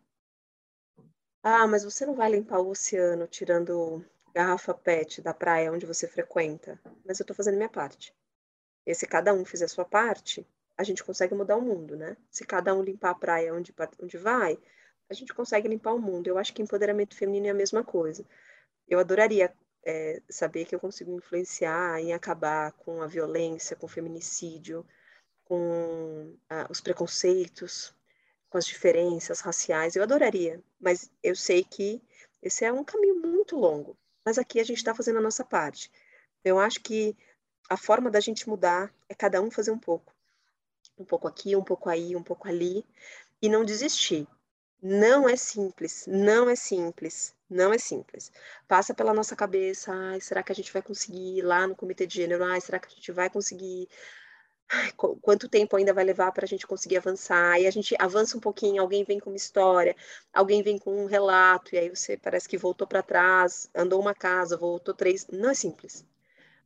Ah, 1.42 1.66
mas 1.66 1.82
você 1.82 2.06
não 2.06 2.14
vai 2.14 2.30
limpar 2.30 2.60
o 2.60 2.68
oceano 2.68 3.26
tirando 3.26 4.04
garrafa 4.32 4.72
PET 4.72 5.20
da 5.20 5.34
praia 5.34 5.72
onde 5.72 5.86
você 5.86 6.06
frequenta. 6.06 6.78
Mas 7.04 7.18
eu 7.18 7.24
estou 7.24 7.34
fazendo 7.34 7.56
minha 7.56 7.68
parte. 7.68 8.14
E 8.86 8.94
se 8.94 9.06
cada 9.06 9.32
um 9.32 9.44
fizer 9.44 9.66
a 9.66 9.68
sua 9.68 9.84
parte, 9.84 10.46
a 10.76 10.82
gente 10.82 11.04
consegue 11.04 11.34
mudar 11.34 11.56
o 11.56 11.62
mundo, 11.62 11.96
né? 11.96 12.16
Se 12.30 12.44
cada 12.44 12.74
um 12.74 12.82
limpar 12.82 13.10
a 13.10 13.14
praia 13.14 13.54
onde, 13.54 13.74
onde 14.00 14.18
vai, 14.18 14.58
a 15.08 15.14
gente 15.14 15.34
consegue 15.34 15.68
limpar 15.68 15.92
o 15.92 16.00
mundo. 16.00 16.26
Eu 16.26 16.38
acho 16.38 16.52
que 16.52 16.62
empoderamento 16.62 17.16
feminino 17.16 17.46
é 17.46 17.50
a 17.50 17.54
mesma 17.54 17.84
coisa. 17.84 18.24
Eu 18.88 18.98
adoraria 18.98 19.52
é, 19.84 20.22
saber 20.28 20.64
que 20.64 20.74
eu 20.74 20.80
consigo 20.80 21.16
influenciar 21.16 22.00
em 22.00 22.12
acabar 22.12 22.72
com 22.72 23.02
a 23.02 23.06
violência, 23.06 23.76
com 23.76 23.86
o 23.86 23.88
feminicídio, 23.88 24.86
com 25.44 26.36
ah, 26.48 26.66
os 26.70 26.80
preconceitos, 26.80 27.94
com 28.48 28.58
as 28.58 28.64
diferenças 28.64 29.40
raciais. 29.40 29.96
Eu 29.96 30.02
adoraria, 30.02 30.62
mas 30.80 31.10
eu 31.22 31.34
sei 31.36 31.64
que 31.64 32.02
esse 32.42 32.64
é 32.64 32.72
um 32.72 32.84
caminho 32.84 33.20
muito 33.20 33.56
longo. 33.56 33.96
Mas 34.24 34.38
aqui 34.38 34.60
a 34.60 34.64
gente 34.64 34.78
está 34.78 34.94
fazendo 34.94 35.18
a 35.18 35.22
nossa 35.22 35.44
parte. 35.44 35.90
Eu 36.44 36.58
acho 36.58 36.80
que 36.80 37.16
a 37.72 37.76
forma 37.76 38.10
da 38.10 38.20
gente 38.20 38.46
mudar 38.48 38.92
é 39.08 39.14
cada 39.14 39.40
um 39.40 39.50
fazer 39.50 39.70
um 39.70 39.78
pouco. 39.78 40.12
Um 40.98 41.06
pouco 41.06 41.26
aqui, 41.26 41.56
um 41.56 41.64
pouco 41.64 41.88
aí, 41.88 42.14
um 42.14 42.22
pouco 42.22 42.46
ali. 42.46 42.84
E 43.40 43.48
não 43.48 43.64
desistir. 43.64 44.28
Não 44.82 45.26
é 45.26 45.36
simples, 45.36 46.04
não 46.06 46.50
é 46.50 46.56
simples, 46.56 47.34
não 47.48 47.72
é 47.72 47.78
simples. 47.78 48.30
Passa 48.68 48.92
pela 48.92 49.14
nossa 49.14 49.34
cabeça, 49.34 49.90
ai, 49.90 50.20
será 50.20 50.42
que 50.42 50.52
a 50.52 50.54
gente 50.54 50.72
vai 50.72 50.82
conseguir 50.82 51.38
ir 51.38 51.42
lá 51.42 51.66
no 51.66 51.74
comitê 51.74 52.06
de 52.06 52.16
gênero? 52.16 52.44
Ai, 52.44 52.60
será 52.60 52.78
que 52.78 52.88
a 52.88 52.90
gente 52.90 53.10
vai 53.12 53.30
conseguir? 53.30 53.88
Ai, 54.68 54.92
quanto 55.22 55.48
tempo 55.48 55.76
ainda 55.76 55.94
vai 55.94 56.04
levar 56.04 56.32
para 56.32 56.44
a 56.44 56.48
gente 56.48 56.66
conseguir 56.66 56.98
avançar? 56.98 57.58
E 57.60 57.66
a 57.66 57.70
gente 57.70 57.94
avança 57.98 58.36
um 58.36 58.40
pouquinho, 58.40 58.82
alguém 58.82 59.04
vem 59.04 59.20
com 59.20 59.30
uma 59.30 59.36
história, 59.36 59.96
alguém 60.32 60.62
vem 60.62 60.78
com 60.78 61.04
um 61.04 61.06
relato, 61.06 61.74
e 61.74 61.78
aí 61.78 61.88
você 61.88 62.16
parece 62.18 62.48
que 62.48 62.58
voltou 62.58 62.86
para 62.86 63.02
trás, 63.02 63.70
andou 63.74 64.00
uma 64.00 64.14
casa, 64.14 64.56
voltou 64.56 64.92
três. 64.94 65.26
Não 65.28 65.50
é 65.50 65.54
simples. 65.54 66.04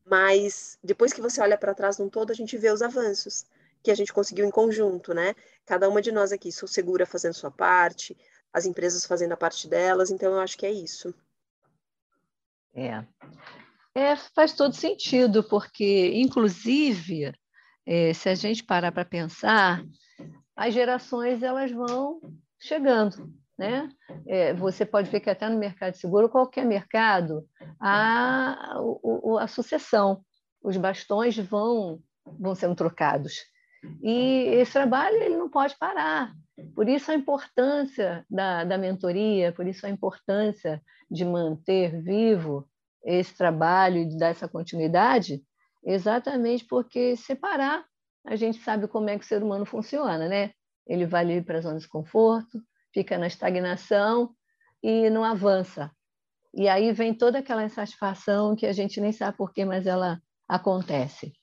Mas 0.09 0.79
depois 0.83 1.13
que 1.13 1.21
você 1.21 1.41
olha 1.41 1.59
para 1.59 1.75
trás 1.75 1.99
num 1.99 2.09
todo, 2.09 2.31
a 2.31 2.35
gente 2.35 2.57
vê 2.57 2.71
os 2.71 2.81
avanços 2.81 3.45
que 3.83 3.91
a 3.91 3.95
gente 3.95 4.13
conseguiu 4.13 4.47
em 4.47 4.51
conjunto, 4.51 5.13
né? 5.13 5.35
Cada 5.65 5.89
uma 5.89 6.01
de 6.01 6.13
nós 6.13 6.33
aqui, 6.33 6.53
sou 6.53 6.69
segura 6.69 7.05
fazendo 7.05 7.35
sua 7.35 7.51
parte, 7.51 8.17
as 8.53 8.67
empresas 8.67 9.05
fazendo 9.05 9.33
a 9.33 9.37
parte 9.37 9.69
delas, 9.69 10.11
então 10.11 10.33
eu 10.33 10.41
acho 10.41 10.57
que 10.57 10.65
é 10.65 10.73
isso. 10.73 11.15
É. 12.75 13.05
é 13.95 14.17
faz 14.17 14.55
todo 14.55 14.75
sentido, 14.75 15.43
porque, 15.43 16.13
inclusive, 16.15 17.33
é, 17.85 18.13
se 18.13 18.29
a 18.29 18.35
gente 18.35 18.65
parar 18.65 18.93
para 18.93 19.05
pensar, 19.05 19.85
as 20.55 20.73
gerações 20.73 21.43
elas 21.43 21.71
vão 21.71 22.21
chegando, 22.59 23.33
né? 23.59 23.89
É, 24.27 24.53
você 24.55 24.85
pode 24.85 25.11
ver 25.11 25.21
que 25.21 25.31
até 25.31 25.49
no 25.49 25.59
mercado 25.59 25.95
seguro, 25.97 26.29
qualquer 26.29 26.65
mercado, 26.65 27.47
há 27.81 28.77
a, 29.39 29.45
a 29.45 29.49
sucessão, 29.49 30.21
os 30.63 30.77
bastões 30.77 31.37
vão, 31.39 32.01
vão 32.25 32.55
sendo 32.55 32.75
trocados. 32.75 33.35
E 34.03 34.45
esse 34.55 34.73
trabalho 34.73 35.17
ele 35.17 35.37
não 35.37 35.49
pode 35.49 35.77
parar. 35.79 36.33
Por 36.75 36.89
isso 36.89 37.11
a 37.11 37.15
importância 37.15 38.25
da, 38.29 38.65
da 38.65 38.79
mentoria, 38.79 39.53
por 39.53 39.67
isso 39.67 39.87
a 39.87 39.91
importância 39.91 40.83
de 41.11 41.25
manter 41.25 42.03
vivo 42.03 42.69
esse 43.05 43.37
trabalho 43.37 43.99
e 43.99 44.09
de 44.09 44.19
dar 44.19 44.29
essa 44.29 44.49
continuidade, 44.49 45.43
exatamente 45.85 46.65
porque 46.65 47.17
separar, 47.17 47.85
a 48.27 48.35
gente 48.35 48.59
sabe 48.59 48.89
como 48.89 49.09
é 49.09 49.17
que 49.17 49.25
o 49.25 49.29
ser 49.29 49.43
humano 49.43 49.65
funciona, 49.65 50.29
né? 50.29 50.51
Ele 50.87 51.07
vai 51.07 51.23
ali 51.23 51.43
para 51.43 51.59
a 51.59 51.61
zona 51.61 51.79
de 51.79 51.89
conforto, 51.89 52.61
fica 52.97 53.19
na 53.19 53.27
estagnação 53.27 54.31
e 54.83 55.11
não 55.11 55.23
avança. 55.23 55.91
E 56.55 56.67
aí 56.67 56.93
vem 56.93 57.13
toda 57.13 57.41
aquela 57.41 57.63
insatisfação 57.63 58.57
que 58.57 58.65
a 58.65 58.73
gente 58.73 59.03
nem 59.03 59.13
sabe 59.13 59.37
por 59.37 59.53
quê, 59.53 59.67
mas 59.67 59.87
ela 59.87 60.19
acontece. 60.49 61.35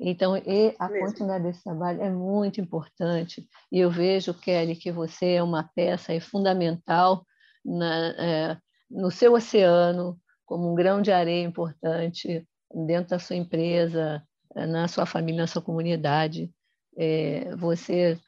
Então, 0.00 0.34
a 0.34 0.88
Mesmo. 0.88 1.06
continuidade 1.06 1.44
desse 1.44 1.62
trabalho 1.62 2.00
é 2.00 2.10
muito 2.10 2.58
importante. 2.58 3.46
E 3.70 3.80
eu 3.80 3.90
vejo, 3.90 4.32
Kelly, 4.32 4.76
que 4.76 4.90
você 4.90 5.34
é 5.34 5.42
uma 5.42 5.62
peça 5.74 6.18
fundamental 6.20 7.26
na, 7.62 8.08
é, 8.18 8.58
no 8.90 9.10
seu 9.10 9.34
oceano, 9.34 10.18
como 10.46 10.72
um 10.72 10.74
grão 10.74 11.02
de 11.02 11.12
areia 11.12 11.44
importante 11.44 12.48
dentro 12.86 13.10
da 13.10 13.18
sua 13.18 13.36
empresa, 13.36 14.26
na 14.54 14.88
sua 14.88 15.04
família, 15.04 15.42
na 15.42 15.46
sua 15.46 15.60
comunidade. 15.60 16.50
É, 16.96 17.54
você, 17.56 18.18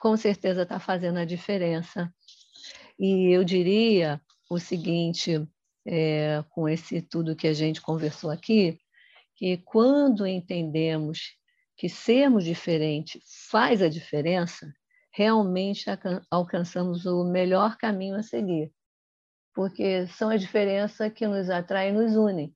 com 0.00 0.16
certeza, 0.16 0.62
está 0.62 0.80
fazendo 0.80 1.18
a 1.18 1.26
diferença. 1.26 2.12
E 2.98 3.30
eu 3.30 3.44
diria 3.44 4.20
o 4.48 4.58
seguinte, 4.58 5.46
é, 5.86 6.42
com 6.48 6.66
esse 6.68 7.02
tudo 7.02 7.36
que 7.36 7.46
a 7.46 7.52
gente 7.52 7.82
conversou 7.82 8.30
aqui, 8.30 8.80
que 9.36 9.58
quando 9.58 10.26
entendemos 10.26 11.36
que 11.76 11.88
sermos 11.88 12.44
diferentes 12.44 13.22
faz 13.50 13.82
a 13.82 13.88
diferença, 13.88 14.72
realmente 15.12 15.84
alcançamos 16.30 17.04
o 17.04 17.24
melhor 17.24 17.76
caminho 17.76 18.16
a 18.16 18.22
seguir. 18.22 18.72
Porque 19.54 20.06
são 20.08 20.30
as 20.30 20.40
diferenças 20.40 21.12
que 21.12 21.26
nos 21.26 21.50
atraem 21.50 21.90
e 21.90 21.96
nos 21.96 22.16
unem. 22.16 22.54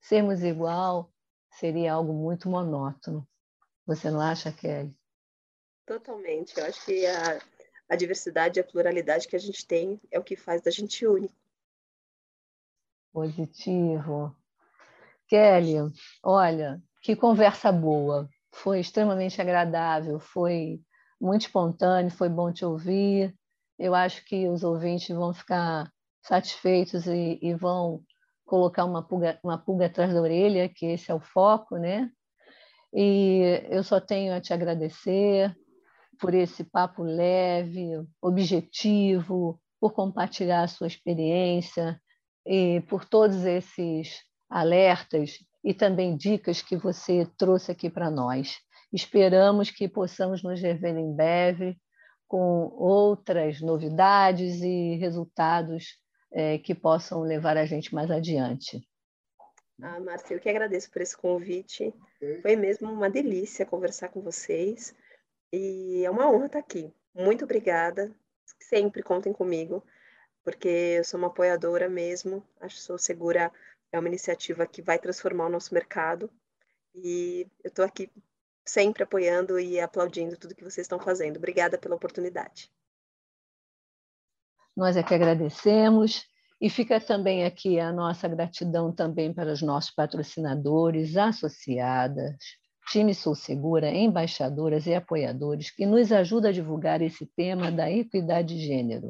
Sermos 0.00 0.42
igual 0.42 1.12
seria 1.50 1.92
algo 1.92 2.14
muito 2.14 2.48
monótono. 2.48 3.26
Você 3.86 4.10
não 4.10 4.20
acha, 4.20 4.50
Kelly? 4.52 4.96
Totalmente. 5.86 6.58
Eu 6.58 6.66
acho 6.66 6.84
que 6.84 7.06
a, 7.06 7.40
a 7.88 7.96
diversidade 7.96 8.58
e 8.58 8.60
a 8.60 8.64
pluralidade 8.64 9.28
que 9.28 9.36
a 9.36 9.38
gente 9.38 9.64
tem 9.64 10.00
é 10.10 10.18
o 10.18 10.24
que 10.24 10.34
faz 10.34 10.60
da 10.60 10.70
gente 10.70 11.06
único. 11.06 11.34
Positivo. 13.12 14.36
Kelly, 15.28 15.76
olha, 16.22 16.82
que 17.00 17.14
conversa 17.14 17.70
boa. 17.70 18.28
Foi 18.52 18.80
extremamente 18.80 19.40
agradável, 19.40 20.18
foi 20.18 20.80
muito 21.20 21.42
espontâneo, 21.42 22.10
foi 22.10 22.28
bom 22.28 22.52
te 22.52 22.64
ouvir. 22.64 23.34
Eu 23.78 23.94
acho 23.94 24.24
que 24.24 24.48
os 24.48 24.64
ouvintes 24.64 25.14
vão 25.14 25.32
ficar 25.32 25.90
satisfeitos 26.22 27.06
e, 27.06 27.38
e 27.40 27.54
vão 27.54 28.02
colocar 28.44 28.84
uma 28.84 29.06
pulga, 29.06 29.38
uma 29.42 29.58
pulga 29.58 29.86
atrás 29.86 30.12
da 30.12 30.20
orelha, 30.20 30.68
que 30.68 30.86
esse 30.86 31.10
é 31.10 31.14
o 31.14 31.20
foco, 31.20 31.76
né? 31.76 32.10
E 32.92 33.66
eu 33.70 33.82
só 33.84 34.00
tenho 34.00 34.34
a 34.34 34.40
te 34.40 34.52
agradecer 34.52 35.54
por 36.18 36.34
esse 36.34 36.64
papo 36.64 37.02
leve, 37.02 38.06
objetivo, 38.20 39.60
por 39.80 39.92
compartilhar 39.92 40.62
a 40.62 40.68
sua 40.68 40.86
experiência 40.86 42.00
e 42.46 42.80
por 42.88 43.04
todos 43.04 43.44
esses 43.44 44.22
alertas 44.48 45.38
e 45.64 45.74
também 45.74 46.16
dicas 46.16 46.62
que 46.62 46.76
você 46.76 47.26
trouxe 47.36 47.72
aqui 47.72 47.90
para 47.90 48.10
nós. 48.10 48.58
Esperamos 48.92 49.70
que 49.70 49.88
possamos 49.88 50.42
nos 50.42 50.60
rever 50.60 50.96
em 50.96 51.14
breve 51.14 51.76
com 52.28 52.72
outras 52.76 53.60
novidades 53.60 54.62
e 54.62 54.96
resultados 54.96 55.98
é, 56.32 56.58
que 56.58 56.74
possam 56.74 57.20
levar 57.22 57.56
a 57.56 57.66
gente 57.66 57.94
mais 57.94 58.10
adiante. 58.10 58.80
Ah, 59.82 60.00
Márcia, 60.00 60.34
eu 60.34 60.40
que 60.40 60.48
agradeço 60.48 60.90
por 60.90 61.02
esse 61.02 61.16
convite. 61.16 61.92
Foi 62.42 62.56
mesmo 62.56 62.90
uma 62.90 63.10
delícia 63.10 63.66
conversar 63.66 64.08
com 64.08 64.22
vocês 64.22 64.94
e 65.52 66.04
é 66.04 66.10
uma 66.10 66.30
honra 66.30 66.46
estar 66.46 66.58
aqui. 66.58 66.92
Muito 67.14 67.44
obrigada. 67.44 68.14
Sempre 68.60 69.02
contem 69.02 69.32
comigo, 69.32 69.84
porque 70.44 70.68
eu 70.68 71.04
sou 71.04 71.18
uma 71.18 71.28
apoiadora 71.28 71.88
mesmo. 71.88 72.46
Acho 72.60 72.76
que 72.76 72.82
sou 72.82 72.98
segura 72.98 73.52
é 73.92 73.98
uma 73.98 74.08
iniciativa 74.08 74.66
que 74.66 74.82
vai 74.82 74.98
transformar 74.98 75.46
o 75.46 75.50
nosso 75.50 75.72
mercado 75.72 76.30
e 76.94 77.46
eu 77.62 77.68
estou 77.68 77.84
aqui 77.84 78.10
sempre 78.64 79.02
apoiando 79.02 79.60
e 79.60 79.80
aplaudindo 79.80 80.36
tudo 80.36 80.54
que 80.54 80.64
vocês 80.64 80.84
estão 80.84 80.98
fazendo. 80.98 81.36
Obrigada 81.36 81.78
pela 81.78 81.94
oportunidade. 81.94 82.70
Nós 84.76 84.96
é 84.96 85.02
que 85.02 85.14
agradecemos 85.14 86.26
E 86.60 86.70
fica 86.70 87.00
também 87.00 87.44
aqui 87.44 87.78
a 87.78 87.92
nossa 87.92 88.26
gratidão 88.28 88.92
também 88.92 89.32
para 89.32 89.52
os 89.52 89.60
nossos 89.60 89.90
patrocinadores, 89.90 91.16
associadas, 91.16 92.34
time 92.88 93.14
Sou 93.14 93.34
Segura, 93.34 93.90
embaixadoras 93.90 94.86
e 94.86 94.94
apoiadores 94.94 95.70
que 95.70 95.84
nos 95.84 96.12
ajudam 96.12 96.50
a 96.50 96.52
divulgar 96.52 97.02
esse 97.02 97.26
tema 97.26 97.70
da 97.70 97.90
equidade 97.90 98.54
de 98.54 98.64
gênero. 98.64 99.08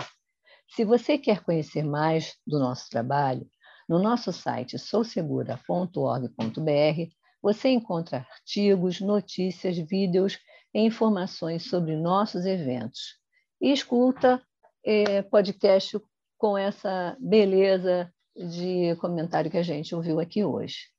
Se 0.69 0.85
você 0.85 1.19
quer 1.19 1.45
conhecer 1.45 1.83
mais 1.83 2.35
do 2.47 2.59
nosso 2.59 2.89
trabalho, 2.91 3.47
no 3.89 3.99
nosso 3.99 4.33
site 4.33 4.79
sousegura.org.br 4.79 7.15
você 7.43 7.69
encontra 7.69 8.19
artigos, 8.19 9.01
notícias, 9.01 9.79
vídeos 9.79 10.39
e 10.75 10.81
informações 10.81 11.69
sobre 11.69 11.97
nossos 11.97 12.45
eventos. 12.45 13.19
E 13.61 13.73
escuta 13.73 14.43
eh, 14.85 15.23
podcast 15.23 16.01
com 16.37 16.59
essa 16.59 17.17
beleza 17.21 18.13
de 18.35 18.97
comentário 18.97 19.51
que 19.51 19.59
a 19.59 19.63
gente 19.63 19.95
ouviu 19.95 20.19
aqui 20.19 20.45
hoje. 20.45 20.96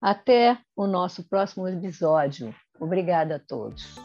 Até 0.00 0.58
o 0.76 0.86
nosso 0.86 1.28
próximo 1.28 1.66
episódio. 1.68 2.54
Obrigada 2.78 3.36
a 3.36 3.38
todos. 3.38 3.96